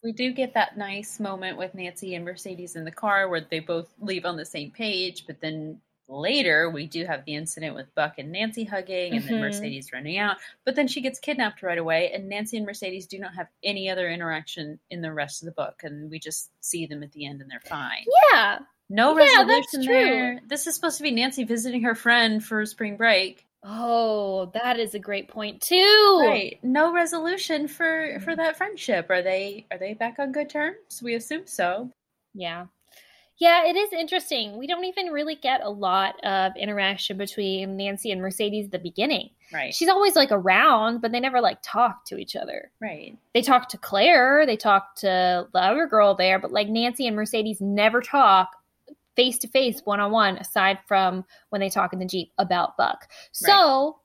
[0.03, 3.59] We do get that nice moment with Nancy and Mercedes in the car where they
[3.59, 5.79] both leave on the same page, but then
[6.09, 9.39] later we do have the incident with Buck and Nancy hugging and then Mhm.
[9.39, 10.37] Mercedes running out.
[10.65, 13.89] But then she gets kidnapped right away, and Nancy and Mercedes do not have any
[13.89, 17.25] other interaction in the rest of the book, and we just see them at the
[17.25, 18.03] end and they're fine.
[18.33, 18.59] Yeah.
[18.89, 20.41] No Yeah, resolution there.
[20.47, 23.45] This is supposed to be Nancy visiting her friend for spring break.
[23.63, 26.19] Oh, that is a great point too.
[26.23, 26.59] Right.
[26.61, 29.09] No resolution for for that friendship.
[29.09, 31.01] Are they are they back on good terms?
[31.03, 31.89] We assume so.
[32.35, 32.67] Yeah.
[33.37, 34.55] Yeah, it is interesting.
[34.57, 38.79] We don't even really get a lot of interaction between Nancy and Mercedes at the
[38.79, 39.31] beginning.
[39.51, 39.73] Right.
[39.73, 42.71] She's always like around, but they never like talk to each other.
[42.79, 43.17] right.
[43.33, 47.15] They talk to Claire, they talk to the other girl there, but like Nancy and
[47.15, 48.51] Mercedes never talk
[49.15, 52.77] face to face, one on one, aside from when they talk in the Jeep about
[52.77, 53.07] Buck.
[53.31, 53.99] So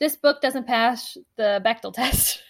[0.00, 2.42] this book doesn't pass the Bechdel test.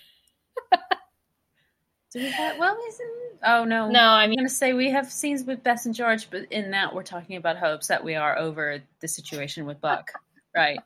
[2.12, 3.10] Do we have well isn't
[3.42, 3.88] oh no.
[3.88, 6.94] no, I I'm gonna say we have scenes with Bess and George, but in that
[6.94, 10.12] we're talking about how upset we are over the situation with Buck.
[10.54, 10.78] right.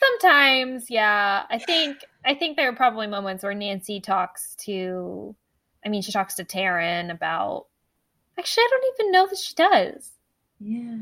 [0.00, 5.34] sometimes yeah i think i think there are probably moments where nancy talks to
[5.84, 7.66] i mean she talks to taryn about
[8.38, 10.12] actually i don't even know that she does
[10.66, 10.96] Yeah.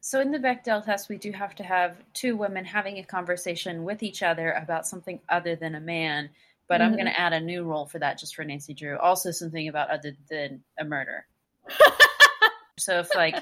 [0.00, 3.84] So in the Bechdel test, we do have to have two women having a conversation
[3.84, 6.30] with each other about something other than a man.
[6.66, 6.96] But I'm Mhm.
[6.96, 8.98] going to add a new role for that just for Nancy Drew.
[8.98, 11.26] Also, something about other than a murder.
[12.78, 13.36] so if like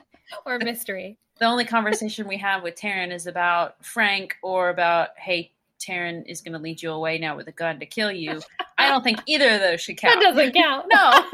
[0.45, 5.53] or mystery the only conversation we have with Taryn is about Frank or about hey
[5.79, 8.41] Taryn is going to lead you away now with a gun to kill you.
[8.79, 10.21] I don't think either of those should count.
[10.21, 11.29] that doesn't count No.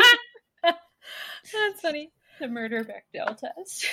[0.65, 3.87] that's funny the murder Bechdel test.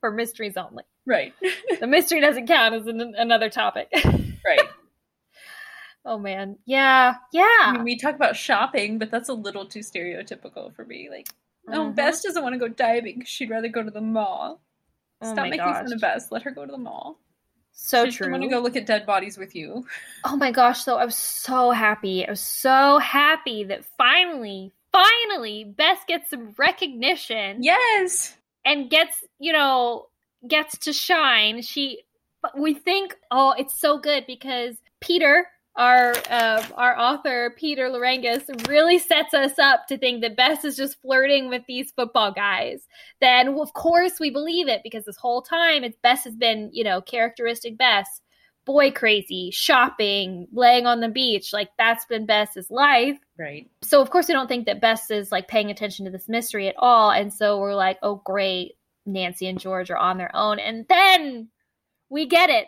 [0.00, 1.32] For mysteries only Right.
[1.80, 3.88] the mystery doesn't count as an, another topic
[4.44, 4.60] Right.
[6.04, 9.80] oh man yeah I yeah mean, we talk about shopping, but that's a little too
[9.80, 11.08] stereotypical for me.
[11.10, 11.28] Like,
[11.68, 11.94] oh, Mhm.
[11.96, 14.60] Bess doesn't want to go diving because she'd rather go to the mall.
[15.20, 15.92] Oh Stop making fun gosh.
[15.92, 16.30] of Bess.
[16.32, 17.18] Let her go to the mall.
[17.72, 19.84] so she doesn't want to go look at dead bodies with you.
[20.24, 22.26] Oh my gosh, though, I was so happy.
[22.26, 28.36] I was so happy that finally, finally, Bess gets some recognition Yes.
[28.68, 30.08] And gets, you know,
[30.46, 31.62] gets to shine.
[31.62, 32.02] She,
[32.54, 38.98] we think, oh, it's so good because Peter, our uh, our author Peter Lerangis, really
[38.98, 42.86] sets us up to think that Bess is just flirting with these football guys.
[43.22, 46.84] Then, of course, we believe it because this whole time, it's Bess has been, you
[46.84, 48.20] know, characteristic Bess
[48.68, 51.54] boy crazy, shopping, laying on the beach.
[51.54, 53.18] Like that's been Bess's life.
[53.38, 53.70] Right.
[53.82, 56.68] So of course we don't think that Bess is like paying attention to this mystery
[56.68, 57.10] at all.
[57.10, 58.74] And so we're like, oh great,
[59.06, 60.58] Nancy and George are on their own.
[60.58, 61.48] And then
[62.10, 62.66] we get it.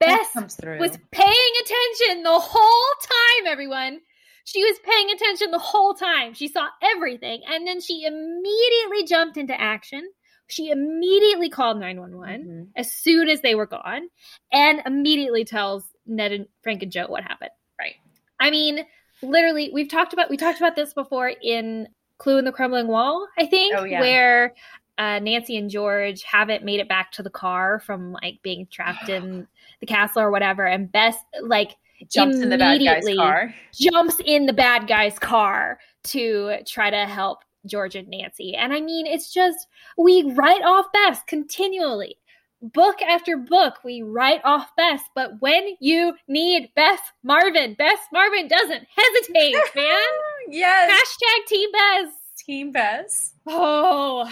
[0.00, 0.78] Bess Bess comes through.
[0.78, 4.00] was paying attention the whole time, everyone.
[4.46, 6.32] She was paying attention the whole time.
[6.32, 7.42] She saw everything.
[7.46, 10.08] And then she immediately jumped into action.
[10.54, 12.68] She immediately called 911 Mhm.
[12.76, 14.08] as soon as they were gone
[14.52, 17.50] and immediately tells Ned and Frank and Joe what happened.
[17.78, 17.96] Right.
[18.38, 18.86] I mean,
[19.20, 23.26] literally, we've talked about we talked about this before in Clue in the Crumbling Wall,
[23.36, 24.00] I think, Oh, yeah.
[24.00, 24.54] where
[24.96, 29.08] uh, Nancy and George haven't made it back to the car from like being trapped
[29.08, 29.48] in
[29.80, 31.76] the castle or whatever, and Bess like
[32.10, 33.52] Jumps in the bad guy's car.
[33.72, 38.54] jumps in the bad guy's car to try to help George and Nancy.
[38.54, 39.66] And I mean, it's just,
[39.98, 42.16] we write off Bess continually.
[42.62, 45.02] Book after book, we write off Bess.
[45.14, 50.00] But when you need Bess Marvin, Bess Marvin doesn't hesitate, man.
[50.48, 50.90] yes.
[50.90, 52.12] Hashtag Team Bess.
[52.38, 53.34] Team Bess.
[53.46, 54.30] Oh,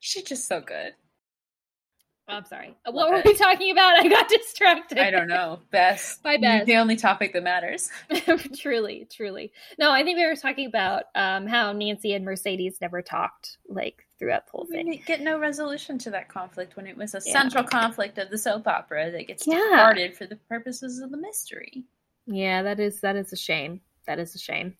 [0.00, 0.92] She's just so good.
[2.32, 2.74] I'm sorry.
[2.90, 3.98] What were we talking about?
[3.98, 4.98] I got distracted.
[4.98, 5.60] I don't know.
[5.70, 6.18] Bess.
[6.22, 6.66] Bye, Bess.
[6.66, 7.90] The only topic that matters.
[8.58, 9.52] truly, truly.
[9.78, 14.06] No, I think we were talking about um, how Nancy and Mercedes never talked like
[14.18, 14.90] throughout the whole thing.
[14.90, 17.32] didn't get no resolution to that conflict when it was a Yeah.
[17.32, 19.56] central conflict of the soap opera that gets Yeah.
[19.58, 21.84] discarded for the purposes of the mystery.
[22.26, 23.80] Yeah, that is that is a shame.
[24.06, 24.76] That is a shame.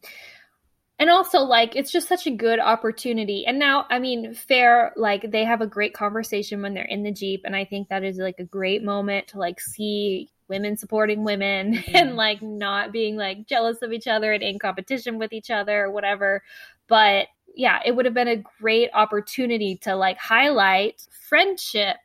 [0.98, 3.44] And also, like, it's just such a good opportunity.
[3.47, 7.10] And now, I mean, fair, like, they have a great conversation when they're in the
[7.10, 7.43] Jeep.
[7.44, 11.74] And I think that is like a great moment to like see women supporting women
[11.74, 11.85] Mhm.
[11.94, 15.85] and like not being like jealous of each other and in competition with each other
[15.86, 16.43] or whatever.
[16.89, 21.97] But yeah, it would have been a great opportunity to like highlight friendship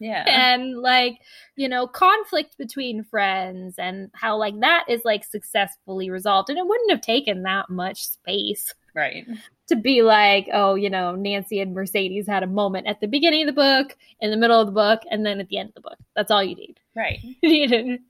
[0.00, 0.24] Yeah.
[0.26, 1.18] and like
[1.56, 6.66] you know conflict between friends and how like that is like successfully resolved and it
[6.66, 9.26] wouldn't have taken that much space right.
[9.68, 13.42] to be like oh you know nancy and mercedes had a moment at the beginning
[13.46, 15.74] of the book in the middle of the book and then at the end of
[15.74, 17.18] the book that's all you need Right.
[17.42, 18.00] you didn't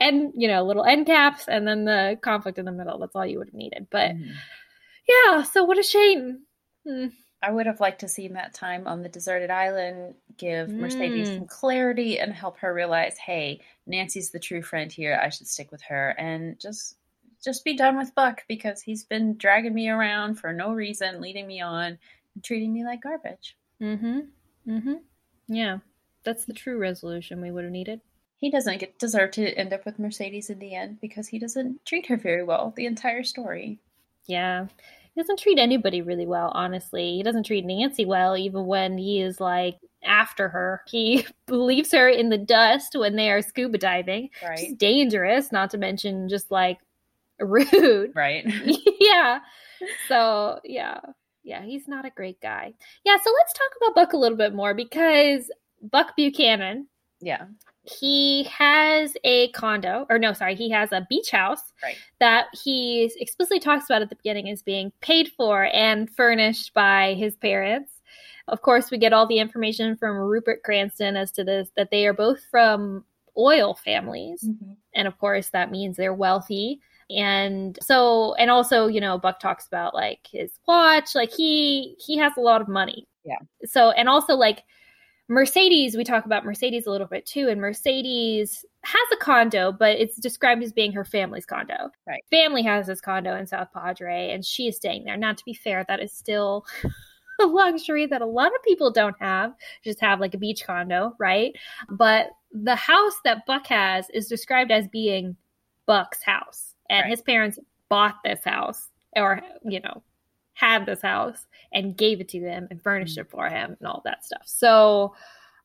[0.00, 3.24] and you know little end caps and then the conflict in the middle that's all
[3.24, 4.32] you would have needed but Mhm.
[5.08, 6.40] yeah so what a shame
[6.86, 7.06] Hmm.
[7.42, 11.38] I would have liked to see that time on the deserted island give Mercedes Mm.
[11.38, 15.18] some clarity and help her realize, hey, Nancy's the true friend here.
[15.22, 16.96] I should stick with her and just
[17.44, 21.46] just be done with Buck because he's been dragging me around for no reason, leading
[21.48, 21.98] me on,
[22.34, 23.56] and treating me like garbage.
[23.80, 24.20] mm-hmm
[24.68, 24.94] mm-hmm
[25.48, 25.78] yeah
[26.22, 28.00] that's the true resolution we would have needed
[28.36, 31.84] He doesn't get deserve to end up with Mercedes in the end because he doesn't
[31.84, 33.80] treat her very well the entire story.
[34.26, 34.68] Yeah.
[35.14, 37.16] He doesn't treat anybody really well, honestly.
[37.16, 40.82] He doesn't treat Nancy well, even when he is like after her.
[40.86, 44.30] He leaves her in the dust when they are scuba diving.
[44.42, 44.76] Right.
[44.78, 46.78] dangerous, not to mention just like
[47.38, 48.12] rude.
[48.14, 48.44] Right.
[49.00, 49.40] yeah.
[50.08, 51.00] So, yeah.
[51.44, 52.72] Yeah, he's not a great guy.
[53.04, 55.50] Yeah, so let's talk about Buck a little bit more because
[55.82, 56.86] Buck Buchanan,
[57.20, 57.46] yeah.
[57.84, 61.96] He has a condo or no sorry he has a beach house Right.
[62.20, 67.14] that he explicitly talks about at the beginning as being paid for and furnished by
[67.14, 67.90] his parents
[68.48, 72.06] of course we get all the information from rupert cranston as to this that they
[72.06, 73.04] are both from
[73.36, 74.72] oil families Mm-hmm.
[74.94, 76.80] and of course that means they're wealthy
[77.10, 82.16] and so and also you know buck talks about like his watch like he he
[82.16, 83.38] has a lot of money Yeah.
[83.64, 84.62] so and also like
[85.32, 89.96] mercedes we talk about mercedes a little bit too and mercedes has a condo but
[89.98, 92.22] it's described as being her family's condo Right.
[92.30, 95.54] family has this condo in south padre and she is staying there now to be
[95.54, 96.66] fair that is still
[97.40, 101.14] a luxury that a lot of people don't have just have like a beach condo
[101.18, 101.56] right
[101.88, 105.34] but the house that buck has is described as being
[105.86, 107.10] buck's house and Right.
[107.10, 110.02] his parents bought this house or you know
[110.54, 114.02] had this house and gave it to him and furnished it for him and all
[114.04, 115.14] that stuff so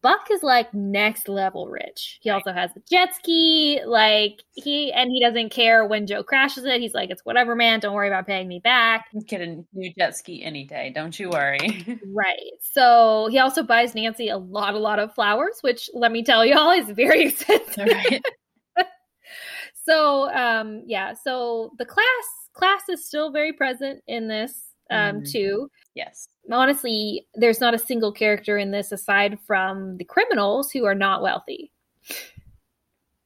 [0.03, 5.09] buck is like next level rich he also has a jet ski like he and
[5.11, 8.27] he doesn't care when joe crashes it he's like it's whatever man don't worry about
[8.27, 10.91] paying me back Get a new jet ski any day.
[10.93, 11.85] Don't you worry.
[12.13, 12.51] Right.
[12.61, 16.45] So he also buys Nancy a lot, a lot of flowers, which let me tell
[16.45, 17.87] y'all is very expensive.
[17.87, 18.21] right.
[19.85, 22.05] So um yeah, so the class
[22.53, 25.31] class is still very present in this um Mhm.
[25.31, 25.71] too.
[25.95, 26.27] Yes.
[26.51, 31.21] Honestly, there's not a single character in this aside from the criminals who are not
[31.21, 31.71] wealthy.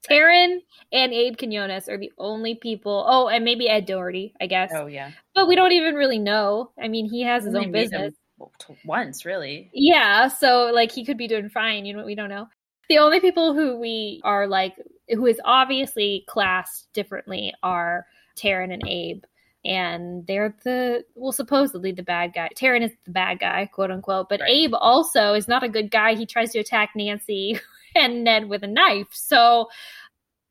[0.10, 0.58] Taryn
[0.92, 3.06] and Abe Quinones are the only people.
[3.08, 4.72] Oh, and maybe Ed Doherty, I guess.
[4.74, 5.12] Oh yeah.
[5.36, 6.72] But we don't even really know.
[6.82, 8.14] I mean, he has his own business.
[8.14, 9.70] them, well, t- once, really.
[9.74, 12.48] Yeah, so like he could be doing fine, you know, we don't know.
[12.90, 14.76] The only people who we are like
[15.10, 19.24] who is obviously classed differently are Taryn and Abe.
[19.64, 22.50] And they're the well, supposedly the bad guy.
[22.56, 24.28] Taryn is the bad guy, quote unquote.
[24.28, 24.50] But Right.
[24.50, 26.16] Abe also is not a good guy.
[26.16, 27.60] He tries to attack Nancy
[27.96, 29.08] and Ned with a knife.
[29.12, 29.70] So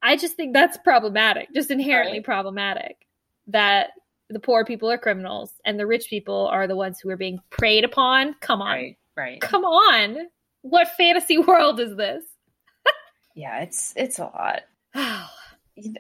[0.02, 2.24] I just think that's problematic, just inherently Right.
[2.24, 3.06] problematic.
[3.48, 3.90] That
[4.28, 7.40] the poor people are criminals and the rich people are the ones who are being
[7.50, 8.34] preyed upon.
[8.40, 8.76] Come on.
[8.76, 8.96] Right.
[9.16, 9.40] Right.
[9.40, 10.28] Come on.
[10.62, 12.22] What fantasy world is this?
[13.34, 14.60] Yeah, it's it's a lot.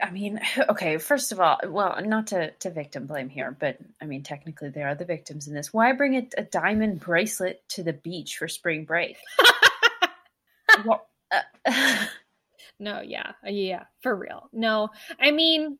[0.02, 4.06] I mean, okay, first of all, well, not to, to victim blame here, but I
[4.06, 5.72] mean, technically they are the victims in this.
[5.72, 9.16] Why bring a, a diamond bracelet to the beach for spring break?
[10.84, 12.06] well, uh,
[12.80, 13.32] No, yeah.
[13.44, 14.48] Yeah, for real.
[14.52, 14.88] No.
[15.20, 15.78] I mean,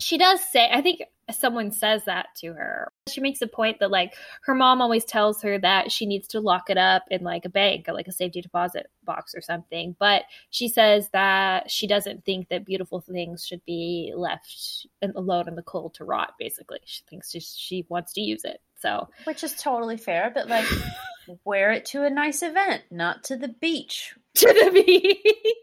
[0.00, 1.02] she does say I think
[1.32, 2.90] someone says that to her.
[3.08, 4.14] She makes a point that like
[4.44, 7.50] her mom always tells her that she needs to lock it up in like a
[7.50, 9.96] bank or like a safety deposit box or something.
[9.98, 15.54] But she says that she doesn't think that beautiful things should be left alone in
[15.54, 16.34] the cold to rot.
[16.38, 18.60] Basically, she thinks she, she wants to use it.
[18.80, 20.66] So, which is totally fair, but like
[21.44, 24.14] wear it to a nice event, not to the beach.
[24.36, 25.34] To the beach.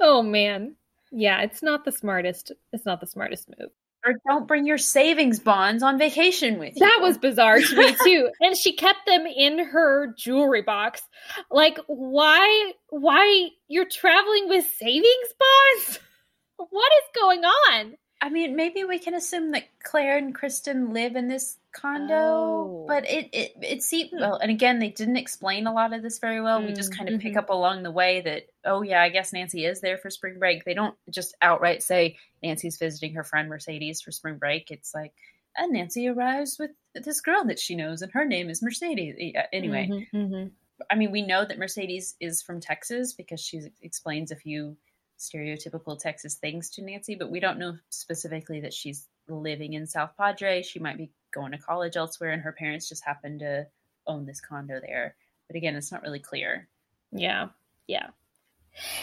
[0.00, 0.76] oh man.
[1.16, 2.52] Yeah, it's not the smartest.
[2.72, 3.70] It's not the smartest move.
[4.04, 6.80] Or don't bring your savings bonds on vacation with you.
[6.80, 8.30] That was bizarre to me too.
[8.40, 11.02] and she kept them in her jewelry box.
[11.50, 12.72] Like, why?
[12.90, 16.00] Why you're traveling with savings bonds?
[16.56, 17.96] What is going on?
[18.22, 22.84] I mean, maybe we can assume that Claire and Kristen live in this condo, oh.
[22.88, 24.36] but it it it seemed well.
[24.36, 26.60] And again, they didn't explain a lot of this very well.
[26.60, 27.28] Mm, we just kind of mm-hmm.
[27.28, 30.38] pick up along the way that oh yeah, I guess Nancy is there for spring
[30.38, 30.64] break.
[30.64, 34.70] They don't just outright say Nancy's visiting her friend Mercedes for spring break.
[34.70, 35.12] It's like
[35.56, 39.14] and Nancy arrives with this girl that she knows, and her name is Mercedes.
[39.18, 40.48] Yeah, anyway, mm-hmm, mm-hmm.
[40.90, 44.76] I mean, we know that Mercedes is from Texas because she explains a few
[45.18, 50.10] stereotypical Texas things to Nancy, but we don't know specifically that she's living in South
[50.16, 50.62] Padre.
[50.62, 53.66] She might be going to college elsewhere, and her parents just happen to
[54.06, 55.16] own this condo there.
[55.48, 56.68] But again, it's not really clear.
[57.12, 57.48] Yeah,
[57.86, 58.08] yeah.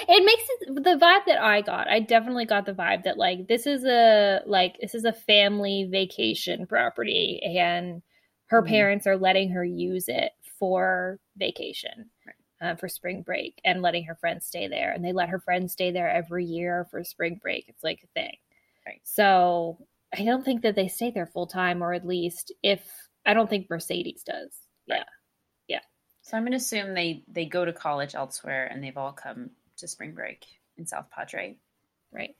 [0.07, 1.87] It makes it the vibe that I got.
[1.87, 5.87] I definitely got the vibe that like this is a like this is a family
[5.89, 8.01] vacation property, and
[8.47, 8.69] her mm-hmm.
[8.69, 12.09] parents are letting her use it for vacation.
[12.27, 14.91] Right uh, for spring break and letting her friends stay there.
[14.91, 17.65] And they let her friends stay there every year for spring break.
[17.67, 18.35] It's like a thing.
[18.85, 19.01] Right.
[19.03, 19.79] So
[20.17, 22.81] I don't think that they stay there full time, or at least if
[23.25, 24.51] I don't think Mercedes does.
[24.89, 24.97] Right.
[24.97, 25.03] Yeah.
[25.67, 25.79] Yeah.
[26.21, 29.51] So I'm going to assume they they go to college elsewhere and they've all come
[29.77, 30.45] to spring break
[30.77, 31.55] in South Padre.
[32.11, 32.35] Right.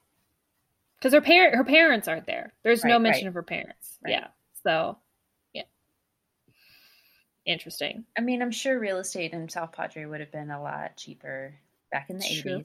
[0.98, 2.52] Because her parent her parents aren't there.
[2.62, 3.28] There's right, no mention right.
[3.28, 3.98] of her parents.
[4.06, 4.28] Yeah.
[4.64, 4.98] So
[5.52, 5.62] yeah,
[7.46, 8.04] interesting.
[8.16, 11.54] I mean, I'm sure real estate in South Padre would have been a lot cheaper
[11.90, 12.42] back in the it's 80s.
[12.42, 12.58] True.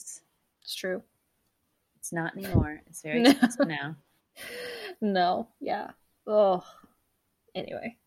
[0.61, 1.03] It's true.
[1.97, 2.81] It's not anymore.
[2.88, 3.95] It's very expensive now.
[5.01, 5.91] No, yeah.
[6.26, 6.64] Oh.
[7.55, 7.97] Anyway.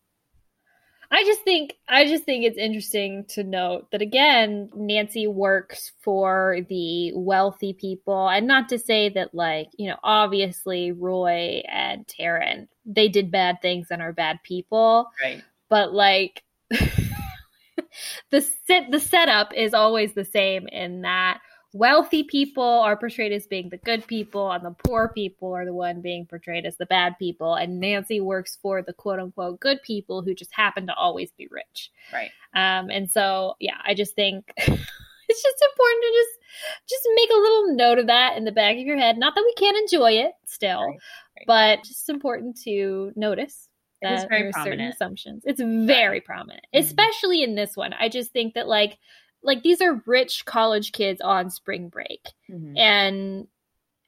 [1.13, 6.59] I just think I just think it's interesting to note that again, Nancy works for
[6.69, 12.67] the wealthy people, and not to say that like you know, obviously Roy and Taryn
[12.85, 15.43] they did bad things and are bad people, right?
[15.69, 21.41] But like the set the setup is always the same in that
[21.73, 25.73] wealthy people are portrayed as being the good people and the poor people are the
[25.73, 29.81] one being portrayed as the bad people and nancy works for the quote unquote good
[29.81, 34.15] people who just happen to always be rich right um and so yeah i just
[34.15, 38.51] think it's just important to just just make a little note of that in the
[38.51, 40.99] back of your head not that we can't enjoy it still right.
[41.37, 41.45] Right.
[41.47, 43.69] but just important to notice
[44.01, 44.93] that very prominent.
[44.93, 45.43] assumptions.
[45.45, 46.83] It's very prominent, mm-hmm.
[46.83, 47.93] especially in this one.
[47.93, 48.97] I just think that like
[49.43, 52.77] like these are rich college kids on spring break, mm-hmm.
[52.77, 53.47] and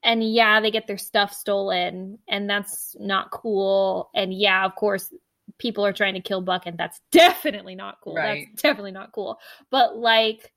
[0.03, 4.09] and yeah, they get their stuff stolen, and that's not cool.
[4.13, 5.13] And yeah, of course,
[5.57, 8.15] people are trying to kill Buck, and that's definitely not cool.
[8.15, 8.47] Right.
[8.51, 9.39] That's definitely not cool.
[9.71, 10.51] But like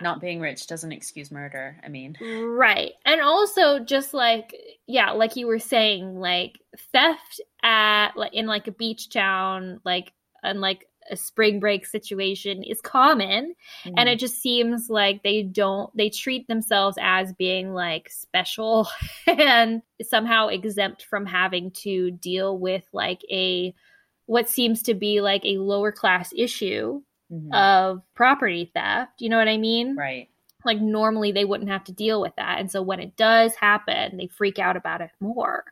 [0.00, 1.76] not being rich doesn't excuse murder.
[1.82, 2.92] I mean, right.
[3.04, 4.54] And also just like
[4.86, 6.60] yeah, like you were saying, like
[6.92, 10.12] theft at like in like a beach town, like
[10.42, 13.54] and like a spring break situation is common
[13.84, 13.94] mm.
[13.96, 18.88] and it just seems like they don't they treat themselves as being like special
[19.26, 23.74] and somehow exempt from having to deal with like a
[24.26, 27.00] what seems to be like a lower class issue
[27.32, 27.52] mm-hmm.
[27.52, 29.20] of property theft.
[29.20, 29.96] You know what I mean?
[29.96, 30.28] Right.
[30.64, 32.58] Like normally they wouldn't have to deal with that.
[32.58, 35.64] And so when it does happen, they freak out about it more.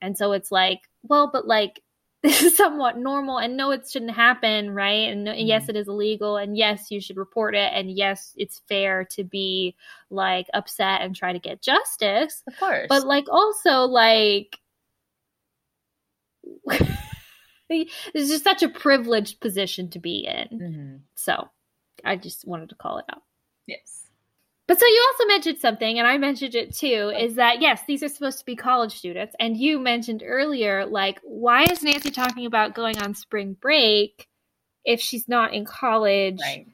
[0.00, 1.82] And so it's like, well, but like
[2.22, 5.46] this is somewhat normal and no it shouldn't happen right and, no, mm-hmm.
[5.46, 9.24] yes it is illegal and yes you should report it and yes it's fair to
[9.24, 9.74] be
[10.10, 14.58] like upset and try to get justice of course but like also like
[17.70, 20.58] this is just such a privileged position to be in.
[20.58, 20.96] Mm-hmm.
[21.16, 21.48] So
[22.04, 23.22] I just wanted to call it out.
[23.66, 23.99] Yes.
[24.70, 28.04] But so you also mentioned something, and I mentioned it too, is that yes, these
[28.04, 29.34] are supposed to be college students.
[29.40, 34.28] And you mentioned earlier, like, why is Nancy talking about going on spring break
[34.84, 36.38] if she's not in college?
[36.40, 36.68] Right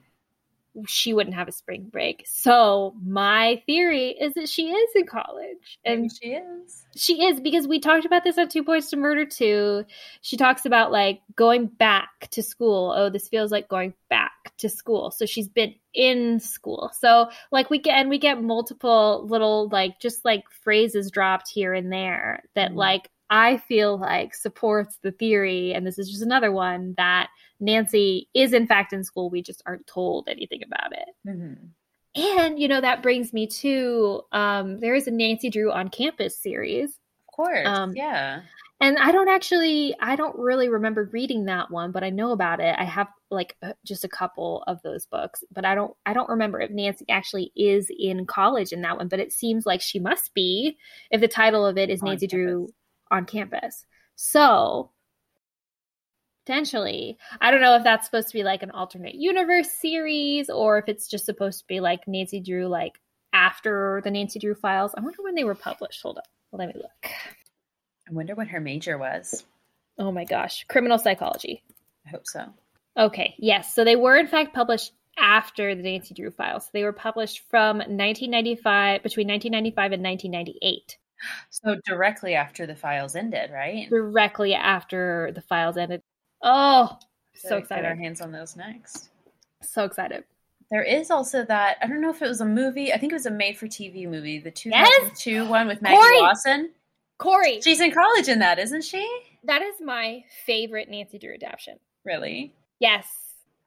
[0.85, 2.23] she wouldn't have a spring break.
[2.27, 5.79] So my theory is that she is in college.
[5.83, 6.85] And Maybe she is.
[6.95, 9.85] She is because we talked about this on Two Points to Murder too.
[10.21, 12.93] She talks about like going back to school.
[12.95, 15.11] Oh, this feels like going back to school.
[15.11, 16.91] So she's been in school.
[16.99, 21.73] So like we get and we get multiple little like just like phrases dropped here
[21.73, 22.75] and there that Mhm.
[22.75, 27.29] like I feel like supports the theory and this is just another one that
[27.59, 29.29] Nancy is in fact in school.
[29.29, 31.09] We just aren't told anything about it.
[31.27, 31.69] Mhm.
[32.15, 36.37] And you know that brings me to um there is a Nancy Drew on campus
[36.37, 36.89] series.
[37.29, 37.67] Of course.
[37.67, 38.41] Um, yeah.
[38.79, 42.59] And I don't actually, I don't really remember reading that one, but I know about
[42.59, 42.75] it.
[42.77, 46.29] I have like uh, just a couple of those books, but I don't, I don't
[46.29, 49.07] remember if Nancy actually is in college in that one.
[49.07, 50.77] But it seems like she must be
[51.09, 52.67] if the title of it is On Nancy Drew
[53.09, 53.85] on campus.
[54.15, 54.91] So
[56.45, 60.77] potentially, I don't know if that's supposed to be like an alternate universe series or
[60.77, 62.99] if it's just supposed to be like Nancy Drew, like
[63.33, 64.93] after the Nancy Drew files.
[64.95, 66.03] I wonder when they were published.
[66.03, 67.11] Hold up, let me look.
[68.09, 69.43] I wonder what her major was.
[69.99, 71.63] Oh my gosh, criminal psychology.
[72.05, 72.45] I hope so.
[72.97, 73.73] Okay, yes.
[73.73, 76.69] So they were in fact published after the Nancy Drew files.
[76.71, 80.97] They were published from 1995 between 1995 and 1998,
[81.49, 83.89] So directly after the files ended, right?
[83.89, 86.01] directly after the files ended.
[86.41, 86.97] Oh,
[87.35, 89.09] so So get our hands on those next.
[89.61, 90.23] So excited.
[90.69, 92.91] There is also that I don't know if it was a movie.
[92.93, 96.19] I think it was a made-for-TV movie, the 2002 one with Maggie Corey!
[96.19, 96.69] Lawson.
[97.17, 99.07] Corey, She's in college in that, isn't she?
[99.43, 101.77] that is my favorite Nancy Drew adaptation.
[102.05, 102.53] Really?
[102.79, 103.05] Yes.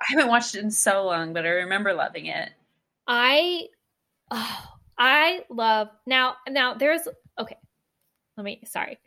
[0.01, 2.51] I haven't watched it in so long, but I remember loving it.
[3.07, 3.67] I
[4.31, 4.65] oh,
[4.99, 7.03] I love now now there's
[7.39, 7.57] okay.
[8.37, 8.99] Let me sorry.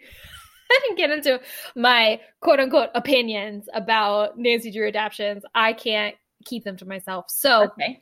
[0.72, 1.40] I didn't get into
[1.76, 5.44] my quote unquote opinions about Nancy Drew adaptations.
[5.56, 6.16] I can't
[6.46, 7.26] keep them to myself.
[7.30, 8.02] So Okay.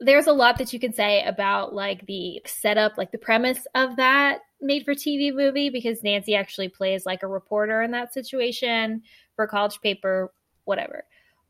[0.00, 3.96] there's a lot that you can say about like the setup, like the premise of
[3.96, 9.02] that made for TV movie because Nancy actually plays like a reporter in that situation
[9.34, 10.32] for college paper,
[10.64, 11.04] whatever.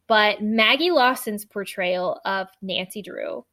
[0.09, 3.45] But Maggie Lawson's portrayal of Nancy Drew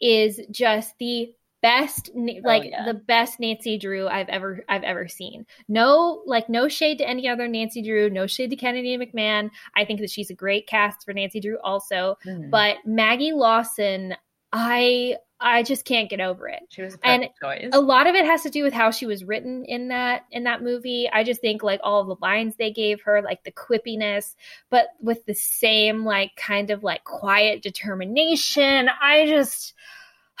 [0.00, 2.10] is just the best
[2.42, 2.84] like yeah.
[2.84, 5.46] the best Nancy Drew I've ever I've ever seen.
[5.68, 9.50] No like no shade to any other Nancy Drew, no shade to Kennedy McMann.
[9.76, 12.50] I think that she's a great cast for Nancy Drew also, Mhm.
[12.50, 14.16] but Maggie Lawson
[14.52, 16.60] I I just can't get over it.
[16.70, 17.68] She was a and choice.
[17.72, 20.44] a lot of it has to do with how she was written in that in
[20.44, 21.08] that movie.
[21.12, 24.34] I just think like all of the lines they gave her like the quippiness
[24.70, 28.88] but with the same like kind of like quiet determination.
[29.00, 29.74] I just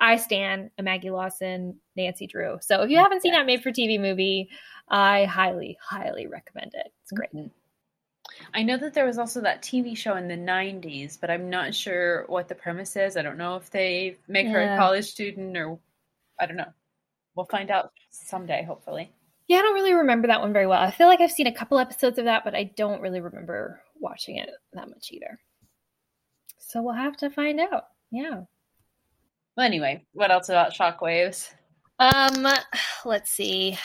[0.00, 2.58] i stand a maggie lawson nancy drew.
[2.60, 4.50] So if you haven't seen that made for tv movie
[4.88, 6.92] i highly highly recommend it.
[7.02, 7.32] It's great.
[7.34, 7.50] Mhm.
[8.52, 11.74] I know that there was also that TV show in the 90s, but I'm not
[11.74, 13.16] sure what the premise is.
[13.16, 15.78] I don't know if they make her a college student or
[16.40, 16.72] I don't know.
[17.34, 19.10] We'll find out someday, hopefully.
[19.48, 21.52] yeah i don't really remember that one very well i feel like i've seen a
[21.52, 25.38] couple episodes of that but i don't really remember watching it that much either
[26.58, 28.42] so we'll have to find out yeah
[29.56, 31.52] Well, anyway, what else about Shock Waves?
[31.98, 32.46] Um,
[33.04, 33.78] let's see.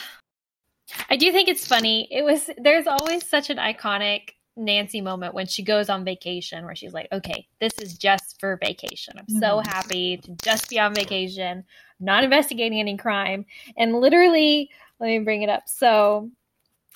[1.08, 2.08] I do think it's funny.
[2.10, 6.74] It was there's always such an iconic Nancy moment when she goes on vacation where
[6.74, 9.14] she's like, "Okay, this is just for vacation.
[9.18, 9.66] I'm so Mhm.
[9.66, 11.64] happy to just be on vacation,
[11.98, 13.46] not investigating any crime."
[13.76, 15.68] And literally, let me bring it up.
[15.68, 16.30] So,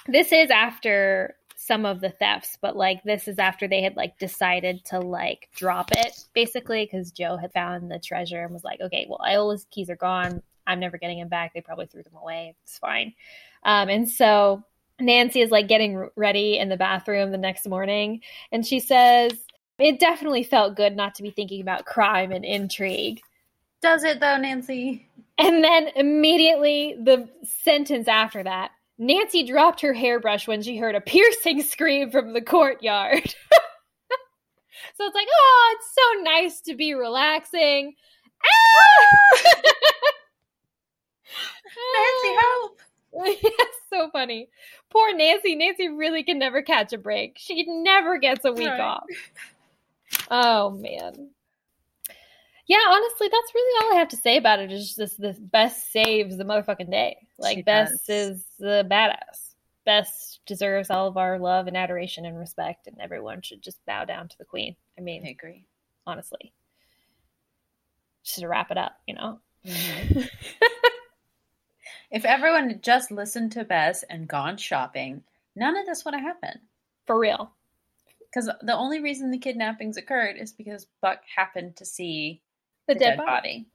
[0.07, 4.19] this is after some of the thefts, but like this is after they had like
[4.19, 8.81] decided to like drop it basically because Joe had found the treasure and was like,
[8.83, 10.43] okay, well, Iola's keys are gone.
[10.67, 11.55] I'm never getting them back.
[11.55, 12.55] They probably threw them away.
[12.65, 13.15] It's fine.
[13.63, 14.63] Um, and so
[15.01, 18.21] Nancy is like getting ready in the bathroom the next morning,
[18.53, 19.33] and she says,
[19.79, 23.21] It definitely felt good not to be thinking about crime and intrigue.
[23.83, 25.07] Does it though, Nancy?
[25.39, 31.01] And then immediately the sentence after that Nancy dropped her hairbrush when she heard a
[31.01, 33.25] piercing scream from the courtyard.
[34.95, 37.95] so it's like, oh, it's so nice to be relaxing.
[38.45, 39.51] Ah!
[41.97, 42.81] Nancy, help!
[43.43, 44.49] Yes, so funny.
[44.91, 45.55] Poor Nancy.
[45.55, 47.37] Nancy really can never catch a break.
[47.39, 48.81] She never gets a week Right.
[48.81, 49.05] off.
[50.31, 51.31] Oh man.
[52.67, 54.73] Yeah, honestly, that's really all I have to say about it.
[54.73, 57.19] Is just this: the Bess saves the motherfucking day.
[57.39, 58.09] Like She Bess does.
[58.09, 59.55] is the badass.
[59.85, 64.05] Bess deserves all of our love and adoration and respect, and everyone should just bow
[64.07, 64.77] down to the queen.
[64.99, 65.67] I mean, I agree.
[66.07, 66.55] honestly,
[68.25, 69.41] just to wrap it up, you know.
[69.67, 70.21] Mm-hmm.
[72.11, 75.23] If everyone had just listened to Bess and gone shopping,
[75.57, 76.61] none of this would have happened.
[77.07, 77.51] For real.
[78.21, 82.41] Because the only reason the kidnappings occurred is because Buck happened to see
[82.87, 83.27] The, the, dead, dead, body.
[83.27, 83.67] body.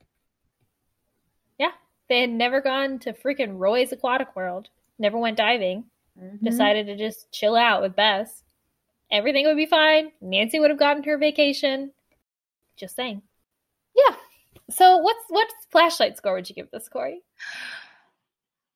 [1.57, 1.72] Yeah.
[2.07, 5.85] They had never gone to freaking Roy's Aquatic World, never went diving,
[6.19, 6.41] Mhm.
[6.43, 8.43] decided to just chill out with Bess.
[9.11, 10.11] everything would be fine.
[10.22, 11.91] Nancy would have gotten her vacation.
[12.76, 13.23] Just saying.
[13.95, 14.15] Yeah.
[14.69, 17.23] So what's what flashlight score would you give this, Corey?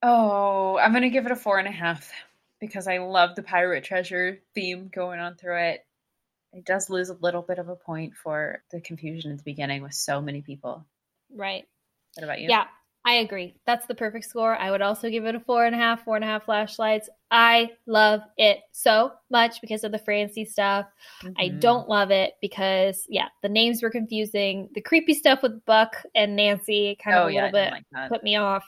[0.04, 2.12] Oh, I'm gonna give it a four and a half
[2.60, 5.86] because I love the pirate treasure theme going on through it.
[6.52, 9.82] It does lose a little bit of a point for the confusion at the beginning
[9.82, 10.86] with so many people.
[11.34, 11.66] Right.
[12.16, 12.50] What about you?
[12.50, 12.66] Yeah,
[13.06, 13.56] I agree.
[13.66, 14.56] That's the perfect score.
[14.56, 17.10] I would also give it a four and a half, four and a half flashlights.
[17.32, 20.86] I love it so much because of the Francie stuff.
[21.24, 21.34] Mm-hmm.
[21.38, 24.70] I don't love it because, yeah, the names were confusing.
[24.76, 28.10] The creepy stuff with Buck and Nancy kind of oh, a yeah, little bit like
[28.10, 28.64] put me off.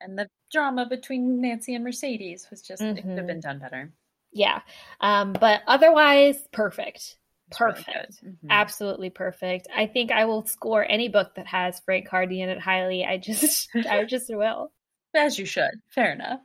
[0.00, 2.98] And the drama between Nancy and Mercedes was just, mm-hmm.
[2.98, 3.90] it could have been done better.
[4.32, 4.60] Yeah.
[5.00, 7.16] Um, but otherwise, perfect
[7.52, 7.88] perfect.
[8.22, 8.50] Really mm-hmm.
[8.50, 9.68] Absolutely perfect.
[9.74, 13.04] I think I will score any book that has Frank Hardy in it highly.
[13.04, 14.72] I just I just will.
[15.14, 15.70] As you should.
[15.88, 16.40] Fair enough.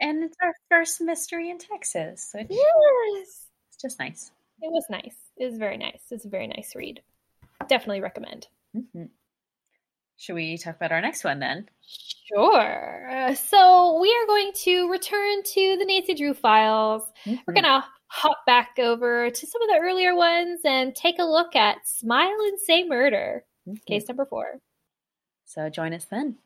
[0.00, 2.28] And it's our first mystery in Texas.
[2.30, 3.46] So yes.
[3.68, 4.30] It's just nice.
[4.60, 5.14] It was nice.
[5.36, 6.00] It was very nice.
[6.10, 7.00] It's a very nice read.
[7.68, 8.48] Definitely recommend.
[8.76, 9.04] Mm-hmm.
[10.18, 11.68] Should we talk about our next one then?
[12.26, 13.34] Sure.
[13.36, 17.02] So we are going to return to the Nancy Drew files.
[17.24, 17.36] Mm-hmm.
[17.46, 21.24] We're going to hop back over to some of the earlier ones and take a
[21.24, 23.76] look at Smile and Say Murder, mm-hmm.
[23.86, 24.58] case number four.
[25.44, 26.36] So join us then.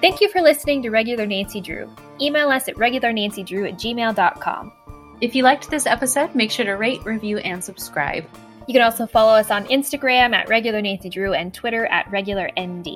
[0.00, 1.94] Thank you for listening to Regular Nancy Drew.
[2.18, 4.72] Email us at regularnancydrew at gmail.com.
[5.20, 8.24] If you liked this episode, make sure to rate, review, and subscribe.
[8.70, 12.48] You can also follow us on Instagram at Regular Nancy Drew and Twitter at Regular
[12.56, 12.86] ND.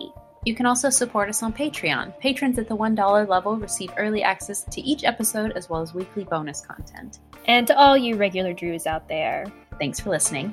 [0.44, 2.16] You can also support us on Patreon.
[2.20, 6.22] Patrons at the $1 level receive early access to each episode as well as weekly
[6.22, 7.18] bonus content.
[7.46, 9.46] And to all you regular Drews out there,
[9.80, 10.52] thanks for listening.